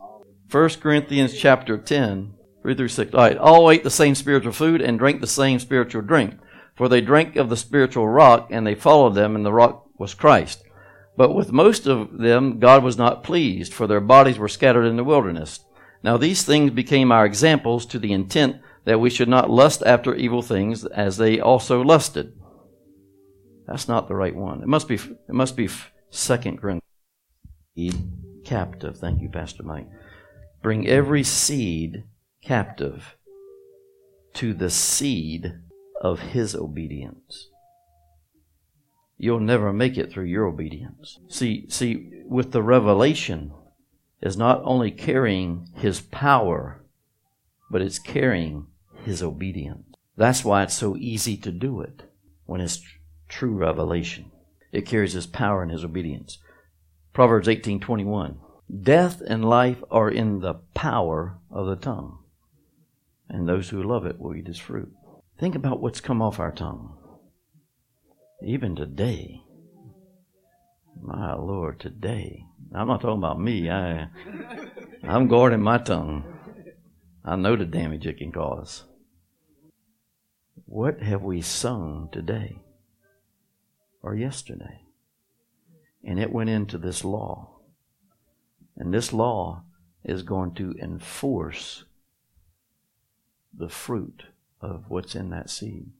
1 0.52 0.70
Corinthians 0.82 1.34
chapter 1.38 1.78
10, 1.78 2.34
3 2.62 2.76
through 2.76 2.90
6. 2.90 3.14
All 3.14 3.20
right, 3.22 3.38
all 3.38 3.72
ate 3.72 3.86
the 3.86 3.90
same 3.90 4.16
spiritual 4.16 4.52
food 4.52 4.82
and 4.82 5.00
drank 5.00 5.22
the 5.22 5.28
same 5.28 5.58
spiritual 5.60 6.02
drink. 6.02 6.34
For 6.76 6.90
they 6.90 7.00
drank 7.00 7.38
of 7.38 7.48
the 7.48 7.56
spiritual 7.56 8.10
rock, 8.10 8.50
and 8.52 8.68
they 8.68 8.76
followed 8.76 9.16
them, 9.16 9.38
and 9.38 9.46
the 9.46 9.54
rock 9.54 9.88
was 9.98 10.14
Christ. 10.14 10.66
But 11.16 11.34
with 11.34 11.52
most 11.52 11.86
of 11.86 12.18
them 12.18 12.60
God 12.60 12.84
was 12.84 12.98
not 12.98 13.24
pleased, 13.24 13.74
for 13.74 13.88
their 13.88 14.02
bodies 14.02 14.40
were 14.40 14.48
scattered 14.48 14.86
in 14.86 14.98
the 14.98 15.04
wilderness. 15.04 15.60
Now 16.02 16.18
these 16.18 16.44
things 16.44 16.72
became 16.72 17.12
our 17.12 17.26
examples 17.26 17.86
to 17.88 18.00
the 18.00 18.12
intent 18.12 18.58
that 18.86 19.00
we 19.00 19.10
should 19.10 19.30
not 19.30 19.50
lust 19.50 19.84
after 19.86 20.14
evil 20.14 20.42
things 20.42 20.86
as 20.86 21.18
they 21.18 21.40
also 21.40 21.82
lusted. 21.82 22.34
That's 23.68 23.88
not 23.88 24.08
the 24.08 24.16
right 24.16 24.36
one. 24.36 24.62
It 24.62 24.68
must 24.68 24.88
be. 24.88 24.96
It 24.96 25.34
must 25.34 25.56
be 25.56 25.70
Second 26.10 26.60
Corinthians. 26.60 26.82
Captive. 28.44 28.98
Thank 28.98 29.22
you, 29.22 29.30
Pastor 29.30 29.64
Mike. 29.64 29.88
Bring 30.62 30.88
every 30.88 31.24
seed 31.24 32.04
captive 32.44 33.16
to 34.34 34.54
the 34.54 34.70
seed 34.70 35.54
of 36.02 36.20
his 36.20 36.56
obedience. 36.56 37.50
You'll 39.18 39.40
never 39.40 39.72
make 39.72 39.98
it 39.98 40.12
through 40.12 40.26
your 40.26 40.46
obedience. 40.46 41.20
See, 41.28 41.66
see, 41.70 42.24
with 42.26 42.52
the 42.52 42.64
revelation 42.64 43.54
is 44.22 44.38
not 44.38 44.62
only 44.64 44.92
carrying 44.92 45.70
his 45.76 46.02
power, 46.02 46.84
but 47.70 47.82
it's 47.82 48.00
carrying 48.00 48.68
his 49.04 49.22
obedience. 49.22 49.96
That's 50.16 50.46
why 50.46 50.64
it's 50.64 50.74
so 50.74 50.96
easy 50.98 51.38
to 51.38 51.52
do 51.52 51.82
it 51.82 52.04
when 52.46 52.62
it's 52.62 52.82
true 53.28 53.56
revelation. 53.56 54.32
It 54.72 54.86
carries 54.86 55.14
his 55.14 55.28
power 55.28 55.62
and 55.62 55.72
his 55.72 55.84
obedience. 55.84 56.40
Proverbs 57.14 57.48
18:21. 57.48 58.38
Death 58.82 59.22
and 59.28 59.46
life 59.46 59.84
are 59.92 60.10
in 60.10 60.40
the 60.40 60.56
power 60.74 61.38
of 61.52 61.68
the 61.68 61.76
tongue, 61.76 62.20
and 63.30 63.48
those 63.48 63.70
who 63.70 63.84
love 63.84 64.06
it 64.06 64.20
will 64.20 64.36
eat 64.36 64.48
its 64.48 64.58
fruit. 64.58 64.92
Think 65.38 65.54
about 65.56 65.82
what's 65.82 66.02
come 66.02 66.22
off 66.22 66.40
our 66.40 66.52
tongue. 66.52 66.98
Even 68.44 68.76
today. 68.76 69.42
My 71.02 71.34
Lord, 71.34 71.80
today. 71.80 72.46
I'm 72.74 72.88
not 72.88 73.02
talking 73.02 73.18
about 73.18 73.40
me. 73.40 73.70
I 73.70 74.08
I'm 75.04 75.28
guarding 75.28 75.62
my 75.62 75.78
tongue. 75.78 76.24
I 77.24 77.36
know 77.36 77.56
the 77.56 77.66
damage 77.66 78.06
it 78.06 78.18
can 78.18 78.32
cause. 78.32 78.84
What 80.66 81.02
have 81.02 81.22
we 81.22 81.42
sown 81.42 82.10
today? 82.12 82.64
or 84.04 84.14
yesterday. 84.14 84.82
And 86.04 86.20
it 86.20 86.32
went 86.32 86.50
into 86.50 86.78
this 86.78 87.04
law. 87.04 87.62
And 88.76 88.94
this 88.94 89.14
law 89.14 89.64
is 90.04 90.22
going 90.22 90.54
to 90.56 90.76
enforce 90.80 91.86
the 93.58 93.70
fruit 93.70 94.24
of 94.60 94.86
what's 94.90 95.16
in 95.16 95.30
that 95.30 95.50
seed. 95.50 95.92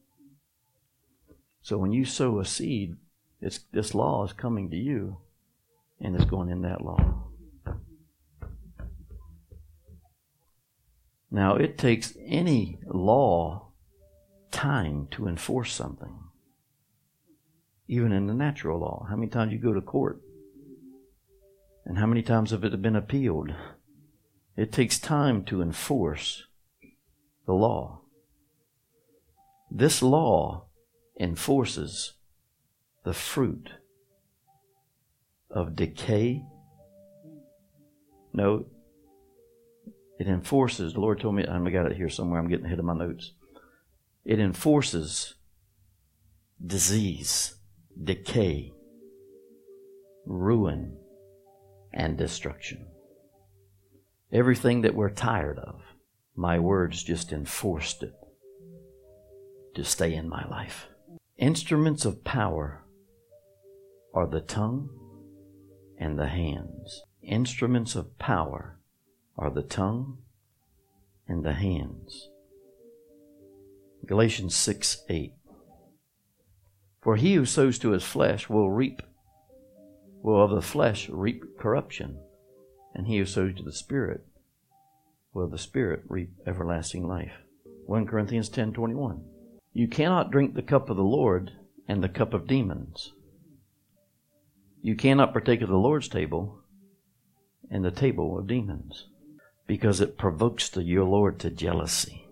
So 1.64 1.78
when 1.78 1.92
you 1.92 2.06
sow 2.06 2.40
a 2.40 2.46
seed, 2.46 2.98
this 3.40 3.96
law 3.96 4.24
is 4.26 4.34
coming 4.34 4.70
to 4.70 4.78
you 4.78 5.18
and 6.00 6.16
it's 6.16 6.26
going 6.26 6.50
in 6.50 6.62
that 6.62 6.82
law. 6.82 7.24
Now, 11.32 11.56
it 11.56 11.78
takes 11.80 12.16
any 12.24 12.80
law 12.86 13.70
time 14.52 15.08
to 15.12 15.28
enforce 15.28 15.74
something 15.74 16.20
even 17.88 18.12
in 18.12 18.28
the 18.28 18.34
natural 18.34 18.80
law. 18.80 19.06
How 19.10 19.16
many 19.16 19.30
times 19.30 19.52
you 19.52 19.60
go 19.60 19.74
to 19.74 19.82
court? 19.82 20.22
And 21.86 21.98
how 21.98 22.06
many 22.06 22.22
times 22.22 22.52
have 22.52 22.64
it 22.64 22.82
been 22.82 22.96
appealed? 22.96 23.54
It 24.56 24.72
takes 24.72 25.00
time 25.00 25.44
to 25.46 25.62
enforce 25.62 26.46
the 27.46 27.54
law. 27.54 28.02
This 29.70 30.02
law 30.02 30.66
enforces 31.20 32.14
the 33.04 33.14
fruit 33.14 33.70
of 35.50 35.76
decay. 35.76 36.44
No, 38.34 38.66
it 40.20 40.28
enforces, 40.28 40.94
the 40.94 41.00
Lord 41.00 41.20
told 41.20 41.36
me, 41.36 41.46
I 41.46 41.70
got 41.70 41.92
it 41.92 41.98
here 41.98 42.10
somewhere, 42.10 42.40
I'm 42.40 42.48
getting 42.48 42.66
ahead 42.66 42.80
of 42.80 42.86
my 42.86 42.96
notes. 42.96 43.34
It 44.26 44.40
enforces 44.40 45.36
disease 46.66 47.56
decay, 48.02 48.74
ruin, 50.26 50.98
and 51.94 52.18
destruction. 52.18 52.88
Everything 54.32 54.82
that 54.82 54.96
we're 54.96 55.12
tired 55.12 55.60
of, 55.60 55.82
my 56.36 56.58
words 56.58 57.04
just 57.04 57.32
enforced 57.32 58.02
it 58.02 58.14
to 59.76 59.84
stay 59.84 60.16
in 60.16 60.28
my 60.28 60.48
life. 60.48 60.88
Instruments 61.38 62.06
of 62.06 62.24
power 62.24 62.84
are 64.14 64.28
the 64.28 64.40
tongue 64.40 64.90
and 65.98 66.20
the 66.20 66.28
hands. 66.28 67.02
Instruments 67.24 67.96
of 67.96 68.20
power 68.20 68.78
are 69.36 69.50
the 69.50 69.64
tongue 69.64 70.20
and 71.28 71.44
the 71.44 71.54
hands. 71.54 72.30
Galatians 74.06 74.56
6 74.56 75.06
8. 75.10 75.34
For 77.02 77.16
he 77.16 77.34
who 77.34 77.46
sows 77.46 77.80
to 77.80 77.92
his 77.92 78.04
flesh 78.04 78.48
will 78.48 78.70
reap, 78.70 79.02
will 80.22 80.44
of 80.44 80.52
the 80.52 80.62
flesh 80.62 81.10
reap 81.10 81.58
corruption, 81.58 82.20
and 82.94 83.08
he 83.08 83.18
who 83.18 83.26
sows 83.26 83.56
to 83.56 83.64
the 83.64 83.74
Spirit 83.74 84.24
will 85.34 85.48
the 85.48 85.58
Spirit 85.58 86.04
reap 86.08 86.30
everlasting 86.46 87.08
life. 87.08 87.42
1 87.88 88.06
Corinthians 88.06 88.50
10:21. 88.50 89.33
You 89.74 89.88
cannot 89.88 90.32
drink 90.32 90.54
the 90.54 90.62
cup 90.62 90.90
of 90.90 90.98
the 90.98 91.04
Lord 91.04 91.52
and 91.88 92.04
the 92.04 92.10
cup 92.10 92.34
of 92.34 92.48
demons. 92.48 93.12
You 94.82 94.96
cannot 94.96 95.34
partake 95.34 95.62
of 95.62 95.70
the 95.70 95.78
Lord's 95.78 96.08
table 96.08 96.60
and 97.72 97.84
the 97.84 97.92
table 97.92 98.38
of 98.38 98.48
demons 98.48 99.08
because 99.66 100.00
it 100.00 100.18
provokes 100.18 100.70
the, 100.70 100.84
your 100.84 101.06
Lord 101.06 101.40
to 101.40 101.50
jealousy. 101.50 102.28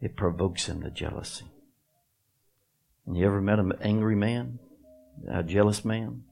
It 0.00 0.16
provokes 0.16 0.66
him 0.66 0.82
to 0.82 0.90
jealousy. 0.90 1.46
And 3.06 3.16
you 3.16 3.26
ever 3.26 3.40
met 3.40 3.60
an 3.60 3.72
angry 3.80 4.16
man? 4.16 4.58
A 5.30 5.44
jealous 5.44 5.84
man? 5.84 6.24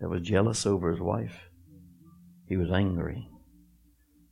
That 0.00 0.08
was 0.08 0.22
jealous 0.22 0.66
over 0.66 0.90
his 0.90 1.00
wife? 1.00 1.48
He 2.46 2.56
was 2.56 2.70
angry. 2.70 3.28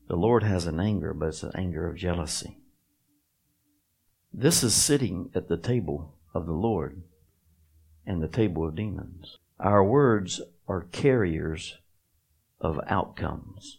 The 0.06 0.16
Lord 0.16 0.44
has 0.44 0.66
an 0.66 0.78
anger, 0.78 1.14
but 1.14 1.28
it's 1.28 1.42
an 1.42 1.52
anger 1.56 1.88
of 1.88 1.96
jealousy. 1.96 2.58
This 4.36 4.62
is 4.64 4.74
sitting 4.74 5.30
at 5.34 5.48
the 5.48 5.56
table 5.56 6.18
of 6.34 6.46
the 6.46 6.52
Lord 6.52 7.02
and 8.04 8.22
the 8.22 8.28
table 8.28 8.66
of 8.66 8.74
demons. 8.74 9.38
Our 9.60 9.84
words 9.84 10.40
are 10.66 10.88
carriers 10.90 11.78
of 12.60 12.80
outcomes. 12.88 13.78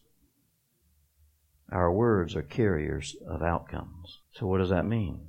Our 1.71 1.91
words 1.91 2.35
are 2.35 2.41
carriers 2.41 3.15
of 3.27 3.41
outcomes. 3.41 4.19
So, 4.31 4.47
what 4.47 4.59
does 4.59 4.69
that 4.69 4.85
mean? 4.85 5.27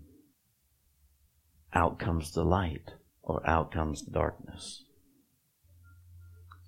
out 1.76 1.98
comes 1.98 2.32
the 2.32 2.44
light 2.44 2.94
or 3.22 3.46
out 3.48 3.70
comes 3.70 4.02
the 4.02 4.10
darkness. 4.10 4.84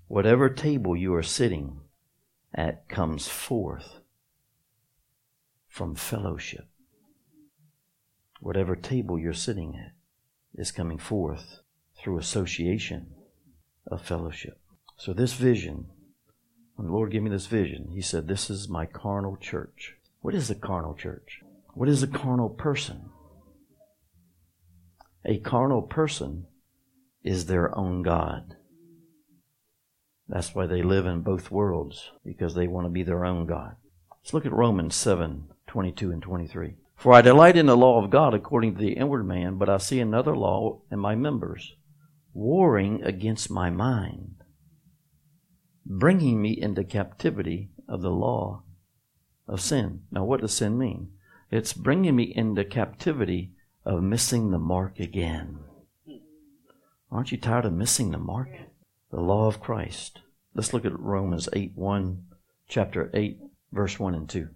Whatever 0.06 0.50
table 0.50 0.94
you 0.94 1.14
are 1.14 1.22
sitting 1.22 1.80
at 2.54 2.88
comes 2.88 3.26
forth 3.26 4.00
from 5.66 5.94
fellowship. 5.94 6.66
Whatever 8.40 8.76
table 8.76 9.18
you're 9.18 9.32
sitting 9.32 9.76
at 9.76 9.92
is 10.54 10.70
coming 10.70 10.98
forth 10.98 11.60
through 11.98 12.18
association 12.18 13.14
of 13.86 14.02
fellowship. 14.02 14.58
So, 14.96 15.12
this 15.12 15.32
vision, 15.32 15.86
when 16.76 16.86
the 16.86 16.92
Lord 16.92 17.10
gave 17.10 17.22
me 17.22 17.30
this 17.30 17.46
vision, 17.46 17.90
He 17.92 18.02
said, 18.02 18.28
This 18.28 18.50
is 18.50 18.68
my 18.68 18.86
carnal 18.86 19.36
church. 19.36 19.96
What 20.20 20.34
is 20.34 20.50
a 20.50 20.54
carnal 20.54 20.94
church? 20.94 21.42
What 21.74 21.88
is 21.88 22.02
a 22.02 22.08
carnal 22.08 22.48
person? 22.48 23.10
A 25.24 25.38
carnal 25.38 25.82
person 25.82 26.46
is 27.22 27.46
their 27.46 27.76
own 27.76 28.02
God. 28.02 28.56
That's 30.28 30.54
why 30.54 30.66
they 30.66 30.82
live 30.82 31.06
in 31.06 31.22
both 31.22 31.50
worlds, 31.50 32.10
because 32.24 32.54
they 32.54 32.66
want 32.66 32.86
to 32.86 32.90
be 32.90 33.02
their 33.02 33.24
own 33.24 33.46
God. 33.46 33.76
Let's 34.22 34.34
look 34.34 34.46
at 34.46 34.52
Romans 34.52 34.94
7 34.94 35.48
22 35.66 36.10
and 36.10 36.22
23. 36.22 36.74
For 36.98 37.12
I 37.12 37.22
delight 37.22 37.56
in 37.56 37.66
the 37.66 37.76
law 37.76 38.02
of 38.02 38.10
God 38.10 38.34
according 38.34 38.74
to 38.74 38.80
the 38.80 38.94
inward 38.94 39.24
man, 39.24 39.54
but 39.54 39.68
I 39.68 39.76
see 39.78 40.00
another 40.00 40.36
law 40.36 40.80
in 40.90 40.98
my 40.98 41.14
members, 41.14 41.76
warring 42.34 43.04
against 43.04 43.52
my 43.52 43.70
mind, 43.70 44.42
bringing 45.86 46.42
me 46.42 46.60
into 46.60 46.82
captivity 46.82 47.70
of 47.88 48.02
the 48.02 48.10
law 48.10 48.64
of 49.46 49.60
sin. 49.60 50.02
Now, 50.10 50.24
what 50.24 50.40
does 50.40 50.54
sin 50.54 50.76
mean? 50.76 51.12
It's 51.52 51.72
bringing 51.72 52.16
me 52.16 52.34
into 52.34 52.64
captivity 52.64 53.52
of 53.84 54.02
missing 54.02 54.50
the 54.50 54.58
mark 54.58 54.98
again. 54.98 55.60
Aren't 57.12 57.30
you 57.30 57.38
tired 57.38 57.64
of 57.64 57.74
missing 57.74 58.10
the 58.10 58.18
mark? 58.18 58.50
The 59.12 59.20
law 59.20 59.46
of 59.46 59.60
Christ. 59.60 60.18
Let's 60.52 60.74
look 60.74 60.84
at 60.84 60.98
Romans 60.98 61.48
8 61.52 61.72
1, 61.76 62.24
chapter 62.68 63.08
8, 63.14 63.38
verse 63.70 64.00
1 64.00 64.16
and 64.16 64.28
2. 64.28 64.48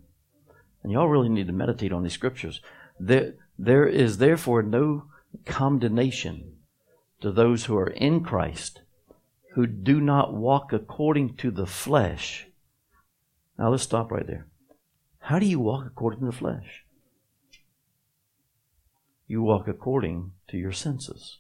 And 0.83 0.93
y'all 0.93 1.09
really 1.09 1.29
need 1.29 1.47
to 1.47 1.53
meditate 1.53 1.93
on 1.93 2.03
these 2.03 2.13
scriptures. 2.13 2.61
There, 2.99 3.35
there 3.59 3.87
is 3.87 4.19
therefore 4.19 4.63
no 4.63 5.05
condemnation 5.45 6.57
to 7.21 7.31
those 7.31 7.65
who 7.65 7.77
are 7.77 7.91
in 7.91 8.25
Christ, 8.25 8.81
who 9.55 9.67
do 9.67 10.01
not 10.01 10.35
walk 10.35 10.73
according 10.73 11.37
to 11.37 11.51
the 11.51 11.67
flesh. 11.67 12.49
Now 13.59 13.71
let's 13.71 13.85
stop 13.85 14.11
right 14.11 14.27
there. 14.27 14.49
How 15.21 15.39
do 15.39 15.47
you 15.47 15.61
walk 15.61 15.87
according 15.87 16.21
to 16.21 16.27
the 16.27 16.33
flesh? 16.33 16.85
You 19.29 19.43
walk 19.43 19.69
according 19.69 20.33
to 20.49 20.59
your 20.59 20.73
senses. 20.73 21.39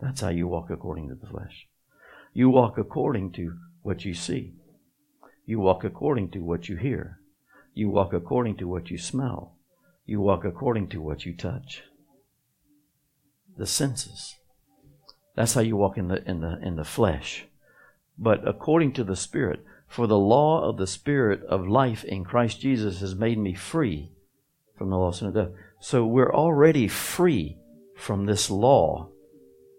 That's 0.00 0.20
how 0.20 0.28
you 0.28 0.46
walk 0.46 0.68
according 0.68 1.08
to 1.08 1.14
the 1.14 1.26
flesh. 1.26 1.68
You 2.34 2.50
walk 2.50 2.76
according 2.76 3.32
to 3.32 3.56
what 3.82 4.04
you 4.04 4.14
see. 4.14 4.52
You 5.46 5.58
walk 5.60 5.84
according 5.84 6.30
to 6.32 6.40
what 6.40 6.68
you 6.68 6.76
hear. 6.76 7.18
You 7.74 7.88
walk 7.88 8.12
according 8.12 8.56
to 8.58 8.68
what 8.68 8.90
you 8.90 8.98
smell. 8.98 9.56
You 10.04 10.20
walk 10.20 10.44
according 10.44 10.88
to 10.88 11.00
what 11.00 11.24
you 11.24 11.34
touch. 11.34 11.82
The 13.56 13.66
senses. 13.66 14.36
That's 15.34 15.54
how 15.54 15.62
you 15.62 15.76
walk 15.76 15.96
in 15.96 16.08
the 16.08 16.28
in 16.28 16.40
the 16.40 16.58
in 16.62 16.76
the 16.76 16.84
flesh. 16.84 17.46
But 18.18 18.46
according 18.46 18.92
to 18.94 19.04
the 19.04 19.16
Spirit, 19.16 19.64
for 19.88 20.06
the 20.06 20.18
law 20.18 20.68
of 20.68 20.76
the 20.76 20.86
Spirit 20.86 21.42
of 21.44 21.66
life 21.66 22.04
in 22.04 22.24
Christ 22.24 22.60
Jesus 22.60 23.00
has 23.00 23.14
made 23.14 23.38
me 23.38 23.54
free 23.54 24.12
from 24.76 24.90
the 24.90 24.96
law 24.96 25.08
of 25.08 25.16
sin 25.16 25.28
and 25.28 25.34
death. 25.34 25.50
So 25.80 26.04
we're 26.04 26.32
already 26.32 26.88
free 26.88 27.58
from 27.96 28.26
this 28.26 28.50
law 28.50 29.08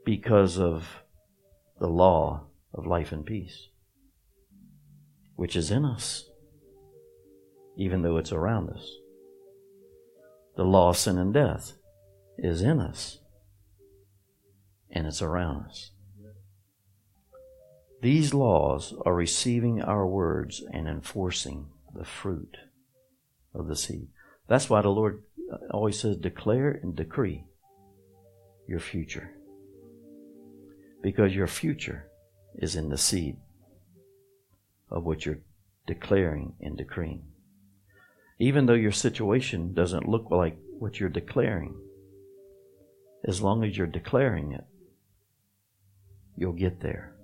because 0.05 0.57
of 0.57 1.03
the 1.79 1.87
law 1.87 2.45
of 2.73 2.87
life 2.87 3.11
and 3.11 3.25
peace, 3.25 3.67
which 5.35 5.55
is 5.55 5.69
in 5.69 5.85
us 5.85 6.25
even 7.77 8.01
though 8.01 8.17
it's 8.17 8.31
around 8.31 8.69
us. 8.69 8.91
The 10.55 10.63
law 10.63 10.89
of 10.89 10.97
sin 10.97 11.17
and 11.17 11.33
death 11.33 11.73
is 12.37 12.61
in 12.61 12.79
us, 12.79 13.19
and 14.91 15.07
it's 15.07 15.21
around 15.21 15.65
us. 15.65 15.91
These 18.01 18.33
laws 18.33 18.93
are 19.05 19.15
receiving 19.15 19.81
our 19.81 20.05
words 20.05 20.61
and 20.71 20.87
enforcing 20.87 21.67
the 21.95 22.05
fruit 22.05 22.57
of 23.55 23.67
the 23.67 23.75
seed. 23.75 24.09
That's 24.47 24.69
why 24.69 24.81
the 24.81 24.89
Lord 24.89 25.23
always 25.71 25.99
says, 25.99 26.17
declare 26.17 26.71
and 26.71 26.95
decree 26.95 27.45
your 28.67 28.79
future. 28.79 29.31
Because 31.01 31.35
your 31.35 31.47
future 31.47 32.09
is 32.55 32.75
in 32.75 32.89
the 32.89 32.97
seed 32.97 33.37
of 34.89 35.03
what 35.05 35.25
you're 35.25 35.39
declaring 35.87 36.55
and 36.61 36.77
decreeing 36.77 37.23
even 38.43 38.65
though 38.65 38.73
your 38.73 38.91
situation 38.91 39.73
doesn't 39.73 40.09
look 40.09 40.29
like 40.29 40.57
what 40.77 40.99
you're 40.99 41.07
declaring, 41.07 41.73
as 43.25 43.41
long 43.41 43.63
as 43.63 43.77
you're 43.77 43.87
declaring 43.87 44.51
it, 44.51 44.65
you'll 46.35 46.51
get 46.51 46.81
there. 46.81 47.15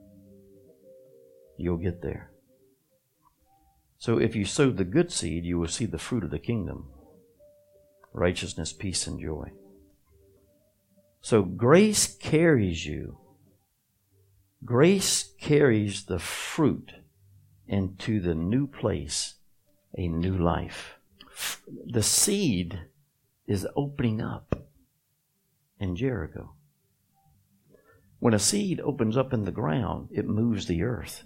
You'll 1.57 1.75
get 1.75 2.01
there. 2.01 2.31
So 3.97 4.17
if 4.17 4.33
you 4.33 4.45
sow 4.45 4.71
the 4.71 4.85
good 4.85 5.11
seed, 5.11 5.43
you 5.43 5.59
will 5.59 5.67
see 5.67 5.85
the 5.85 5.97
fruit 5.97 6.23
of 6.23 6.31
the 6.31 6.39
kingdom 6.39 6.85
righteousness, 8.13 8.71
peace, 8.71 9.05
and 9.05 9.19
joy. 9.19 9.51
So 11.21 11.43
grace 11.43 12.07
carries 12.07 12.85
you. 12.85 13.17
Grace 14.63 15.31
carries 15.39 16.05
the 16.05 16.17
fruit 16.17 16.93
into 17.67 18.21
the 18.21 18.33
new 18.33 18.67
place, 18.67 19.35
a 19.97 20.07
new 20.07 20.37
life 20.37 20.98
the 21.85 22.03
seed 22.03 22.79
is 23.47 23.67
opening 23.75 24.21
up 24.21 24.67
in 25.79 25.95
Jericho. 25.95 26.55
When 28.19 28.33
a 28.33 28.39
seed 28.39 28.81
opens 28.81 29.15
up 29.15 29.33
in 29.33 29.45
the 29.45 29.51
ground, 29.51 30.09
it 30.11 30.27
moves 30.27 30.67
the 30.67 30.83
earth. 30.83 31.23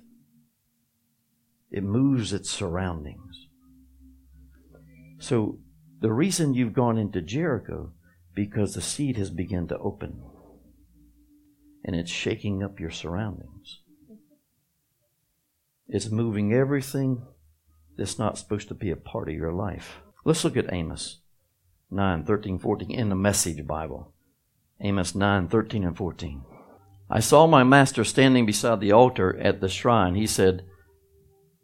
It 1.72 1.84
moves 1.84 2.34
its 2.34 2.52
surroundings. 2.52 3.48
So 5.20 5.60
the 6.02 6.12
reason 6.12 6.54
you've 6.54 6.74
gone 6.74 6.98
into 6.98 7.22
Jericho 7.22 7.94
because 8.36 8.74
the 8.74 8.82
seed 8.82 9.18
has 9.18 9.30
begun 9.30 9.68
to 9.68 9.78
open 9.80 10.22
and 11.84 11.96
it's 11.96 12.12
shaking 12.12 12.64
up 12.64 12.80
your 12.80 12.92
surroundings. 12.92 13.80
It's 15.88 16.10
moving 16.10 16.54
everything 16.54 17.24
that's 17.98 18.20
not 18.20 18.38
supposed 18.38 18.68
to 18.70 18.74
be 18.74 18.92
a 18.92 18.96
part 18.96 19.30
of 19.30 19.36
your 19.36 19.54
life. 19.54 20.02
Let's 20.26 20.44
look 20.44 20.58
at 20.58 20.72
Amos 20.72 21.20
9, 21.92 22.26
13, 22.26 22.60
14 22.60 22.92
in 22.92 23.10
the 23.10 23.16
Message 23.16 23.66
Bible. 23.68 24.14
Amos 24.82 25.16
9, 25.16 25.48
13, 25.48 25.84
and 25.84 25.98
14. 25.98 26.44
I 27.10 27.20
saw 27.20 27.46
my 27.46 27.64
master 27.64 28.04
standing 28.04 28.46
beside 28.46 28.80
the 28.80 28.92
altar 28.92 29.38
at 29.38 29.62
the 29.62 29.70
shrine. 29.70 30.16
He 30.16 30.26
said, 30.26 30.66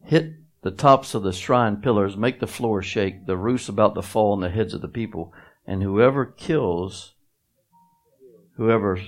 Hit 0.03 0.33
the 0.61 0.71
tops 0.71 1.15
of 1.15 1.23
the 1.23 1.33
shrine 1.33 1.77
pillars, 1.77 2.15
make 2.15 2.39
the 2.39 2.47
floor 2.47 2.81
shake, 2.81 3.25
the 3.25 3.37
roofs 3.37 3.69
about 3.69 3.95
to 3.95 4.01
fall 4.01 4.33
on 4.33 4.41
the 4.41 4.49
heads 4.49 4.73
of 4.73 4.81
the 4.81 4.87
people, 4.87 5.33
and 5.65 5.81
whoever 5.81 6.25
kills, 6.25 7.13
whoever 8.57 8.99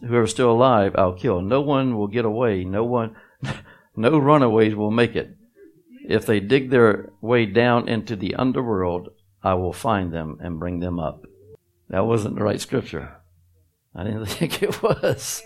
whoever's 0.00 0.30
still 0.30 0.50
alive, 0.50 0.94
I'll 0.96 1.14
kill. 1.14 1.40
No 1.40 1.60
one 1.60 1.96
will 1.96 2.08
get 2.08 2.24
away. 2.24 2.64
No 2.64 2.84
one, 2.84 3.16
no 3.96 4.18
runaways 4.18 4.74
will 4.74 4.90
make 4.90 5.16
it. 5.16 5.36
If 6.08 6.24
they 6.24 6.40
dig 6.40 6.70
their 6.70 7.10
way 7.20 7.44
down 7.44 7.86
into 7.86 8.16
the 8.16 8.34
underworld, 8.34 9.10
I 9.42 9.52
will 9.54 9.74
find 9.74 10.10
them 10.10 10.38
and 10.40 10.58
bring 10.58 10.80
them 10.80 10.98
up. 10.98 11.26
That 11.90 12.06
wasn't 12.06 12.36
the 12.36 12.42
right 12.42 12.60
scripture. 12.60 13.18
I 13.94 14.04
didn't 14.04 14.24
think 14.40 14.62
it 14.62 14.82
was. 14.82 15.42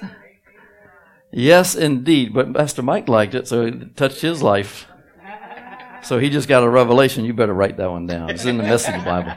Yes, 1.32 1.74
indeed. 1.74 2.32
But 2.32 2.54
Pastor 2.54 2.82
Mike 2.82 3.08
liked 3.08 3.34
it, 3.34 3.48
so 3.48 3.62
it 3.66 3.96
touched 3.96 4.20
his 4.20 4.40
life. 4.40 4.86
So 6.04 6.20
he 6.20 6.30
just 6.30 6.48
got 6.48 6.62
a 6.62 6.68
revelation. 6.68 7.24
You 7.24 7.34
better 7.34 7.52
write 7.52 7.76
that 7.78 7.90
one 7.90 8.06
down. 8.06 8.30
It's 8.30 8.44
in 8.44 8.56
the 8.56 8.62
Message 8.62 9.04
Bible. 9.04 9.32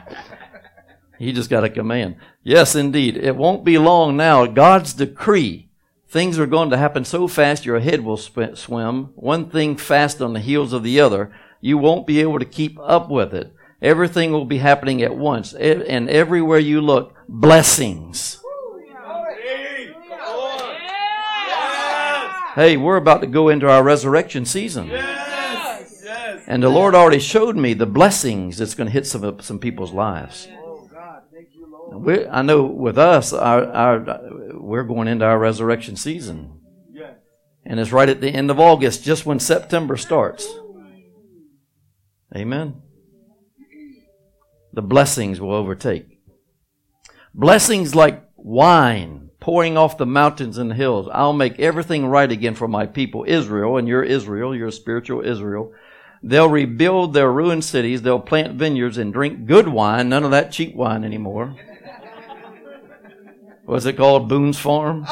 He 1.18 1.32
just 1.32 1.50
got 1.50 1.64
a 1.64 1.70
command. 1.70 2.16
Yes, 2.44 2.76
indeed. 2.76 3.16
It 3.16 3.34
won't 3.34 3.64
be 3.64 3.78
long 3.78 4.16
now. 4.16 4.46
God's 4.46 4.94
decree 4.94 5.65
Things 6.16 6.38
are 6.38 6.46
going 6.46 6.70
to 6.70 6.78
happen 6.78 7.04
so 7.04 7.28
fast 7.28 7.66
your 7.66 7.78
head 7.78 8.00
will 8.00 8.16
sp- 8.16 8.56
swim, 8.56 9.10
one 9.16 9.50
thing 9.50 9.76
fast 9.76 10.22
on 10.22 10.32
the 10.32 10.40
heels 10.40 10.72
of 10.72 10.82
the 10.82 10.98
other. 10.98 11.30
You 11.60 11.76
won't 11.76 12.06
be 12.06 12.22
able 12.22 12.38
to 12.38 12.46
keep 12.46 12.78
up 12.80 13.10
with 13.10 13.34
it. 13.34 13.52
Everything 13.82 14.32
will 14.32 14.46
be 14.46 14.56
happening 14.56 15.02
at 15.02 15.14
once. 15.14 15.52
And 15.52 16.08
everywhere 16.08 16.58
you 16.58 16.80
look, 16.80 17.14
blessings. 17.28 18.40
Hey, 22.54 22.78
we're 22.78 22.96
about 22.96 23.20
to 23.20 23.26
go 23.26 23.50
into 23.50 23.68
our 23.68 23.82
resurrection 23.82 24.46
season. 24.46 24.90
And 26.46 26.62
the 26.62 26.70
Lord 26.70 26.94
already 26.94 27.20
showed 27.20 27.58
me 27.58 27.74
the 27.74 27.84
blessings 27.84 28.56
that's 28.56 28.74
going 28.74 28.86
to 28.86 28.92
hit 28.92 29.06
some, 29.06 29.38
some 29.42 29.58
people's 29.58 29.92
lives. 29.92 30.48
We, 31.92 32.26
I 32.26 32.40
know 32.40 32.64
with 32.64 32.96
us, 32.98 33.32
our, 33.32 33.64
our, 33.64 33.98
we're 34.66 34.84
going 34.84 35.08
into 35.08 35.24
our 35.24 35.38
resurrection 35.38 35.96
season. 35.96 36.60
And 37.64 37.80
it's 37.80 37.92
right 37.92 38.08
at 38.08 38.20
the 38.20 38.30
end 38.30 38.50
of 38.50 38.60
August, 38.60 39.04
just 39.04 39.24
when 39.24 39.38
September 39.38 39.96
starts. 39.96 40.46
Amen. 42.34 42.82
The 44.72 44.82
blessings 44.82 45.40
will 45.40 45.54
overtake. 45.54 46.18
Blessings 47.32 47.94
like 47.94 48.28
wine 48.36 49.30
pouring 49.40 49.76
off 49.76 49.98
the 49.98 50.06
mountains 50.06 50.58
and 50.58 50.72
the 50.72 50.74
hills. 50.74 51.08
I'll 51.12 51.32
make 51.32 51.60
everything 51.60 52.06
right 52.06 52.30
again 52.30 52.54
for 52.54 52.66
my 52.66 52.86
people, 52.86 53.24
Israel, 53.28 53.76
and 53.76 53.86
you're 53.86 54.02
Israel, 54.02 54.54
you're 54.54 54.70
spiritual 54.72 55.24
Israel. 55.24 55.72
They'll 56.22 56.48
rebuild 56.48 57.14
their 57.14 57.30
ruined 57.30 57.64
cities. 57.64 58.02
They'll 58.02 58.18
plant 58.18 58.54
vineyards 58.54 58.98
and 58.98 59.12
drink 59.12 59.46
good 59.46 59.68
wine, 59.68 60.08
none 60.08 60.24
of 60.24 60.32
that 60.32 60.50
cheap 60.50 60.74
wine 60.74 61.04
anymore. 61.04 61.54
What's 63.66 63.84
it 63.84 63.96
called? 63.96 64.28
Boone's 64.28 64.60
Farm? 64.60 65.02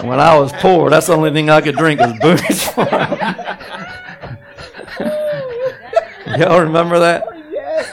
when 0.00 0.18
I 0.18 0.36
was 0.36 0.52
poor, 0.54 0.90
that's 0.90 1.06
the 1.06 1.12
only 1.12 1.32
thing 1.32 1.50
I 1.50 1.60
could 1.60 1.76
drink 1.76 2.00
was 2.00 2.18
Boone's 2.18 2.62
Farm. 2.70 2.88
Y'all 6.36 6.62
remember 6.62 6.98
that? 6.98 7.22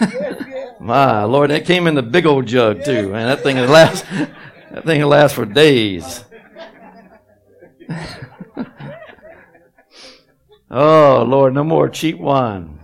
Oh, 0.01 0.75
My 0.79 1.25
Lord, 1.25 1.51
that 1.51 1.65
came 1.65 1.85
in 1.85 1.93
the 1.93 2.01
big 2.01 2.25
old 2.25 2.47
jug 2.47 2.83
too, 2.83 3.09
man. 3.09 3.27
That 3.27 3.43
thing 3.43 3.57
will 3.57 3.67
last. 3.67 4.03
That 4.71 4.83
thing 4.83 4.99
will 4.99 5.09
last 5.09 5.35
for 5.35 5.45
days. 5.45 6.23
oh 10.71 11.23
Lord, 11.27 11.53
no 11.53 11.63
more 11.63 11.87
cheap 11.87 12.17
wine. 12.17 12.78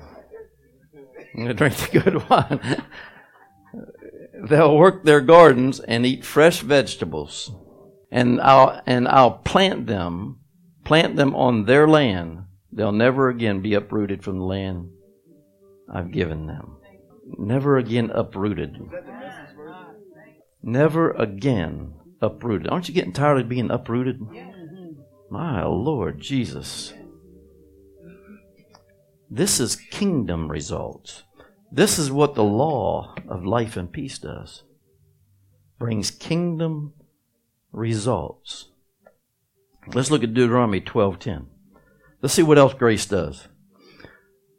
I'm 1.36 1.44
going 1.44 1.48
to 1.50 1.54
drink 1.54 1.76
the 1.76 2.00
good 2.00 2.30
wine. 2.30 2.84
They'll 4.48 4.78
work 4.78 5.04
their 5.04 5.20
gardens 5.20 5.82
and 5.82 6.06
eat 6.06 6.24
fresh 6.24 6.62
vegetables, 6.62 7.52
and 8.10 8.40
I'll 8.40 8.82
and 8.86 9.06
I'll 9.08 9.40
plant 9.40 9.88
them, 9.88 10.40
plant 10.86 11.18
them 11.18 11.36
on 11.36 11.66
their 11.66 11.88
land. 11.90 12.46
They'll 12.72 12.94
never 12.94 13.28
again 13.28 13.62
be 13.62 13.74
uprooted 13.74 14.24
from 14.24 14.40
the 14.40 14.46
land 14.46 14.92
I've 15.94 16.12
given 16.12 16.48
them. 16.48 16.78
Never 17.38 17.78
again 17.78 18.12
uprooted. 18.12 18.78
Never 20.64 21.12
again 21.12 21.96
uprooted. 22.22 22.70
Aren't 22.70 22.88
you 22.88 22.94
getting 22.94 23.14
tired 23.14 23.42
of 23.42 23.50
being 23.50 23.72
uprooted? 23.72 24.22
My 25.30 25.66
Lord 25.66 26.22
Jesus. 26.22 26.94
This 29.30 29.60
is 29.60 29.76
kingdom 29.76 30.50
results. 30.50 31.24
This 31.76 32.00
is 32.00 32.10
what 32.10 32.36
the 32.36 32.44
law 32.44 33.14
of 33.28 33.46
life 33.46 33.76
and 33.76 33.92
peace 33.92 34.18
does. 34.18 34.64
Brings 35.78 36.10
kingdom 36.10 36.94
results. 37.74 38.70
Let's 39.94 40.10
look 40.10 40.24
at 40.24 40.34
Deuteronomy 40.34 40.80
12:10. 40.80 41.48
Let's 42.22 42.34
see 42.34 42.44
what 42.44 42.58
else 42.58 42.74
grace 42.76 43.06
does. 43.06 43.50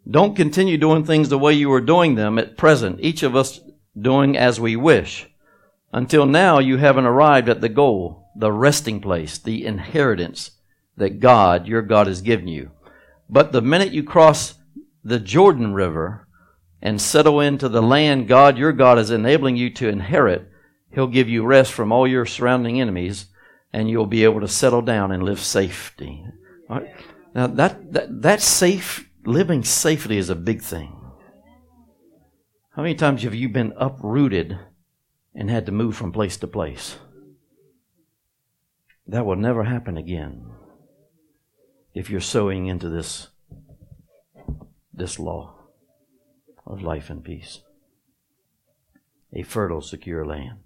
Don't 0.06 0.36
continue 0.36 0.76
doing 0.76 1.06
things 1.06 1.30
the 1.30 1.38
way 1.38 1.54
you 1.54 1.72
are 1.72 1.80
doing 1.80 2.16
them 2.16 2.38
at 2.38 2.58
present, 2.58 3.00
each 3.00 3.22
of 3.22 3.34
us 3.34 3.60
doing 3.98 4.36
as 4.36 4.60
we 4.60 4.76
wish. 4.76 5.26
Until 5.94 6.26
now, 6.26 6.58
you 6.58 6.76
haven't 6.76 7.06
arrived 7.06 7.48
at 7.48 7.62
the 7.62 7.70
goal, 7.70 8.28
the 8.36 8.52
resting 8.52 9.00
place, 9.00 9.38
the 9.38 9.64
inheritance 9.64 10.50
that 10.98 11.20
God, 11.20 11.66
your 11.66 11.80
God, 11.80 12.08
has 12.08 12.20
given 12.20 12.46
you. 12.46 12.72
But 13.30 13.52
the 13.52 13.62
minute 13.62 13.92
you 13.92 14.02
cross 14.02 14.58
the 15.02 15.18
Jordan 15.18 15.72
River 15.72 16.25
and 16.86 17.00
settle 17.00 17.40
into 17.40 17.68
the 17.68 17.82
land 17.82 18.28
God, 18.28 18.56
your 18.56 18.70
God, 18.70 18.96
is 18.96 19.10
enabling 19.10 19.56
you 19.56 19.70
to 19.70 19.88
inherit, 19.88 20.48
He'll 20.92 21.08
give 21.08 21.28
you 21.28 21.44
rest 21.44 21.72
from 21.72 21.90
all 21.90 22.06
your 22.06 22.24
surrounding 22.24 22.80
enemies 22.80 23.26
and 23.72 23.90
you'll 23.90 24.06
be 24.06 24.22
able 24.22 24.40
to 24.40 24.46
settle 24.46 24.82
down 24.82 25.10
and 25.10 25.24
live 25.24 25.40
safety. 25.40 26.24
Right? 26.70 26.94
Now, 27.34 27.48
that, 27.48 27.92
that, 27.92 28.22
that 28.22 28.40
safe 28.40 29.10
living 29.24 29.64
safely 29.64 30.16
is 30.16 30.30
a 30.30 30.36
big 30.36 30.62
thing. 30.62 30.96
How 32.76 32.82
many 32.82 32.94
times 32.94 33.24
have 33.24 33.34
you 33.34 33.48
been 33.48 33.74
uprooted 33.76 34.56
and 35.34 35.50
had 35.50 35.66
to 35.66 35.72
move 35.72 35.96
from 35.96 36.12
place 36.12 36.36
to 36.36 36.46
place? 36.46 36.98
That 39.08 39.26
will 39.26 39.34
never 39.34 39.64
happen 39.64 39.96
again 39.96 40.52
if 41.94 42.10
you're 42.10 42.20
sowing 42.20 42.66
into 42.66 42.88
this 42.88 43.26
this 44.94 45.18
law 45.18 45.55
of 46.66 46.82
life 46.82 47.10
and 47.10 47.22
peace. 47.22 47.60
A 49.32 49.42
fertile, 49.42 49.80
secure 49.80 50.24
land. 50.26 50.58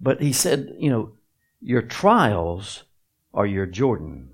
But 0.00 0.20
he 0.20 0.32
said, 0.32 0.74
you 0.78 0.90
know, 0.90 1.12
your 1.60 1.82
trials 1.82 2.84
are 3.34 3.46
your 3.46 3.66
Jordan 3.66 4.30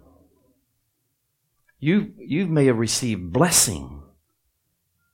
you, 1.85 2.15
you 2.17 2.47
may 2.47 2.65
have 2.65 2.79
received 2.79 3.31
blessing 3.31 4.05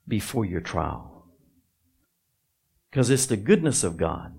before 0.06 0.44
your 0.44 0.60
trial. 0.60 1.26
Because 2.88 3.10
it's 3.10 3.26
the 3.26 3.36
goodness 3.36 3.82
of 3.82 3.96
God 3.96 4.38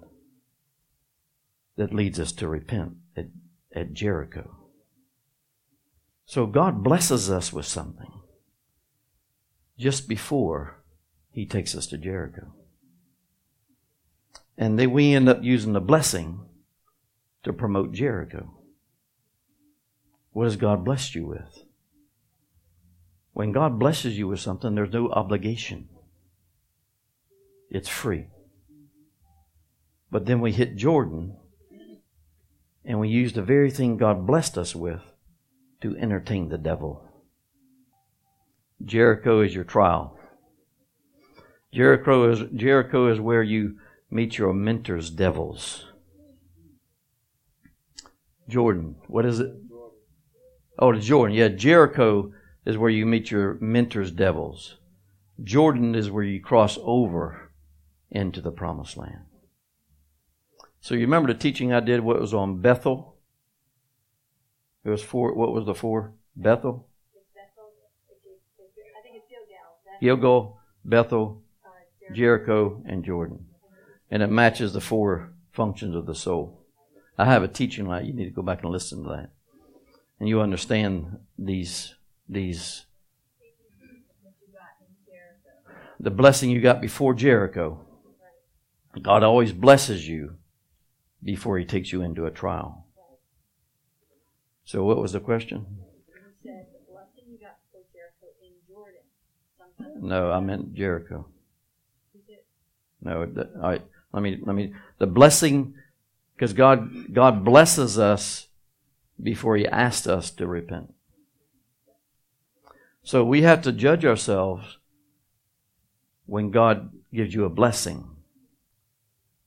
that 1.75 1.93
leads 1.93 2.21
us 2.21 2.31
to 2.31 2.47
repent 2.47 2.93
at, 3.17 3.25
at 3.75 3.91
Jericho. 3.91 4.55
So 6.25 6.45
God 6.45 6.85
blesses 6.85 7.29
us 7.29 7.51
with 7.51 7.65
something 7.65 8.20
just 9.81 10.07
before 10.07 10.77
He 11.31 11.45
takes 11.45 11.75
us 11.75 11.87
to 11.87 11.97
Jericho. 11.97 12.53
And 14.57 14.77
then 14.77 14.91
we 14.91 15.13
end 15.13 15.27
up 15.27 15.39
using 15.41 15.73
the 15.73 15.81
blessing 15.81 16.41
to 17.43 17.51
promote 17.51 17.91
Jericho. 17.91 18.53
What 20.33 20.43
has 20.45 20.55
God 20.55 20.85
blessed 20.85 21.15
you 21.15 21.25
with? 21.25 21.63
When 23.33 23.51
God 23.51 23.79
blesses 23.79 24.17
you 24.17 24.27
with 24.27 24.39
something, 24.39 24.75
there's 24.75 24.93
no 24.93 25.09
obligation. 25.09 25.89
It's 27.69 27.89
free. 27.89 28.27
But 30.11 30.25
then 30.25 30.41
we 30.41 30.51
hit 30.51 30.75
Jordan 30.75 31.37
and 32.83 32.99
we 32.99 33.09
use 33.09 33.33
the 33.33 33.41
very 33.41 33.71
thing 33.71 33.97
God 33.97 34.27
blessed 34.27 34.57
us 34.57 34.75
with 34.75 35.01
to 35.81 35.97
entertain 35.97 36.49
the 36.49 36.57
devil. 36.57 37.10
Jericho 38.85 39.41
is 39.41 39.53
your 39.53 39.63
trial. 39.63 40.17
Jericho 41.73 42.31
is, 42.31 42.43
Jericho 42.53 43.07
is 43.07 43.19
where 43.19 43.43
you 43.43 43.77
meet 44.09 44.37
your 44.37 44.53
mentor's 44.53 45.09
devils. 45.09 45.85
Jordan, 48.49 48.95
what 49.07 49.25
is 49.25 49.39
it? 49.39 49.53
Oh, 50.77 50.93
Jordan. 50.93 51.35
Yeah, 51.35 51.47
Jericho 51.47 52.33
is 52.65 52.77
where 52.77 52.89
you 52.89 53.05
meet 53.05 53.31
your 53.31 53.57
mentor's 53.61 54.11
devils. 54.11 54.77
Jordan 55.41 55.95
is 55.95 56.11
where 56.11 56.23
you 56.23 56.41
cross 56.41 56.77
over 56.81 57.51
into 58.09 58.41
the 58.41 58.51
promised 58.51 58.97
land. 58.97 59.25
So 60.81 60.95
you 60.95 61.01
remember 61.01 61.31
the 61.31 61.39
teaching 61.39 61.71
I 61.71 61.79
did 61.79 62.01
what 62.01 62.19
was 62.19 62.33
on 62.33 62.59
Bethel? 62.59 63.15
It 64.83 64.89
was 64.89 65.03
four 65.03 65.33
what 65.33 65.53
was 65.53 65.65
the 65.65 65.75
four? 65.75 66.13
Bethel? 66.35 66.87
Gilgal, 70.01 70.59
Bethel, 70.83 71.43
uh, 71.63 72.13
Jericho, 72.13 72.81
and 72.85 73.05
Jordan. 73.05 73.45
And 74.09 74.23
it 74.23 74.27
matches 74.27 74.73
the 74.73 74.81
four 74.81 75.31
functions 75.51 75.95
of 75.95 76.05
the 76.05 76.15
soul. 76.15 76.65
I 77.17 77.25
have 77.25 77.43
a 77.43 77.47
teaching 77.47 77.85
like 77.85 78.05
you 78.05 78.13
need 78.13 78.25
to 78.25 78.31
go 78.31 78.41
back 78.41 78.63
and 78.63 78.71
listen 78.71 79.03
to 79.03 79.09
that. 79.09 79.29
And 80.19 80.27
you 80.27 80.41
understand 80.41 81.19
these 81.37 81.95
these 82.27 82.85
the 85.99 86.09
blessing 86.09 86.49
you 86.49 86.61
got 86.61 86.81
before 86.81 87.13
Jericho. 87.13 87.79
God 89.01 89.23
always 89.23 89.51
blesses 89.53 90.07
you 90.07 90.37
before 91.23 91.57
he 91.59 91.65
takes 91.65 91.91
you 91.91 92.01
into 92.01 92.25
a 92.25 92.31
trial. 92.31 92.87
So 94.65 94.83
what 94.83 94.97
was 94.97 95.11
the 95.11 95.19
question? 95.19 95.80
No, 99.99 100.31
I 100.31 100.39
meant 100.39 100.73
Jericho. 100.73 101.27
No. 103.01 103.27
Let 104.13 104.23
me 104.23 104.39
let 104.41 104.55
me 104.55 104.73
the 104.97 105.07
blessing 105.07 105.73
because 106.35 106.53
God 106.53 107.13
God 107.13 107.45
blesses 107.45 107.97
us 107.97 108.47
before 109.21 109.55
He 109.57 109.67
asked 109.67 110.07
us 110.07 110.31
to 110.31 110.47
repent. 110.47 110.93
So 113.03 113.23
we 113.23 113.41
have 113.41 113.61
to 113.63 113.71
judge 113.71 114.05
ourselves 114.05 114.77
when 116.25 116.51
God 116.51 116.91
gives 117.13 117.33
you 117.33 117.45
a 117.45 117.49
blessing. 117.49 118.07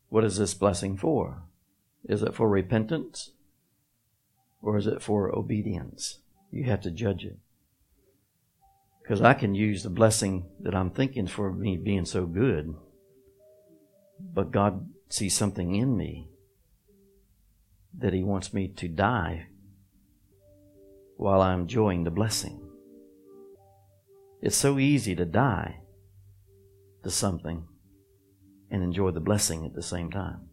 What 0.09 0.25
is 0.25 0.37
this 0.37 0.55
blessing 0.55 0.97
for? 0.97 1.43
Is 2.09 2.23
it 2.23 2.35
for 2.35 2.49
repentance? 2.49 3.31
Or 4.61 4.77
is 4.77 4.87
it 4.87 5.03
for 5.03 5.35
obedience? 5.35 6.19
You 6.51 6.65
have 6.65 6.81
to 6.83 6.91
judge 6.91 7.25
it. 7.25 7.39
Because 9.05 9.21
I 9.21 9.35
can 9.35 9.55
use 9.55 9.83
the 9.83 9.91
blessing 9.91 10.47
that 10.61 10.75
I'm 10.75 10.91
thinking 10.91 11.27
for 11.27 11.53
me 11.53 11.77
being 11.77 12.07
so 12.07 12.25
good 12.25 12.75
But 14.19 14.51
God 14.51 14.89
sees 15.09 15.37
something 15.37 15.75
in 15.75 15.97
me 15.97 16.31
that 17.99 18.13
He 18.13 18.23
wants 18.23 18.53
me 18.53 18.69
to 18.69 18.89
die 18.89 19.47
while 21.17 21.41
I'm 21.41 21.63
enjoying 21.63 22.05
the 22.05 22.11
blessing. 22.11 22.61
It's 24.43 24.57
so 24.57 24.79
easy 24.79 25.15
to 25.15 25.25
die 25.25 25.81
to 27.03 27.11
something 27.11 27.67
and 28.71 28.83
enjoy 28.83 29.11
the 29.11 29.21
blessing 29.21 29.65
at 29.65 29.75
the 29.75 29.83
same 29.83 30.11
time. 30.11 30.49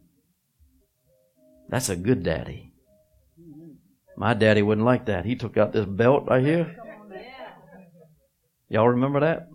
That's 1.69 1.89
a 1.89 1.95
good 1.95 2.23
daddy. 2.23 2.73
My 4.17 4.33
daddy 4.33 4.61
wouldn't 4.61 4.85
like 4.85 5.05
that. 5.05 5.25
He 5.25 5.35
took 5.35 5.57
out 5.57 5.73
this 5.73 5.85
belt 5.85 6.25
right 6.27 6.43
here. 6.43 6.75
Y'all 8.71 8.87
remember 8.87 9.19
that? 9.19 9.49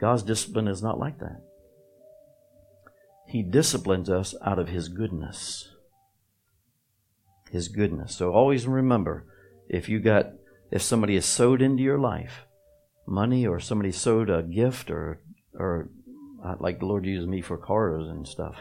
God's 0.00 0.22
discipline 0.22 0.66
is 0.66 0.82
not 0.82 0.98
like 0.98 1.18
that. 1.18 1.42
He 3.28 3.42
disciplines 3.42 4.08
us 4.08 4.34
out 4.42 4.58
of 4.58 4.70
His 4.70 4.88
goodness. 4.88 5.68
His 7.50 7.68
goodness. 7.68 8.16
So 8.16 8.32
always 8.32 8.66
remember 8.66 9.26
if 9.68 9.90
you 9.90 10.00
got, 10.00 10.32
if 10.70 10.80
somebody 10.80 11.16
has 11.16 11.26
sowed 11.26 11.60
into 11.60 11.82
your 11.82 11.98
life 11.98 12.46
money 13.06 13.46
or 13.46 13.60
somebody 13.60 13.92
sowed 13.92 14.30
a 14.30 14.42
gift 14.42 14.90
or, 14.90 15.20
or 15.52 15.90
uh, 16.42 16.54
like 16.58 16.78
the 16.78 16.86
Lord 16.86 17.04
uses 17.04 17.28
me 17.28 17.42
for 17.42 17.58
cars 17.58 18.08
and 18.08 18.26
stuff, 18.26 18.56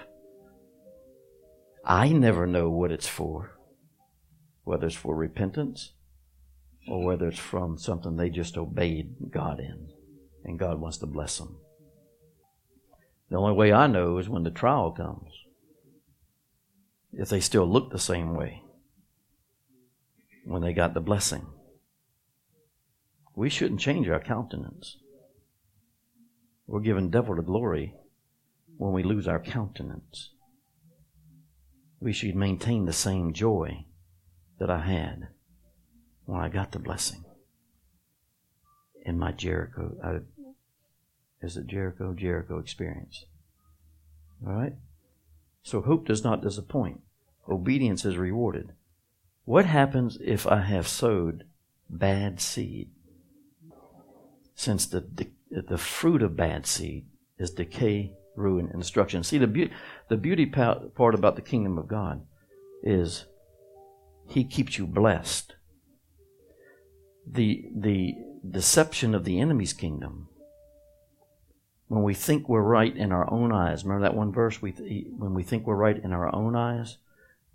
I 1.85 2.09
never 2.09 2.45
know 2.45 2.69
what 2.69 2.91
it's 2.91 3.07
for, 3.07 3.57
whether 4.65 4.87
it's 4.87 4.95
for 4.95 5.15
repentance 5.15 5.93
or 6.87 7.03
whether 7.03 7.27
it's 7.27 7.39
from 7.39 7.77
something 7.77 8.15
they 8.15 8.29
just 8.29 8.57
obeyed 8.57 9.15
God 9.31 9.59
in 9.59 9.89
and 10.43 10.59
God 10.59 10.79
wants 10.79 10.97
to 10.99 11.05
bless 11.05 11.37
them. 11.37 11.57
The 13.29 13.37
only 13.37 13.53
way 13.53 13.73
I 13.73 13.87
know 13.87 14.19
is 14.19 14.29
when 14.29 14.43
the 14.43 14.51
trial 14.51 14.91
comes. 14.91 15.31
If 17.11 17.29
they 17.29 17.39
still 17.39 17.65
look 17.65 17.91
the 17.91 17.99
same 17.99 18.35
way 18.35 18.61
when 20.45 20.61
they 20.61 20.73
got 20.73 20.93
the 20.93 21.01
blessing. 21.01 21.47
We 23.35 23.49
shouldn't 23.49 23.79
change 23.81 24.07
our 24.07 24.19
countenance. 24.19 24.97
We're 26.67 26.81
giving 26.81 27.09
devil 27.09 27.35
the 27.35 27.41
glory 27.41 27.93
when 28.77 28.93
we 28.93 29.03
lose 29.03 29.27
our 29.27 29.39
countenance. 29.39 30.31
We 31.99 32.13
should 32.13 32.35
maintain 32.35 32.85
the 32.85 32.93
same 32.93 33.33
joy 33.33 33.85
that 34.59 34.69
I 34.69 34.81
had 34.81 35.29
when 36.25 36.41
I 36.41 36.49
got 36.49 36.71
the 36.71 36.79
blessing 36.79 37.23
in 39.05 39.19
my 39.19 39.31
Jericho. 39.31 39.95
I, 40.03 40.19
is 41.45 41.57
it 41.57 41.67
Jericho? 41.67 42.13
Jericho 42.13 42.57
experience. 42.57 43.25
All 44.45 44.53
right? 44.53 44.73
So 45.61 45.81
hope 45.81 46.07
does 46.07 46.23
not 46.23 46.41
disappoint. 46.41 47.01
Obedience 47.47 48.05
is 48.05 48.17
rewarded. 48.17 48.73
What 49.45 49.65
happens 49.65 50.17
if 50.21 50.47
I 50.47 50.61
have 50.61 50.87
sowed 50.87 51.43
bad 51.89 52.41
seed? 52.41 52.89
Since 54.55 54.87
the, 54.87 55.01
the, 55.01 55.27
the 55.51 55.77
fruit 55.77 56.23
of 56.23 56.35
bad 56.35 56.65
seed 56.65 57.05
is 57.37 57.51
decay, 57.51 58.13
ruin, 58.35 58.69
and 58.71 58.81
destruction. 58.81 59.23
See, 59.23 59.37
the, 59.37 59.47
be- 59.47 59.71
the 60.07 60.17
beauty 60.17 60.45
part 60.45 61.13
about 61.13 61.35
the 61.35 61.41
kingdom 61.41 61.77
of 61.77 61.87
God 61.87 62.25
is 62.81 63.25
He 64.27 64.43
keeps 64.43 64.77
you 64.77 64.87
blessed. 64.87 65.55
The, 67.27 67.69
the 67.75 68.15
deception 68.49 69.15
of 69.15 69.23
the 69.23 69.39
enemy's 69.39 69.73
kingdom 69.73 70.29
when 71.87 72.03
we 72.03 72.13
think 72.13 72.49
we're 72.49 72.61
right 72.61 72.95
in 72.95 73.11
our 73.11 73.31
own 73.31 73.51
eyes. 73.51 73.83
Remember 73.83 74.03
that 74.07 74.15
one 74.15 74.31
verse? 74.31 74.61
We 74.61 74.71
th- 74.71 75.07
when 75.17 75.33
we 75.33 75.43
think 75.43 75.65
we're 75.65 75.75
right 75.75 75.97
in 75.97 76.13
our 76.13 76.33
own 76.33 76.55
eyes, 76.55 76.97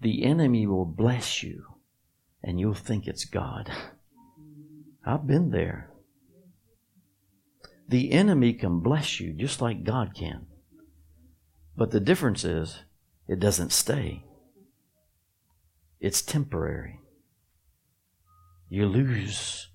the 0.00 0.24
enemy 0.24 0.66
will 0.66 0.84
bless 0.84 1.42
you, 1.42 1.64
and 2.42 2.58
you'll 2.58 2.74
think 2.74 3.06
it's 3.06 3.24
God. 3.24 3.70
I've 5.04 5.26
been 5.26 5.50
there. 5.50 5.90
The 7.88 8.12
enemy 8.12 8.52
can 8.52 8.80
bless 8.80 9.18
you 9.18 9.32
just 9.32 9.60
like 9.60 9.82
God 9.82 10.14
can. 10.14 10.46
But 11.76 11.90
the 11.90 12.00
difference 12.00 12.44
is, 12.44 12.80
it 13.26 13.40
doesn't 13.40 13.72
stay. 13.72 14.24
It's 16.00 16.22
temporary. 16.22 16.99
You 18.70 18.86
lose 18.86 19.68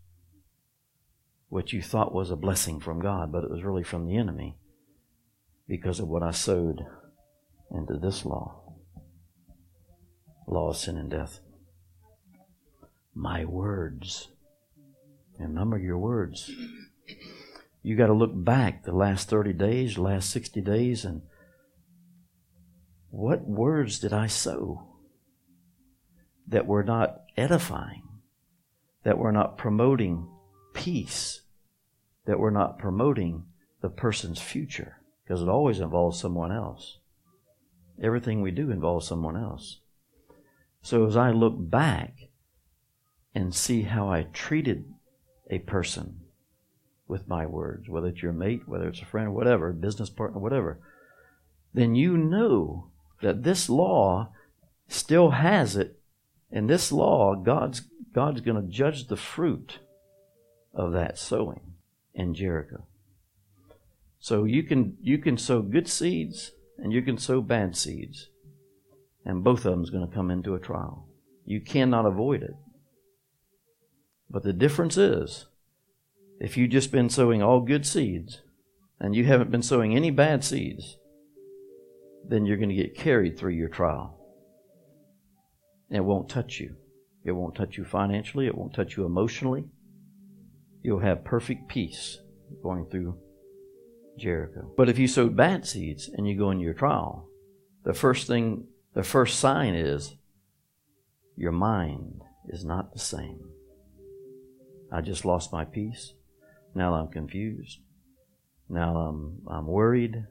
what 1.49 1.71
you 1.71 1.81
thought 1.81 2.15
was 2.15 2.31
a 2.31 2.35
blessing 2.35 2.79
from 2.79 2.99
God, 2.99 3.31
but 3.31 3.43
it 3.43 3.51
was 3.51 3.63
really 3.63 3.83
from 3.83 4.07
the 4.07 4.17
enemy 4.17 4.57
because 5.67 5.99
of 5.99 6.07
what 6.07 6.23
I 6.23 6.31
sowed 6.31 6.81
into 7.69 7.97
this 7.97 8.25
law 8.25 8.65
law 10.47 10.69
of 10.69 10.77
sin 10.77 10.97
and 10.97 11.09
death. 11.09 11.39
My 13.13 13.45
words. 13.45 14.29
Remember 15.39 15.77
your 15.77 15.97
words. 15.97 16.51
You 17.83 17.95
got 17.95 18.07
to 18.07 18.13
look 18.13 18.31
back 18.33 18.83
the 18.83 18.95
last 18.95 19.29
30 19.29 19.53
days, 19.53 19.97
last 19.97 20.29
60 20.29 20.61
days, 20.61 21.05
and 21.05 21.21
what 23.09 23.47
words 23.47 23.99
did 23.99 24.13
I 24.13 24.27
sow 24.27 24.87
that 26.47 26.65
were 26.65 26.83
not 26.83 27.21
edifying, 27.37 28.04
that 29.05 29.17
we're 29.17 29.31
not 29.31 29.57
promoting 29.57 30.27
peace, 30.73 31.41
that 32.25 32.39
we're 32.39 32.49
not 32.49 32.77
promoting 32.77 33.45
the 33.81 33.89
person's 33.89 34.41
future 34.41 34.97
because 35.23 35.41
it 35.41 35.47
always 35.47 35.79
involves 35.79 36.19
someone 36.19 36.51
else. 36.51 36.97
Everything 38.01 38.41
we 38.41 38.51
do 38.51 38.71
involves 38.71 39.07
someone 39.07 39.37
else. 39.37 39.79
So 40.81 41.05
as 41.05 41.15
I 41.15 41.31
look 41.31 41.55
back 41.57 42.29
and 43.33 43.55
see 43.55 43.83
how 43.83 44.09
I 44.09 44.23
treated 44.33 44.85
a 45.49 45.59
person 45.59 46.21
with 47.07 47.27
my 47.27 47.45
words, 47.45 47.87
whether 47.87 48.07
it's 48.07 48.23
your 48.23 48.33
mate, 48.33 48.67
whether 48.67 48.87
it's 48.87 49.01
a 49.01 49.05
friend, 49.05 49.33
whatever, 49.33 49.71
business 49.71 50.09
partner, 50.09 50.39
whatever, 50.39 50.79
then 51.73 51.93
you 51.93 52.17
know 52.17 52.89
that 53.21 53.43
this 53.43 53.69
law 53.69 54.31
still 54.87 55.31
has 55.31 55.75
it. 55.75 55.99
And 56.51 56.69
this 56.69 56.91
law, 56.91 57.35
God's, 57.35 57.81
God's 58.15 58.39
going 58.39 58.55
to 58.55 58.71
judge 58.71 59.07
the 59.07 59.17
fruit 59.17 59.79
of 60.73 60.93
that 60.93 61.17
sowing 61.17 61.73
in 62.13 62.33
Jericho. 62.33 62.85
So 64.19 64.45
you 64.45 64.63
can 64.63 64.97
you 65.01 65.17
can 65.17 65.37
sow 65.37 65.61
good 65.61 65.89
seeds 65.89 66.51
and 66.77 66.93
you 66.93 67.01
can 67.01 67.17
sow 67.17 67.41
bad 67.41 67.75
seeds. 67.75 68.29
And 69.25 69.43
both 69.43 69.65
of 69.65 69.73
them's 69.73 69.89
going 69.89 70.07
to 70.07 70.15
come 70.15 70.31
into 70.31 70.55
a 70.55 70.59
trial. 70.59 71.09
You 71.45 71.59
cannot 71.59 72.05
avoid 72.05 72.41
it. 72.41 72.55
But 74.29 74.43
the 74.43 74.53
difference 74.53 74.95
is 74.95 75.47
if 76.39 76.55
you've 76.55 76.71
just 76.71 76.93
been 76.93 77.09
sowing 77.09 77.43
all 77.43 77.59
good 77.59 77.85
seeds 77.85 78.43
and 78.97 79.13
you 79.13 79.25
haven't 79.25 79.51
been 79.51 79.61
sowing 79.61 79.93
any 79.93 80.09
bad 80.09 80.41
seeds, 80.41 80.95
then 82.25 82.45
you're 82.45 82.57
going 82.57 82.69
to 82.69 82.75
get 82.75 82.95
carried 82.95 83.37
through 83.37 83.53
your 83.53 83.69
trial. 83.69 84.17
It 85.89 85.99
won't 85.99 86.29
touch 86.29 86.61
you. 86.61 86.77
It 87.25 87.31
won't 87.31 87.55
touch 87.55 87.77
you 87.77 87.83
financially. 87.83 88.47
It 88.47 88.55
won't 88.55 88.73
touch 88.73 88.95
you 88.95 89.05
emotionally 89.05 89.65
you'll 90.85 90.99
have 90.99 91.23
perfect 91.23 91.67
peace 91.67 92.19
going 92.61 92.85
through 92.85 93.17
Jericho. 94.19 94.71
But 94.77 94.87
if 94.87 94.99
you 94.99 95.07
sowed 95.07 95.35
bad 95.35 95.65
seeds 95.65 96.11
and 96.13 96.27
you 96.27 96.37
go 96.37 96.51
into 96.51 96.63
your 96.63 96.75
trial, 96.75 97.27
the 97.83 97.93
first 97.95 98.27
thing, 98.27 98.67
the 98.93 99.01
first 99.01 99.39
sign 99.39 99.73
is 99.73 100.15
your 101.35 101.51
mind 101.51 102.21
is 102.47 102.63
not 102.63 102.93
the 102.93 102.99
same. 102.99 103.49
I 104.91 105.01
just 105.01 105.25
lost 105.25 105.51
my 105.51 105.65
peace. 105.65 106.13
Now 106.75 106.93
I'm 106.93 107.07
confused. 107.07 107.79
Now 108.69 108.97
I'm, 108.97 109.41
I'm 109.49 109.65
worried. 109.65 110.23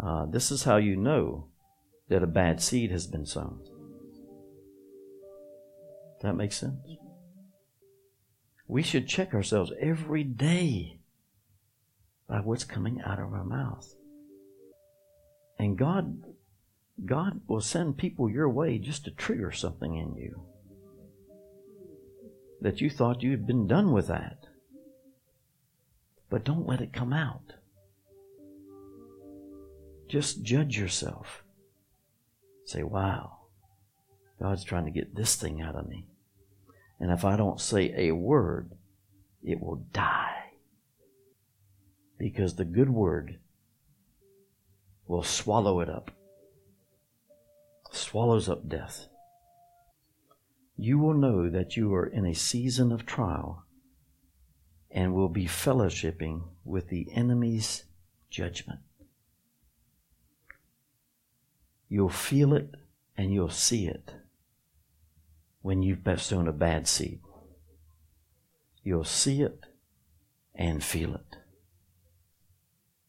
Uh, 0.00 0.26
this 0.26 0.52
is 0.52 0.62
how 0.62 0.76
you 0.76 0.94
know 0.94 1.48
that 2.08 2.22
a 2.22 2.28
bad 2.28 2.62
seed 2.62 2.92
has 2.92 3.08
been 3.08 3.26
sown. 3.26 3.60
That 6.22 6.34
makes 6.34 6.58
sense? 6.58 6.76
we 8.68 8.82
should 8.82 9.08
check 9.08 9.32
ourselves 9.32 9.72
every 9.80 10.22
day 10.22 11.00
by 12.28 12.38
what's 12.40 12.64
coming 12.64 13.00
out 13.00 13.18
of 13.18 13.32
our 13.32 13.44
mouth. 13.44 13.94
And 15.58 15.76
God 15.76 16.22
God 17.04 17.40
will 17.46 17.60
send 17.60 17.96
people 17.96 18.28
your 18.28 18.48
way 18.48 18.78
just 18.78 19.04
to 19.04 19.10
trigger 19.10 19.52
something 19.52 19.96
in 19.96 20.16
you. 20.16 20.42
That 22.60 22.80
you 22.80 22.90
thought 22.90 23.22
you 23.22 23.30
had 23.30 23.46
been 23.46 23.66
done 23.66 23.92
with 23.92 24.08
that. 24.08 24.46
But 26.28 26.44
don't 26.44 26.66
let 26.66 26.80
it 26.80 26.92
come 26.92 27.12
out. 27.12 27.54
Just 30.08 30.42
judge 30.42 30.76
yourself. 30.76 31.44
Say, 32.64 32.82
wow, 32.82 33.37
God's 34.40 34.64
trying 34.64 34.84
to 34.84 34.90
get 34.90 35.14
this 35.14 35.36
thing 35.36 35.60
out 35.60 35.74
of 35.74 35.88
me. 35.88 36.06
And 37.00 37.10
if 37.10 37.24
I 37.24 37.36
don't 37.36 37.60
say 37.60 37.92
a 37.96 38.14
word, 38.14 38.72
it 39.42 39.60
will 39.60 39.84
die. 39.92 40.52
Because 42.18 42.56
the 42.56 42.64
good 42.64 42.90
word 42.90 43.38
will 45.06 45.22
swallow 45.22 45.80
it 45.80 45.88
up 45.88 46.10
swallows 47.90 48.48
up 48.48 48.68
death. 48.68 49.06
You 50.76 50.98
will 50.98 51.14
know 51.14 51.48
that 51.48 51.76
you 51.76 51.92
are 51.94 52.06
in 52.06 52.26
a 52.26 52.34
season 52.34 52.92
of 52.92 53.06
trial 53.06 53.64
and 54.90 55.14
will 55.14 55.28
be 55.28 55.46
fellowshipping 55.46 56.42
with 56.64 56.88
the 56.88 57.08
enemy's 57.12 57.84
judgment. 58.30 58.80
You'll 61.88 62.08
feel 62.08 62.54
it 62.54 62.74
and 63.16 63.32
you'll 63.32 63.50
see 63.50 63.86
it 63.86 64.12
when 65.62 65.82
you've 65.82 66.04
sown 66.20 66.48
a 66.48 66.52
bad 66.52 66.86
seed. 66.86 67.20
You'll 68.82 69.04
see 69.04 69.42
it 69.42 69.64
and 70.54 70.82
feel 70.82 71.14
it. 71.14 71.36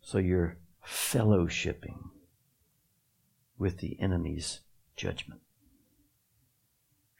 So 0.01 0.17
you're 0.17 0.57
fellowshipping 0.85 1.99
with 3.57 3.77
the 3.77 3.97
enemy's 3.99 4.61
judgment. 4.95 5.41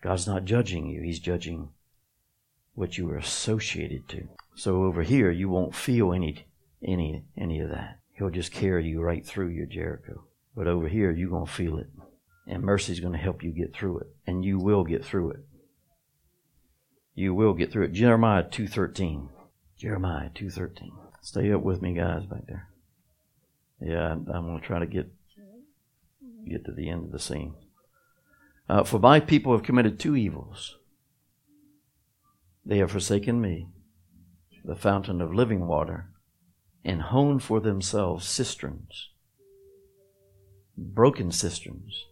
God's 0.02 0.28
not 0.28 0.46
judging 0.46 0.88
you, 0.88 1.02
He's 1.02 1.20
judging 1.20 1.70
what 2.74 2.98
you 2.98 3.10
are 3.12 3.18
associated 3.18 4.08
to. 4.10 4.30
So 4.56 4.84
over 4.84 5.04
here 5.04 5.32
you 5.32 5.50
won't 5.50 5.76
feel 5.76 6.14
any 6.14 6.46
any 6.82 7.26
any 7.38 7.60
of 7.60 7.70
that. 7.70 8.00
He'll 8.14 8.30
just 8.30 8.52
carry 8.52 8.88
you 8.88 9.02
right 9.02 9.26
through 9.26 9.50
your 9.50 9.66
Jericho. 9.66 10.24
But 10.56 10.68
over 10.68 10.88
here 10.88 11.12
you're 11.12 11.30
gonna 11.30 11.46
feel 11.46 11.78
it. 11.78 11.90
And 12.50 12.64
mercy 12.64 12.92
is 12.92 13.00
gonna 13.00 13.20
help 13.20 13.44
you 13.44 13.52
get 13.52 13.76
through 13.76 14.00
it. 14.00 14.08
And 14.26 14.44
you 14.44 14.58
will 14.58 14.84
get 14.84 15.06
through 15.06 15.32
it. 15.32 15.46
You 17.14 17.36
will 17.36 17.54
get 17.54 17.72
through 17.72 17.86
it. 17.86 17.94
Jeremiah 17.94 18.44
two 18.44 18.68
thirteen. 18.68 19.30
Jeremiah 19.78 20.30
two 20.34 20.50
thirteen. 20.50 20.92
Stay 21.22 21.54
up 21.54 21.62
with 21.62 21.82
me 21.84 21.94
guys 21.94 22.26
back 22.26 22.48
there. 22.48 22.68
Yeah, 23.80 24.14
I'm, 24.14 24.28
I'm 24.28 24.46
gonna 24.48 24.62
try 24.62 24.80
to 24.80 24.88
get 24.88 25.12
get 26.50 26.66
to 26.66 26.72
the 26.72 26.90
end 26.90 27.06
of 27.06 27.12
the 27.12 27.20
scene. 27.20 27.54
Uh, 28.68 28.84
for 28.84 28.98
my 28.98 29.20
people 29.20 29.52
have 29.52 29.64
committed 29.64 30.00
two 30.00 30.16
evils. 30.16 30.76
They 32.66 32.80
have 32.80 32.92
forsaken 32.92 33.40
me, 33.42 33.68
the 34.66 34.76
fountain 34.76 35.22
of 35.22 35.34
living 35.34 35.68
water, 35.68 36.10
and 36.84 37.02
honed 37.02 37.44
for 37.44 37.60
themselves 37.60 38.28
cisterns, 38.28 39.10
broken 40.76 41.32
cisterns 41.32 42.06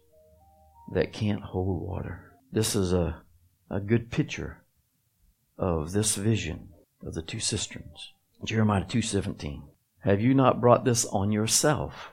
that 0.92 1.12
can't 1.12 1.42
hold 1.42 1.82
water. 1.82 2.32
This 2.52 2.74
is 2.74 2.92
a, 2.92 3.22
a 3.70 3.80
good 3.80 4.10
picture 4.10 4.64
of 5.58 5.92
this 5.92 6.14
vision 6.16 6.70
of 7.04 7.14
the 7.14 7.22
two 7.22 7.40
cisterns. 7.40 8.12
Jeremiah 8.44 8.84
2:17. 8.84 9.62
Have 10.00 10.20
you 10.20 10.32
not 10.32 10.60
brought 10.60 10.84
this 10.84 11.04
on 11.06 11.32
yourself? 11.32 12.12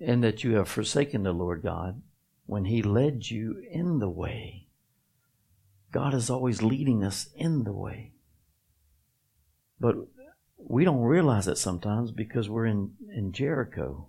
In 0.00 0.20
that 0.20 0.44
you 0.44 0.54
have 0.56 0.68
forsaken 0.68 1.22
the 1.22 1.32
Lord 1.32 1.62
God 1.62 2.02
when 2.46 2.66
he 2.66 2.82
led 2.82 3.30
you 3.30 3.62
in 3.70 3.98
the 3.98 4.08
way. 4.08 4.68
God 5.90 6.14
is 6.14 6.30
always 6.30 6.62
leading 6.62 7.02
us 7.02 7.28
in 7.34 7.64
the 7.64 7.72
way. 7.72 8.12
But 9.80 9.96
we 10.56 10.84
don't 10.84 11.00
realize 11.00 11.48
it 11.48 11.58
sometimes 11.58 12.10
because 12.10 12.48
we're 12.48 12.66
in, 12.66 12.92
in 13.14 13.32
Jericho 13.32 14.08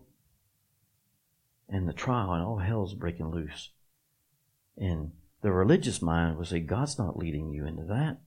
and 1.70 1.88
the 1.88 1.94
trial 1.94 2.34
and 2.34 2.44
all 2.44 2.58
hell's 2.58 2.94
breaking 2.94 3.32
loose. 3.32 3.70
And 4.78 5.12
the 5.42 5.52
religious 5.52 6.02
mind 6.02 6.38
will 6.38 6.46
say, 6.46 6.60
God's 6.60 6.98
not 6.98 7.18
leading 7.18 7.52
you 7.52 7.66
into 7.66 7.84
that. 7.84 8.18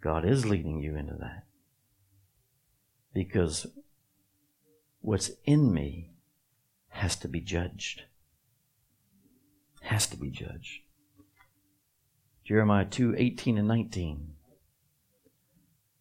God 0.00 0.24
is 0.24 0.46
leading 0.46 0.80
you 0.80 0.96
into 0.96 1.14
that. 1.14 1.44
Because 3.12 3.66
what's 5.00 5.30
in 5.44 5.72
me 5.72 6.10
has 6.88 7.16
to 7.16 7.28
be 7.28 7.40
judged 7.40 8.02
has 9.88 10.06
to 10.06 10.16
be 10.16 10.30
judged. 10.30 10.82
Jeremiah 12.44 12.84
2 12.84 13.14
18 13.16 13.58
and 13.58 13.68
19. 13.68 14.34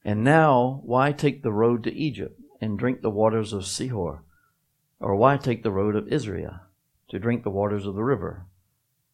And 0.04 0.24
now, 0.24 0.82
why 0.84 1.12
take 1.12 1.42
the 1.42 1.52
road 1.52 1.84
to 1.84 1.94
Egypt 1.94 2.40
and 2.62 2.78
drink 2.78 3.02
the 3.02 3.10
waters 3.10 3.54
of 3.54 3.64
Shihor? 3.64 4.20
Or 5.00 5.16
why 5.16 5.38
take 5.38 5.64
the 5.64 5.72
road 5.72 5.96
of 5.96 6.08
Israel 6.08 6.60
to 7.10 7.20
drink 7.20 7.44
the 7.44 7.50
waters 7.50 7.86
of 7.86 7.96
the 7.96 8.04
river? 8.04 8.46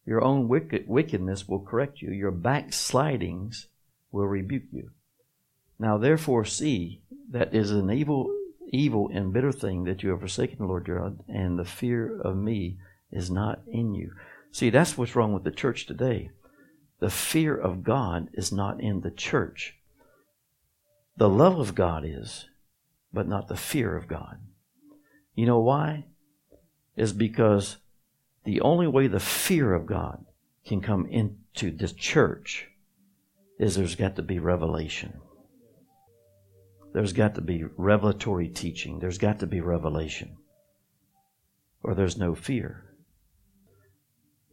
Your 0.06 0.22
own 0.22 0.48
wicked, 0.48 0.88
wickedness 0.88 1.48
will 1.48 1.60
correct 1.60 2.02
you, 2.02 2.10
your 2.10 2.30
backslidings 2.30 3.68
will 4.12 4.26
rebuke 4.26 4.64
you. 4.70 4.90
Now, 5.78 5.98
therefore, 5.98 6.44
see 6.44 7.02
that 7.30 7.54
is 7.54 7.70
an 7.70 7.90
evil, 7.90 8.34
evil 8.68 9.10
and 9.12 9.32
bitter 9.32 9.52
thing 9.52 9.84
that 9.84 10.02
you 10.02 10.10
have 10.10 10.20
forsaken 10.20 10.58
the 10.58 10.66
Lord 10.66 10.86
your 10.86 11.00
God, 11.00 11.20
and 11.28 11.58
the 11.58 11.64
fear 11.64 12.20
of 12.20 12.36
me 12.36 12.78
is 13.10 13.30
not 13.30 13.62
in 13.66 13.94
you. 13.94 14.12
See, 14.52 14.70
that's 14.70 14.96
what's 14.96 15.16
wrong 15.16 15.32
with 15.32 15.44
the 15.44 15.50
church 15.50 15.86
today. 15.86 16.30
The 17.00 17.10
fear 17.10 17.56
of 17.56 17.82
God 17.82 18.28
is 18.34 18.52
not 18.52 18.80
in 18.80 19.00
the 19.00 19.10
church. 19.10 19.76
The 21.16 21.28
love 21.28 21.58
of 21.58 21.74
God 21.74 22.04
is, 22.04 22.48
but 23.12 23.28
not 23.28 23.48
the 23.48 23.56
fear 23.56 23.96
of 23.96 24.08
God. 24.08 24.38
You 25.34 25.46
know 25.46 25.58
why? 25.58 26.06
Is 26.96 27.12
because 27.12 27.78
the 28.44 28.60
only 28.60 28.86
way 28.86 29.06
the 29.06 29.20
fear 29.20 29.74
of 29.74 29.86
God 29.86 30.24
can 30.64 30.80
come 30.80 31.06
into 31.06 31.70
the 31.70 31.88
church 31.88 32.68
is 33.58 33.74
there's 33.74 33.96
got 33.96 34.16
to 34.16 34.22
be 34.22 34.38
revelation. 34.38 35.20
There's 36.92 37.12
got 37.12 37.34
to 37.34 37.40
be 37.40 37.64
revelatory 37.76 38.48
teaching. 38.48 39.00
There's 39.00 39.18
got 39.18 39.40
to 39.40 39.46
be 39.46 39.60
revelation. 39.60 40.36
Or 41.82 41.94
there's 41.94 42.16
no 42.16 42.34
fear. 42.34 42.84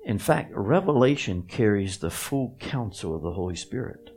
In 0.04 0.18
fact, 0.18 0.52
revelation 0.56 1.44
carries 1.44 2.00
the 2.00 2.10
full 2.10 2.58
counsel 2.60 3.16
of 3.16 3.22
the 3.22 3.34
Holy 3.34 3.56
Spirit, 3.56 4.10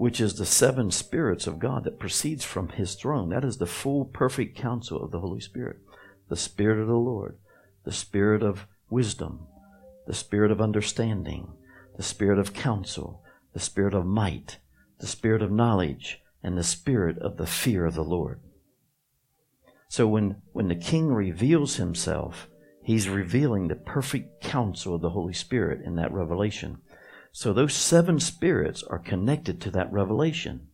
which 0.00 0.18
is 0.18 0.36
the 0.36 0.46
seven 0.46 0.90
spirits 0.90 1.46
of 1.46 1.58
God 1.58 1.84
that 1.84 1.98
proceeds 1.98 2.42
from 2.42 2.70
his 2.70 2.94
throne. 2.94 3.28
That 3.28 3.44
is 3.44 3.58
the 3.58 3.66
full, 3.66 4.06
perfect 4.06 4.56
counsel 4.56 5.04
of 5.04 5.10
the 5.10 5.20
Holy 5.20 5.40
Spirit. 5.40 5.76
The 6.30 6.36
Spirit 6.36 6.80
of 6.80 6.86
the 6.86 6.94
Lord, 6.94 7.36
the 7.84 7.92
Spirit 7.92 8.42
of 8.42 8.66
wisdom, 8.88 9.40
the 10.06 10.14
Spirit 10.14 10.50
of 10.50 10.58
understanding, 10.58 11.52
the 11.98 12.02
Spirit 12.02 12.38
of 12.38 12.54
counsel, 12.54 13.22
the 13.52 13.60
Spirit 13.60 13.92
of 13.92 14.06
might, 14.06 14.56
the 15.00 15.06
Spirit 15.06 15.42
of 15.42 15.52
knowledge, 15.52 16.22
and 16.42 16.56
the 16.56 16.64
Spirit 16.64 17.18
of 17.18 17.36
the 17.36 17.46
fear 17.46 17.84
of 17.84 17.94
the 17.94 18.02
Lord. 18.02 18.40
So 19.90 20.08
when, 20.08 20.40
when 20.52 20.68
the 20.68 20.76
King 20.76 21.08
reveals 21.08 21.76
himself, 21.76 22.48
He's 22.82 23.10
revealing 23.10 23.68
the 23.68 23.76
perfect 23.76 24.40
counsel 24.40 24.94
of 24.94 25.02
the 25.02 25.10
Holy 25.10 25.34
Spirit 25.34 25.82
in 25.84 25.96
that 25.96 26.10
revelation. 26.10 26.78
So 27.32 27.52
those 27.52 27.74
seven 27.74 28.18
spirits 28.18 28.82
are 28.82 28.98
connected 28.98 29.60
to 29.62 29.70
that 29.70 29.92
revelation. 29.92 30.68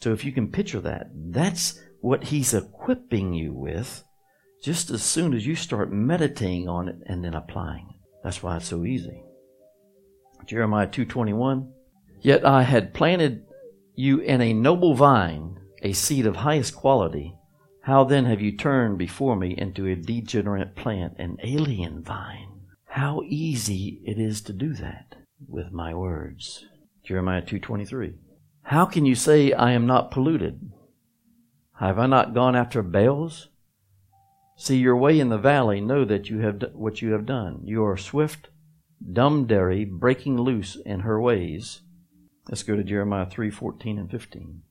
So 0.00 0.12
if 0.12 0.24
you 0.24 0.32
can 0.32 0.50
picture 0.50 0.80
that, 0.80 1.10
that's 1.14 1.80
what 2.00 2.24
he's 2.24 2.54
equipping 2.54 3.32
you 3.32 3.52
with 3.52 4.04
just 4.62 4.90
as 4.90 5.02
soon 5.02 5.34
as 5.34 5.46
you 5.46 5.56
start 5.56 5.92
meditating 5.92 6.68
on 6.68 6.88
it 6.88 6.96
and 7.06 7.24
then 7.24 7.34
applying 7.34 7.86
it. 7.90 7.96
That's 8.22 8.42
why 8.42 8.56
it's 8.56 8.68
so 8.68 8.84
easy. 8.84 9.22
Jeremiah 10.46 10.88
2:21 10.88 11.72
Yet 12.20 12.44
I 12.44 12.62
had 12.62 12.94
planted 12.94 13.44
you 13.94 14.20
in 14.20 14.40
a 14.40 14.52
noble 14.52 14.94
vine, 14.94 15.58
a 15.82 15.92
seed 15.92 16.26
of 16.26 16.36
highest 16.36 16.76
quality, 16.76 17.36
how 17.82 18.04
then 18.04 18.26
have 18.26 18.40
you 18.40 18.56
turned 18.56 18.98
before 18.98 19.34
me 19.34 19.56
into 19.58 19.86
a 19.86 19.96
degenerate 19.96 20.76
plant, 20.76 21.16
an 21.18 21.36
alien 21.42 22.02
vine? 22.02 22.51
How 22.92 23.22
easy 23.24 24.02
it 24.04 24.18
is 24.18 24.42
to 24.42 24.52
do 24.52 24.74
that 24.74 25.16
with 25.48 25.72
my 25.72 25.94
words. 25.94 26.66
Jeremiah 27.02 27.40
2:23. 27.40 28.18
How 28.64 28.84
can 28.84 29.06
you 29.06 29.14
say 29.14 29.54
I 29.54 29.72
am 29.72 29.86
not 29.86 30.10
polluted? 30.10 30.70
Have 31.76 31.98
I 31.98 32.06
not 32.06 32.34
gone 32.34 32.54
after 32.54 32.82
Baals? 32.82 33.48
See 34.56 34.76
your 34.76 34.94
way 34.94 35.18
in 35.18 35.30
the 35.30 35.38
valley, 35.38 35.80
know 35.80 36.04
that 36.04 36.28
you 36.28 36.40
have 36.40 36.58
d- 36.58 36.66
what 36.74 37.00
you 37.00 37.12
have 37.12 37.24
done. 37.24 37.62
You 37.64 37.82
are 37.82 37.96
swift, 37.96 38.50
dromedary, 39.10 39.86
breaking 39.86 40.38
loose 40.38 40.76
in 40.76 41.00
her 41.00 41.18
ways. 41.18 41.80
Let's 42.50 42.62
go 42.62 42.76
to 42.76 42.84
Jeremiah 42.84 43.24
3:14 43.24 43.98
and 43.98 44.10
15. 44.10 44.64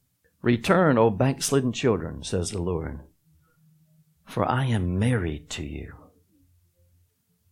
Return, 0.44 1.00
O 1.00 1.10
backslidden 1.10 1.74
children, 1.74 2.22
says 2.22 2.52
the 2.52 2.62
Lord, 2.62 3.00
for 4.26 4.46
I 4.46 4.66
am 4.66 5.00
married 5.00 5.50
to 5.58 5.66
you. 5.66 6.01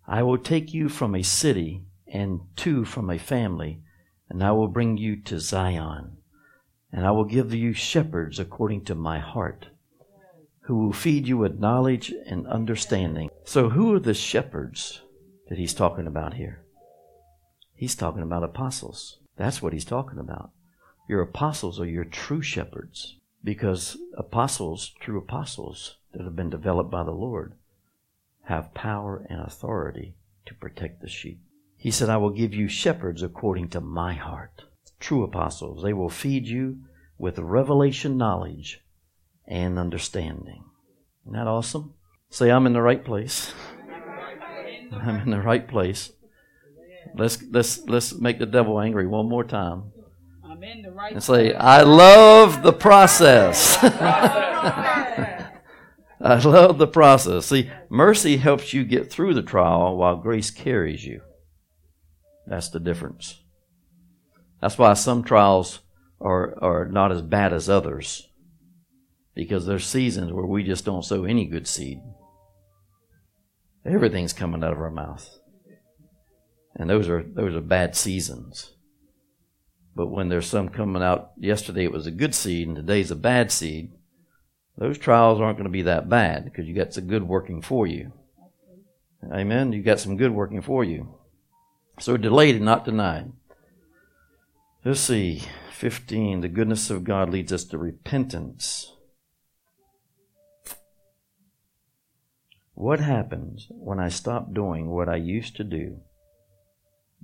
I 0.10 0.24
will 0.24 0.40
take 0.40 0.74
you 0.74 0.90
from 0.90 1.14
a 1.14 1.22
city 1.22 1.84
and 2.08 2.42
two 2.56 2.84
from 2.84 3.12
a 3.12 3.20
family, 3.20 3.84
and 4.28 4.44
I 4.44 4.52
will 4.54 4.68
bring 4.68 4.98
you 4.98 5.16
to 5.22 5.40
Zion. 5.40 6.18
And 6.92 7.06
I 7.06 7.12
will 7.12 7.26
give 7.26 7.54
you 7.54 7.74
shepherds 7.74 8.40
according 8.40 8.86
to 8.86 8.96
my 8.96 9.20
heart, 9.20 9.68
who 10.62 10.78
will 10.80 10.94
feed 10.94 11.28
you 11.28 11.38
with 11.38 11.60
knowledge 11.60 12.12
and 12.26 12.48
understanding. 12.48 13.30
So, 13.44 13.70
who 13.70 13.94
are 13.94 14.00
the 14.00 14.16
shepherds 14.16 15.04
that 15.48 15.60
he's 15.60 15.76
talking 15.76 16.08
about 16.08 16.34
here? 16.34 16.66
He's 17.76 17.94
talking 17.94 18.24
about 18.24 18.44
apostles. 18.44 19.20
That's 19.38 19.62
what 19.62 19.74
he's 19.74 19.86
talking 19.86 20.18
about. 20.18 20.50
Your 21.08 21.22
apostles 21.22 21.80
are 21.80 21.86
your 21.86 22.04
true 22.04 22.42
shepherds 22.42 23.20
because 23.44 23.96
apostles, 24.18 24.92
true 25.00 25.20
apostles 25.20 25.98
that 26.14 26.24
have 26.24 26.36
been 26.36 26.50
developed 26.50 26.90
by 26.90 27.04
the 27.04 27.12
Lord, 27.12 27.54
have 28.50 28.74
power 28.74 29.24
and 29.30 29.40
authority 29.40 30.16
to 30.48 30.56
protect 30.56 31.02
the 31.02 31.08
sheep. 31.08 31.40
He 31.78 31.92
said, 31.92 32.10
I 32.10 32.18
will 32.18 32.32
give 32.32 32.52
you 32.52 32.68
shepherds 32.68 33.22
according 33.22 33.70
to 33.70 33.80
my 33.80 34.16
heart. 34.16 34.64
True 35.00 35.24
apostles, 35.24 35.84
they 35.84 35.94
will 35.94 36.10
feed 36.10 36.48
you 36.48 36.80
with 37.20 37.38
revelation 37.38 38.18
knowledge 38.18 38.82
and 39.48 39.78
understanding. 39.78 40.64
Isn't 41.26 41.34
that 41.34 41.46
awesome? 41.46 41.94
Say, 42.32 42.50
I'm 42.50 42.66
in 42.66 42.74
the 42.74 42.82
right 42.82 43.06
place. 43.06 43.54
I'm 44.92 45.18
in 45.18 45.30
the 45.30 45.42
right 45.42 45.68
place. 45.68 46.12
Let's 47.16 47.44
let's 47.52 47.88
let's 47.88 48.16
make 48.16 48.40
the 48.40 48.46
devil 48.48 48.80
angry 48.80 49.06
one 49.06 49.30
more 49.30 49.44
time. 49.44 49.92
I'm 50.44 50.64
in 50.64 50.82
the 50.82 50.92
right 50.92 51.14
And 51.14 51.24
say, 51.24 51.54
I 51.54 51.84
love 51.84 52.64
the 52.64 52.74
process. 52.74 53.78
I 56.22 56.40
love 56.40 56.78
the 56.78 56.88
process. 56.88 57.48
See, 57.48 57.70
mercy 57.90 58.38
helps 58.38 58.74
you 58.74 58.84
get 58.84 59.12
through 59.12 59.34
the 59.34 59.42
trial 59.42 59.96
while 59.98 60.18
grace 60.18 60.52
carries 60.52 61.06
you. 61.06 61.22
That's 62.46 62.70
the 62.70 62.80
difference. 62.80 63.42
That's 64.62 64.78
why 64.78 64.94
some 64.94 65.24
trials 65.24 65.80
are, 66.20 66.62
are 66.62 66.86
not 66.86 67.12
as 67.12 67.22
bad 67.22 67.54
as 67.54 67.70
others. 67.70 68.28
Because 69.36 69.66
there's 69.66 69.86
seasons 69.86 70.34
where 70.34 70.46
we 70.46 70.64
just 70.64 70.84
don't 70.84 71.06
sow 71.06 71.24
any 71.24 71.46
good 71.46 71.68
seed. 71.68 72.02
Everything's 73.86 74.34
coming 74.34 74.64
out 74.64 74.74
of 74.74 74.82
our 74.82 74.92
mouth. 74.92 75.40
And 76.76 76.90
those 76.90 77.08
are 77.10 77.24
those 77.24 77.56
are 77.56 77.62
bad 77.62 77.96
seasons. 77.96 78.74
But 79.96 80.08
when 80.08 80.30
there's 80.30 80.48
some 80.48 80.70
coming 80.70 81.02
out 81.02 81.32
yesterday 81.38 81.86
it 81.86 81.92
was 81.92 82.08
a 82.08 82.12
good 82.12 82.36
seed 82.36 82.68
and 82.68 82.76
today's 82.76 83.12
a 83.12 83.16
bad 83.16 83.52
seed, 83.52 83.92
those 84.80 84.98
trials 84.98 85.42
aren't 85.42 85.58
going 85.58 85.66
to 85.66 85.70
be 85.70 85.82
that 85.84 86.08
bad 86.08 86.46
because 86.46 86.66
you 86.66 86.74
got 86.74 86.94
some 86.94 87.06
good 87.06 87.28
working 87.28 87.62
for 87.62 87.86
you. 87.86 88.14
Amen. 89.30 89.74
You 89.74 89.84
got 89.84 90.00
some 90.00 90.16
good 90.16 90.32
working 90.32 90.62
for 90.62 90.86
you. 90.86 91.16
So 92.00 92.16
delayed 92.16 92.56
and 92.56 92.64
not 92.64 92.86
denied. 92.86 93.34
Let's 94.86 95.02
see. 95.02 95.44
15. 95.74 96.40
The 96.40 96.48
goodness 96.48 96.90
of 96.90 97.04
God 97.04 97.30
leads 97.30 97.52
us 97.52 97.66
to 97.66 97.78
repentance. 97.78 98.94
What 102.74 103.02
happens 103.02 103.68
when 103.72 104.00
I 104.00 104.08
stop 104.08 104.54
doing 104.54 104.90
what 104.90 105.10
I 105.10 105.18
used 105.18 105.58
to 105.58 105.66
do 105.66 105.98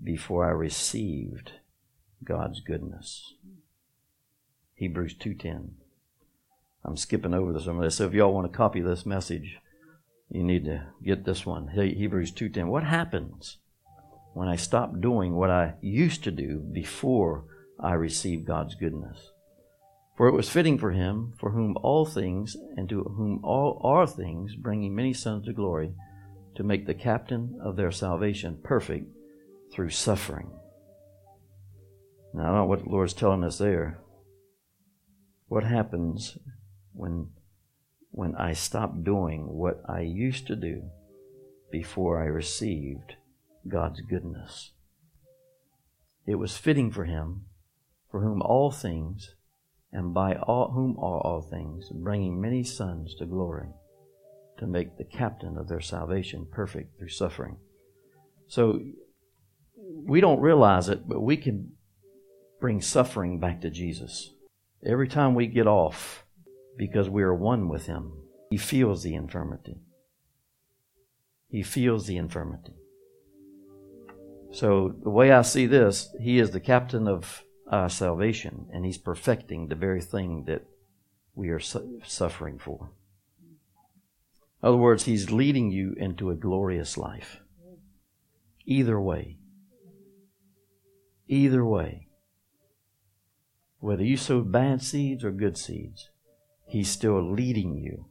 before 0.03 0.45
I 0.45 0.51
received 0.51 1.53
God's 2.21 2.59
goodness? 2.59 3.33
Hebrews 4.73 5.15
2:10. 5.15 5.84
I'm 6.85 6.97
skipping 6.97 7.33
over 7.33 7.59
some 7.59 7.77
of 7.77 7.83
this. 7.83 7.95
So 7.95 8.05
if 8.05 8.13
y'all 8.13 8.33
want 8.33 8.51
to 8.51 8.55
copy 8.55 8.79
this 8.79 9.05
message, 9.05 9.57
you 10.29 10.43
need 10.43 10.65
to 10.65 10.85
get 11.03 11.25
this 11.25 11.45
one. 11.45 11.69
Hebrews 11.69 12.31
2:10. 12.31 12.67
What 12.67 12.83
happens 12.83 13.57
when 14.33 14.47
I 14.47 14.55
stop 14.55 14.99
doing 14.99 15.35
what 15.35 15.49
I 15.49 15.75
used 15.81 16.23
to 16.25 16.31
do 16.31 16.59
before 16.59 17.45
I 17.79 17.93
received 17.93 18.45
God's 18.45 18.75
goodness? 18.75 19.31
For 20.15 20.27
it 20.27 20.33
was 20.33 20.49
fitting 20.49 20.77
for 20.77 20.91
him, 20.91 21.33
for 21.37 21.51
whom 21.51 21.75
all 21.81 22.05
things, 22.05 22.55
and 22.77 22.87
to 22.89 23.03
whom 23.03 23.39
all 23.43 23.81
are 23.83 24.07
things, 24.07 24.55
bringing 24.55 24.95
many 24.95 25.13
sons 25.13 25.45
to 25.45 25.53
glory, 25.53 25.93
to 26.55 26.63
make 26.63 26.85
the 26.85 26.93
captain 26.93 27.59
of 27.61 27.75
their 27.75 27.91
salvation 27.91 28.59
perfect 28.63 29.07
through 29.73 29.89
suffering. 29.89 30.51
Now, 32.33 32.43
I 32.43 32.45
don't 32.45 32.55
know 32.55 32.65
what 32.65 32.83
the 32.83 32.89
Lord's 32.89 33.13
telling 33.13 33.43
us 33.43 33.57
there. 33.57 33.99
What 35.47 35.63
happens 35.63 36.37
when, 36.95 37.29
when 38.11 38.35
I 38.35 38.53
stopped 38.53 39.03
doing 39.03 39.47
what 39.47 39.81
I 39.87 40.01
used 40.01 40.47
to 40.47 40.55
do 40.55 40.83
before 41.71 42.21
I 42.21 42.25
received 42.25 43.15
God's 43.67 44.01
goodness? 44.01 44.71
It 46.25 46.35
was 46.35 46.57
fitting 46.57 46.91
for 46.91 47.05
him, 47.05 47.45
for 48.09 48.21
whom 48.21 48.41
all 48.41 48.71
things, 48.71 49.35
and 49.91 50.13
by 50.13 50.35
all, 50.35 50.71
whom 50.71 50.97
are 50.97 51.21
all 51.21 51.41
things, 51.41 51.89
bringing 51.89 52.41
many 52.41 52.63
sons 52.63 53.15
to 53.15 53.25
glory, 53.25 53.69
to 54.57 54.65
make 54.65 54.97
the 54.97 55.03
captain 55.03 55.57
of 55.57 55.67
their 55.67 55.81
salvation 55.81 56.47
perfect 56.51 56.97
through 56.97 57.09
suffering. 57.09 57.57
So 58.47 58.79
we 59.77 60.21
don't 60.21 60.39
realize 60.39 60.89
it, 60.89 61.07
but 61.07 61.21
we 61.21 61.37
can 61.37 61.71
bring 62.59 62.81
suffering 62.81 63.39
back 63.39 63.61
to 63.61 63.69
Jesus. 63.69 64.31
Every 64.85 65.07
time 65.07 65.35
we 65.35 65.47
get 65.47 65.67
off, 65.67 66.24
because 66.77 67.09
we 67.09 67.23
are 67.23 67.33
one 67.33 67.69
with 67.69 67.85
Him, 67.85 68.13
He 68.49 68.57
feels 68.57 69.03
the 69.03 69.15
infirmity. 69.15 69.81
He 71.49 71.63
feels 71.63 72.07
the 72.07 72.17
infirmity. 72.17 72.73
So 74.51 74.95
the 75.03 75.09
way 75.09 75.31
I 75.31 75.41
see 75.41 75.65
this, 75.65 76.13
He 76.19 76.39
is 76.39 76.51
the 76.51 76.59
captain 76.59 77.07
of 77.07 77.43
our 77.69 77.89
salvation, 77.89 78.67
and 78.73 78.85
He's 78.85 78.97
perfecting 78.97 79.67
the 79.67 79.75
very 79.75 80.01
thing 80.01 80.45
that 80.45 80.65
we 81.33 81.49
are 81.49 81.59
su- 81.59 82.01
suffering 82.05 82.59
for. 82.59 82.91
In 84.61 84.69
other 84.69 84.77
words, 84.77 85.03
He's 85.03 85.31
leading 85.31 85.71
you 85.71 85.93
into 85.97 86.29
a 86.29 86.35
glorious 86.35 86.97
life. 86.97 87.39
Either 88.65 88.99
way. 88.99 89.37
Either 91.27 91.63
way. 91.63 92.07
Whether 93.79 94.03
you 94.03 94.17
sow 94.17 94.41
bad 94.41 94.81
seeds 94.81 95.23
or 95.23 95.31
good 95.31 95.57
seeds, 95.57 96.09
He's 96.67 96.89
still 96.89 97.21
leading 97.21 97.77
you 97.77 98.05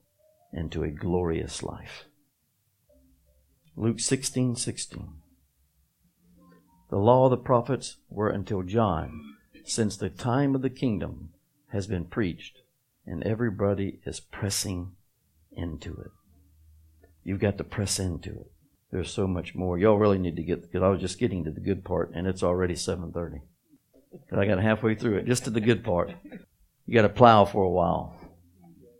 into 0.52 0.82
a 0.82 0.90
glorious 0.90 1.62
life. 1.62 2.04
Luke 3.76 4.00
16 4.00 4.56
16. 4.56 5.08
The 6.90 6.96
law 6.96 7.24
of 7.24 7.30
the 7.30 7.36
prophets 7.36 7.96
were 8.08 8.30
until 8.30 8.62
John 8.62 9.34
since 9.64 9.96
the 9.96 10.10
time 10.10 10.54
of 10.54 10.62
the 10.62 10.70
kingdom 10.70 11.30
has 11.72 11.86
been 11.86 12.04
preached 12.04 12.60
and 13.06 13.22
everybody 13.24 14.00
is 14.06 14.20
pressing 14.20 14.92
into 15.52 15.92
it. 16.00 16.10
You've 17.24 17.40
got 17.40 17.58
to 17.58 17.64
press 17.64 17.98
into 17.98 18.30
it. 18.30 18.52
There's 18.92 19.10
so 19.10 19.26
much 19.26 19.54
more. 19.54 19.76
Y'all 19.76 19.98
really 19.98 20.18
need 20.18 20.36
to 20.36 20.42
get 20.42 20.62
because 20.62 20.82
I 20.82 20.88
was 20.88 21.00
just 21.00 21.18
getting 21.18 21.42
to 21.44 21.50
the 21.50 21.60
good 21.60 21.84
part 21.84 22.12
and 22.14 22.28
it's 22.28 22.44
already 22.44 22.74
7:30. 22.74 23.40
But 24.30 24.38
I 24.38 24.46
got 24.46 24.60
halfway 24.60 24.94
through 24.94 25.16
it, 25.16 25.26
just 25.26 25.44
to 25.44 25.50
the 25.50 25.60
good 25.60 25.82
part. 25.82 26.12
You 26.86 26.94
got 26.94 27.02
to 27.02 27.08
plow 27.08 27.44
for 27.44 27.64
a 27.64 27.70
while, 27.70 28.14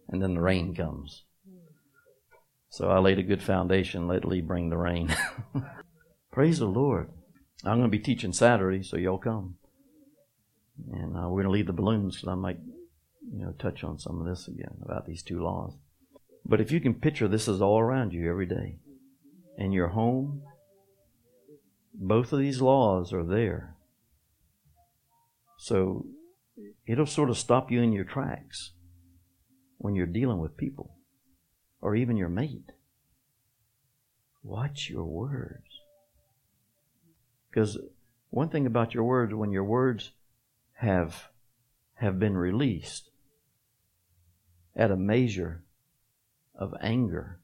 and 0.08 0.22
then 0.22 0.34
the 0.34 0.40
rain 0.40 0.74
comes. 0.74 1.24
So 2.70 2.90
I 2.90 2.98
laid 2.98 3.18
a 3.18 3.22
good 3.22 3.42
foundation. 3.42 4.08
Let 4.08 4.24
Lee 4.24 4.40
bring 4.40 4.70
the 4.70 4.76
rain. 4.76 5.14
Praise 6.32 6.58
the 6.58 6.66
Lord. 6.66 7.10
I'm 7.64 7.78
going 7.78 7.90
to 7.90 7.96
be 7.96 8.00
teaching 8.00 8.32
Saturday, 8.32 8.82
so 8.82 8.96
y'all 8.96 9.18
come 9.18 9.56
and 10.92 11.16
uh, 11.16 11.28
we're 11.28 11.42
going 11.42 11.44
to 11.44 11.50
leave 11.50 11.66
the 11.66 11.72
balloons 11.72 12.16
because 12.16 12.28
I 12.28 12.34
might, 12.34 12.58
you 13.32 13.44
know, 13.44 13.52
touch 13.58 13.84
on 13.84 13.98
some 13.98 14.20
of 14.20 14.26
this 14.26 14.48
again 14.48 14.76
about 14.82 15.06
these 15.06 15.22
two 15.22 15.42
laws. 15.42 15.76
But 16.44 16.60
if 16.60 16.70
you 16.70 16.80
can 16.80 16.94
picture 16.94 17.28
this 17.28 17.48
is 17.48 17.62
all 17.62 17.78
around 17.78 18.12
you 18.12 18.28
every 18.28 18.46
day, 18.46 18.78
in 19.56 19.72
your 19.72 19.88
home, 19.88 20.42
both 21.94 22.32
of 22.32 22.38
these 22.38 22.60
laws 22.60 23.12
are 23.12 23.24
there. 23.24 23.76
So 25.58 26.06
it'll 26.86 27.06
sort 27.06 27.30
of 27.30 27.38
stop 27.38 27.70
you 27.70 27.80
in 27.80 27.92
your 27.92 28.04
tracks 28.04 28.72
when 29.84 29.94
you're 29.94 30.06
dealing 30.06 30.38
with 30.38 30.56
people 30.56 30.96
or 31.82 31.94
even 31.94 32.16
your 32.16 32.30
mate. 32.30 32.72
Watch 34.42 34.88
your 34.88 35.04
words. 35.04 35.68
Because 37.50 37.76
one 38.30 38.48
thing 38.48 38.64
about 38.64 38.94
your 38.94 39.04
words, 39.04 39.34
when 39.34 39.52
your 39.52 39.62
words 39.62 40.12
have, 40.76 41.28
have 41.96 42.18
been 42.18 42.34
released 42.34 43.10
at 44.74 44.90
a 44.90 44.96
measure 44.96 45.64
of 46.54 46.72
anger. 46.80 47.40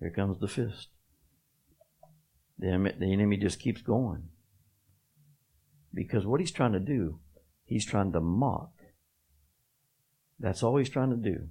Here 0.00 0.08
comes 0.08 0.40
the 0.40 0.48
fist. 0.48 0.88
The, 2.58 2.94
the 2.98 3.12
enemy 3.12 3.36
just 3.36 3.60
keeps 3.60 3.82
going. 3.82 4.30
Because 5.92 6.24
what 6.24 6.40
he's 6.40 6.52
trying 6.52 6.72
to 6.72 6.80
do, 6.80 7.18
he's 7.66 7.84
trying 7.84 8.12
to 8.12 8.20
mock. 8.22 8.75
That's 10.38 10.62
all 10.62 10.76
he's 10.76 10.90
trying 10.90 11.10
to 11.10 11.16
do. 11.16 11.48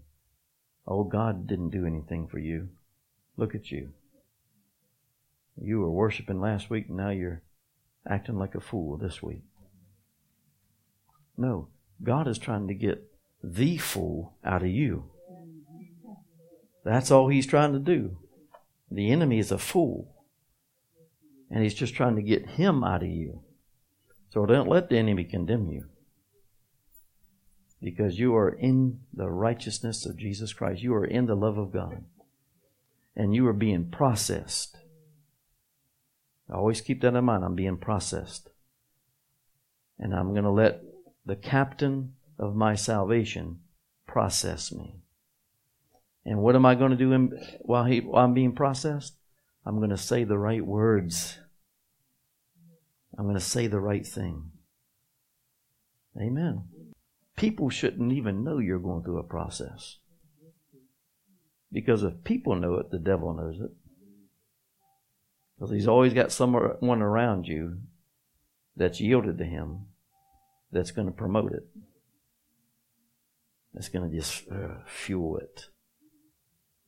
Oh, 0.88 1.04
God 1.04 1.48
didn't 1.48 1.72
do 1.72 1.86
anything 1.86 2.28
for 2.28 2.40
you. 2.40 2.70
Look 3.38 3.56
at 3.56 3.72
you. 3.72 3.94
You 5.60 5.80
were 5.80 5.90
worshiping 5.90 6.40
last 6.40 6.70
week, 6.70 6.86
and 6.88 6.98
now 6.98 7.10
you're 7.10 7.42
acting 8.08 8.38
like 8.38 8.56
a 8.56 8.62
fool 8.62 8.98
this 8.98 9.24
week. 9.24 9.44
No, 11.38 11.70
God 12.04 12.28
is 12.28 12.38
trying 12.38 12.68
to 12.68 12.74
get 12.74 13.12
the 13.44 13.78
fool 13.78 14.34
out 14.44 14.62
of 14.62 14.70
you. 14.70 15.06
That's 16.84 17.10
all 17.10 17.30
he's 17.30 17.48
trying 17.48 17.74
to 17.74 17.80
do. 17.80 18.18
The 18.92 19.12
enemy 19.12 19.40
is 19.40 19.52
a 19.52 19.58
fool. 19.58 20.14
And 21.50 21.64
he's 21.64 21.74
just 21.74 21.96
trying 21.96 22.16
to 22.16 22.22
get 22.22 22.48
him 22.52 22.84
out 22.84 23.04
of 23.04 23.10
you. 23.10 23.42
So 24.30 24.46
don't 24.46 24.70
let 24.70 24.90
the 24.90 24.98
enemy 24.98 25.24
condemn 25.24 25.72
you. 25.72 25.86
Because 27.82 28.18
you 28.20 28.36
are 28.36 28.50
in 28.50 29.02
the 29.14 29.30
righteousness 29.30 30.06
of 30.06 30.18
Jesus 30.18 30.54
Christ. 30.54 30.82
You 30.82 30.94
are 30.96 31.06
in 31.06 31.28
the 31.28 31.36
love 31.36 31.58
of 31.58 31.72
God. 31.72 32.04
and 33.16 33.34
you 33.34 33.48
are 33.48 33.54
being 33.54 33.90
processed. 33.90 34.78
I 36.50 36.56
Always 36.56 36.82
keep 36.82 37.02
that 37.02 37.16
in 37.16 37.26
mind. 37.26 37.44
I'm 37.44 37.56
being 37.56 37.78
processed. 37.78 38.50
And 39.98 40.14
I'm 40.14 40.32
going 40.32 40.44
to 40.44 40.52
let 40.52 40.82
the 41.26 41.36
captain 41.36 42.14
of 42.38 42.56
my 42.56 42.76
salvation 42.76 43.62
process 44.06 44.72
me. 44.72 44.98
And 46.26 46.40
what 46.40 46.56
am 46.56 46.66
I 46.66 46.76
going 46.76 46.92
to 46.92 46.98
do 46.98 47.14
in, 47.14 47.32
while, 47.62 47.86
he, 47.86 48.02
while 48.02 48.26
I'm 48.26 48.34
being 48.34 48.54
processed? 48.54 49.14
I'm 49.66 49.78
going 49.78 49.92
to 49.92 49.98
say 49.98 50.24
the 50.24 50.38
right 50.38 50.66
words. 50.66 51.40
I'm 53.18 53.26
going 53.26 53.36
to 53.36 53.42
say 53.42 53.68
the 53.68 53.80
right 53.80 54.06
thing. 54.06 54.52
Amen. 56.20 56.64
People 57.36 57.70
shouldn't 57.70 58.14
even 58.14 58.44
know 58.44 58.60
you're 58.60 58.80
going 58.80 59.04
through 59.04 59.20
a 59.20 59.24
process. 59.24 59.98
Because 61.72 62.04
if 62.04 62.24
people 62.24 62.56
know 62.56 62.76
it, 62.76 62.92
the 62.92 63.00
devil 63.00 63.34
knows 63.34 63.60
it. 63.60 63.72
Because 65.56 65.74
he's 65.74 65.88
always 65.88 66.14
got 66.14 66.32
someone 66.32 67.02
around 67.02 67.48
you 67.48 67.80
that's 68.76 69.00
yielded 69.00 69.38
to 69.38 69.46
him 69.46 69.88
that's 70.72 70.92
going 70.92 71.08
to 71.08 71.14
promote 71.14 71.54
it. 71.54 71.66
That's 73.74 73.90
going 73.90 74.10
to 74.10 74.16
just 74.16 74.50
uh, 74.50 74.84
fuel 74.86 75.38
it 75.38 75.66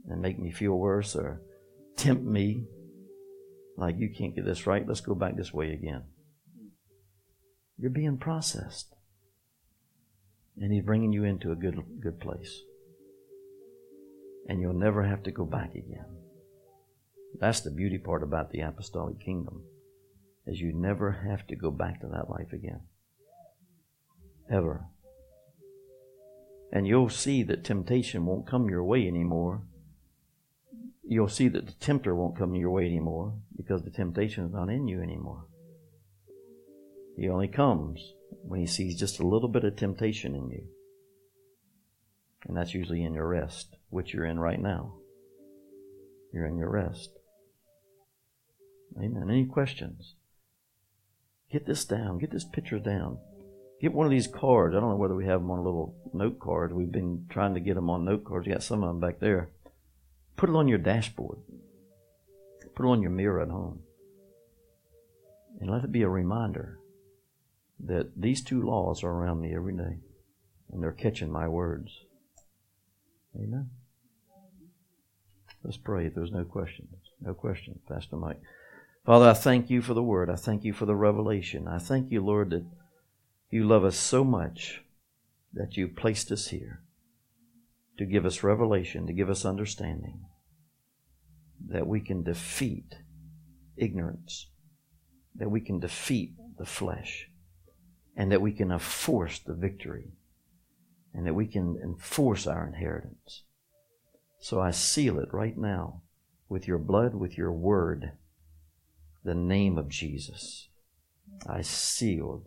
and 0.08 0.22
make 0.22 0.40
me 0.40 0.52
feel 0.52 0.74
worse 0.74 1.16
or 1.16 1.42
tempt 1.98 2.24
me 2.24 2.66
like 3.78 3.98
you 3.98 4.10
can't 4.10 4.36
get 4.36 4.46
this 4.46 4.66
right. 4.66 4.88
Let's 4.88 5.02
go 5.02 5.16
back 5.16 5.36
this 5.36 5.54
way 5.54 5.72
again. 5.72 6.04
You're 7.78 7.92
being 7.92 8.18
processed. 8.18 8.96
And 10.60 10.74
he's 10.74 10.84
bringing 10.84 11.14
you 11.14 11.24
into 11.24 11.52
a 11.52 11.56
good, 11.56 11.84
good 12.00 12.20
place. 12.20 12.62
And 14.50 14.60
you'll 14.60 14.74
never 14.74 15.04
have 15.04 15.24
to 15.24 15.32
go 15.32 15.46
back 15.46 15.76
again. 15.76 16.06
That's 17.40 17.62
the 17.62 17.72
beauty 17.72 17.98
part 17.98 18.24
about 18.24 18.52
the 18.52 18.62
apostolic 18.62 19.20
kingdom, 19.20 19.64
is 20.48 20.60
you 20.60 20.74
never 20.74 21.12
have 21.12 21.46
to 21.48 21.56
go 21.56 21.70
back 21.70 22.02
to 22.02 22.08
that 22.08 22.30
life 22.30 22.54
again. 22.54 22.82
Ever. 24.50 24.86
And 26.72 26.88
you'll 26.88 27.10
see 27.10 27.44
that 27.44 27.64
temptation 27.64 28.26
won't 28.26 28.48
come 28.48 28.70
your 28.70 28.84
way 28.84 29.08
anymore. 29.08 29.62
You'll 31.04 31.30
see 31.30 31.48
that 31.50 31.68
the 31.68 31.74
tempter 31.74 32.16
won't 32.16 32.38
come 32.38 32.56
your 32.56 32.72
way 32.72 32.86
anymore 32.86 33.34
because 33.56 33.84
the 33.84 33.92
temptation 33.92 34.46
is 34.46 34.54
not 34.54 34.70
in 34.70 34.88
you 34.88 35.02
anymore. 35.02 35.46
He 37.16 37.30
only 37.30 37.48
comes 37.48 38.14
when 38.30 38.60
he 38.60 38.68
sees 38.68 39.00
just 39.00 39.20
a 39.20 39.28
little 39.28 39.50
bit 39.50 39.64
of 39.64 39.76
temptation 39.76 40.36
in 40.36 40.50
you. 40.50 40.68
And 42.48 42.56
that's 42.56 42.74
usually 42.74 43.04
in 43.04 43.14
your 43.14 43.28
rest, 43.28 43.76
which 43.90 44.14
you're 44.14 44.26
in 44.26 44.40
right 44.40 44.60
now. 44.60 44.94
You're 46.34 46.46
in 46.46 46.58
your 46.58 46.70
rest. 46.70 47.12
Amen. 48.98 49.30
Any 49.30 49.46
questions? 49.46 50.16
Get 51.52 51.66
this 51.66 51.86
down. 51.86 52.20
Get 52.20 52.32
this 52.32 52.46
picture 52.46 52.80
down. 52.80 53.20
Get 53.82 53.94
one 53.94 54.06
of 54.06 54.12
these 54.12 54.28
cards. 54.28 54.76
I 54.76 54.80
don't 54.80 54.90
know 54.90 54.96
whether 54.96 55.16
we 55.16 55.26
have 55.26 55.42
them 55.42 55.52
on 55.52 55.60
a 55.60 55.64
little 55.64 55.96
note 56.14 56.40
card. 56.40 56.74
We've 56.74 56.92
been 56.92 57.26
trying 57.30 57.54
to 57.54 57.60
get 57.60 57.76
them 57.76 57.90
on 57.90 58.06
note 58.06 58.24
cards. 58.26 58.48
You 58.48 58.54
got 58.54 58.64
some 58.64 58.84
of 58.84 58.90
them 58.90 59.00
back 59.00 59.20
there. 59.20 59.52
Put 60.36 60.50
it 60.50 60.56
on 60.56 60.68
your 60.68 60.78
dashboard. 60.78 61.40
Put 62.76 62.86
it 62.86 62.90
on 62.90 63.02
your 63.02 63.12
mirror 63.12 63.42
at 63.42 63.50
home. 63.50 63.82
And 65.60 65.70
let 65.70 65.84
it 65.84 65.92
be 65.92 66.04
a 66.04 66.10
reminder 66.10 66.77
that 67.80 68.20
these 68.20 68.44
two 68.44 68.62
laws 68.62 69.04
are 69.04 69.12
around 69.12 69.42
me 69.42 69.56
every 69.56 69.76
day. 69.76 70.00
And 70.72 70.84
they're 70.84 70.92
catching 70.92 71.32
my 71.32 71.48
words. 71.48 71.92
Amen. 73.36 73.70
Let's 75.64 75.78
pray 75.78 76.08
if 76.08 76.16
there's 76.16 76.32
no 76.32 76.44
questions. 76.44 76.90
No 77.22 77.34
questions, 77.34 77.80
Pastor 77.88 78.16
Mike. 78.16 78.42
Father, 79.06 79.30
I 79.30 79.34
thank 79.34 79.70
you 79.70 79.82
for 79.82 79.94
the 79.94 80.04
word. 80.04 80.30
I 80.30 80.36
thank 80.36 80.64
you 80.64 80.74
for 80.74 80.86
the 80.86 80.96
revelation. 80.96 81.68
I 81.68 81.78
thank 81.78 82.12
you, 82.12 82.24
Lord, 82.24 82.50
that 82.50 82.66
you 83.50 83.66
love 83.66 83.86
us 83.86 83.98
so 83.98 84.24
much 84.24 84.82
that 85.54 85.78
you 85.78 85.88
placed 85.88 86.32
us 86.32 86.48
here 86.48 86.82
to 87.98 88.06
give 88.06 88.26
us 88.26 88.44
revelation, 88.44 89.08
to 89.08 89.14
give 89.14 89.30
us 89.30 89.46
understanding, 89.46 90.26
that 91.70 91.88
we 91.88 92.00
can 92.00 92.24
defeat 92.24 92.96
ignorance, 93.76 94.48
that 95.36 95.50
we 95.50 95.62
can 95.62 95.80
defeat 95.80 96.34
the 96.58 96.66
flesh, 96.66 97.30
and 98.18 98.32
that 98.32 98.42
we 98.42 98.52
can 98.52 98.72
enforce 98.72 99.40
the 99.40 99.54
victory, 99.54 100.10
and 101.14 101.26
that 101.28 101.36
we 101.36 101.46
can 101.46 101.80
enforce 101.82 102.48
our 102.48 102.68
inheritance. 102.68 103.44
So 104.40 104.60
I 104.60 104.72
seal 104.72 105.20
it 105.20 105.30
right 105.32 105.58
now 105.58 106.02
with 106.50 106.68
your 106.68 106.80
blood, 106.80 107.14
with 107.14 107.38
your 107.38 107.52
word, 107.52 108.14
the 109.24 109.36
name 109.36 109.78
of 109.78 109.88
Jesus. 109.88 110.68
I 111.48 111.62
seal 111.62 112.44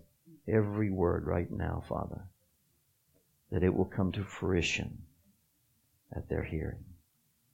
every 0.49 0.91
word 0.91 1.27
right 1.27 1.51
now, 1.51 1.85
Father, 1.89 2.23
that 3.53 3.63
it 3.63 3.75
will 3.75 3.85
come 3.85 4.11
to 4.13 4.25
fruition 4.25 5.03
at 6.15 6.29
their 6.29 6.45
hearing. 6.45 6.85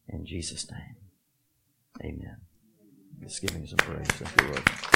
In 0.08 0.24
Jesus' 0.24 0.70
name, 0.70 0.96
amen. 2.02 2.36
Give 3.40 3.50
him 3.50 3.66
some 3.66 3.78
praise. 3.78 4.06
Thank 4.08 4.40
you, 4.40 4.48
Lord. 4.48 4.95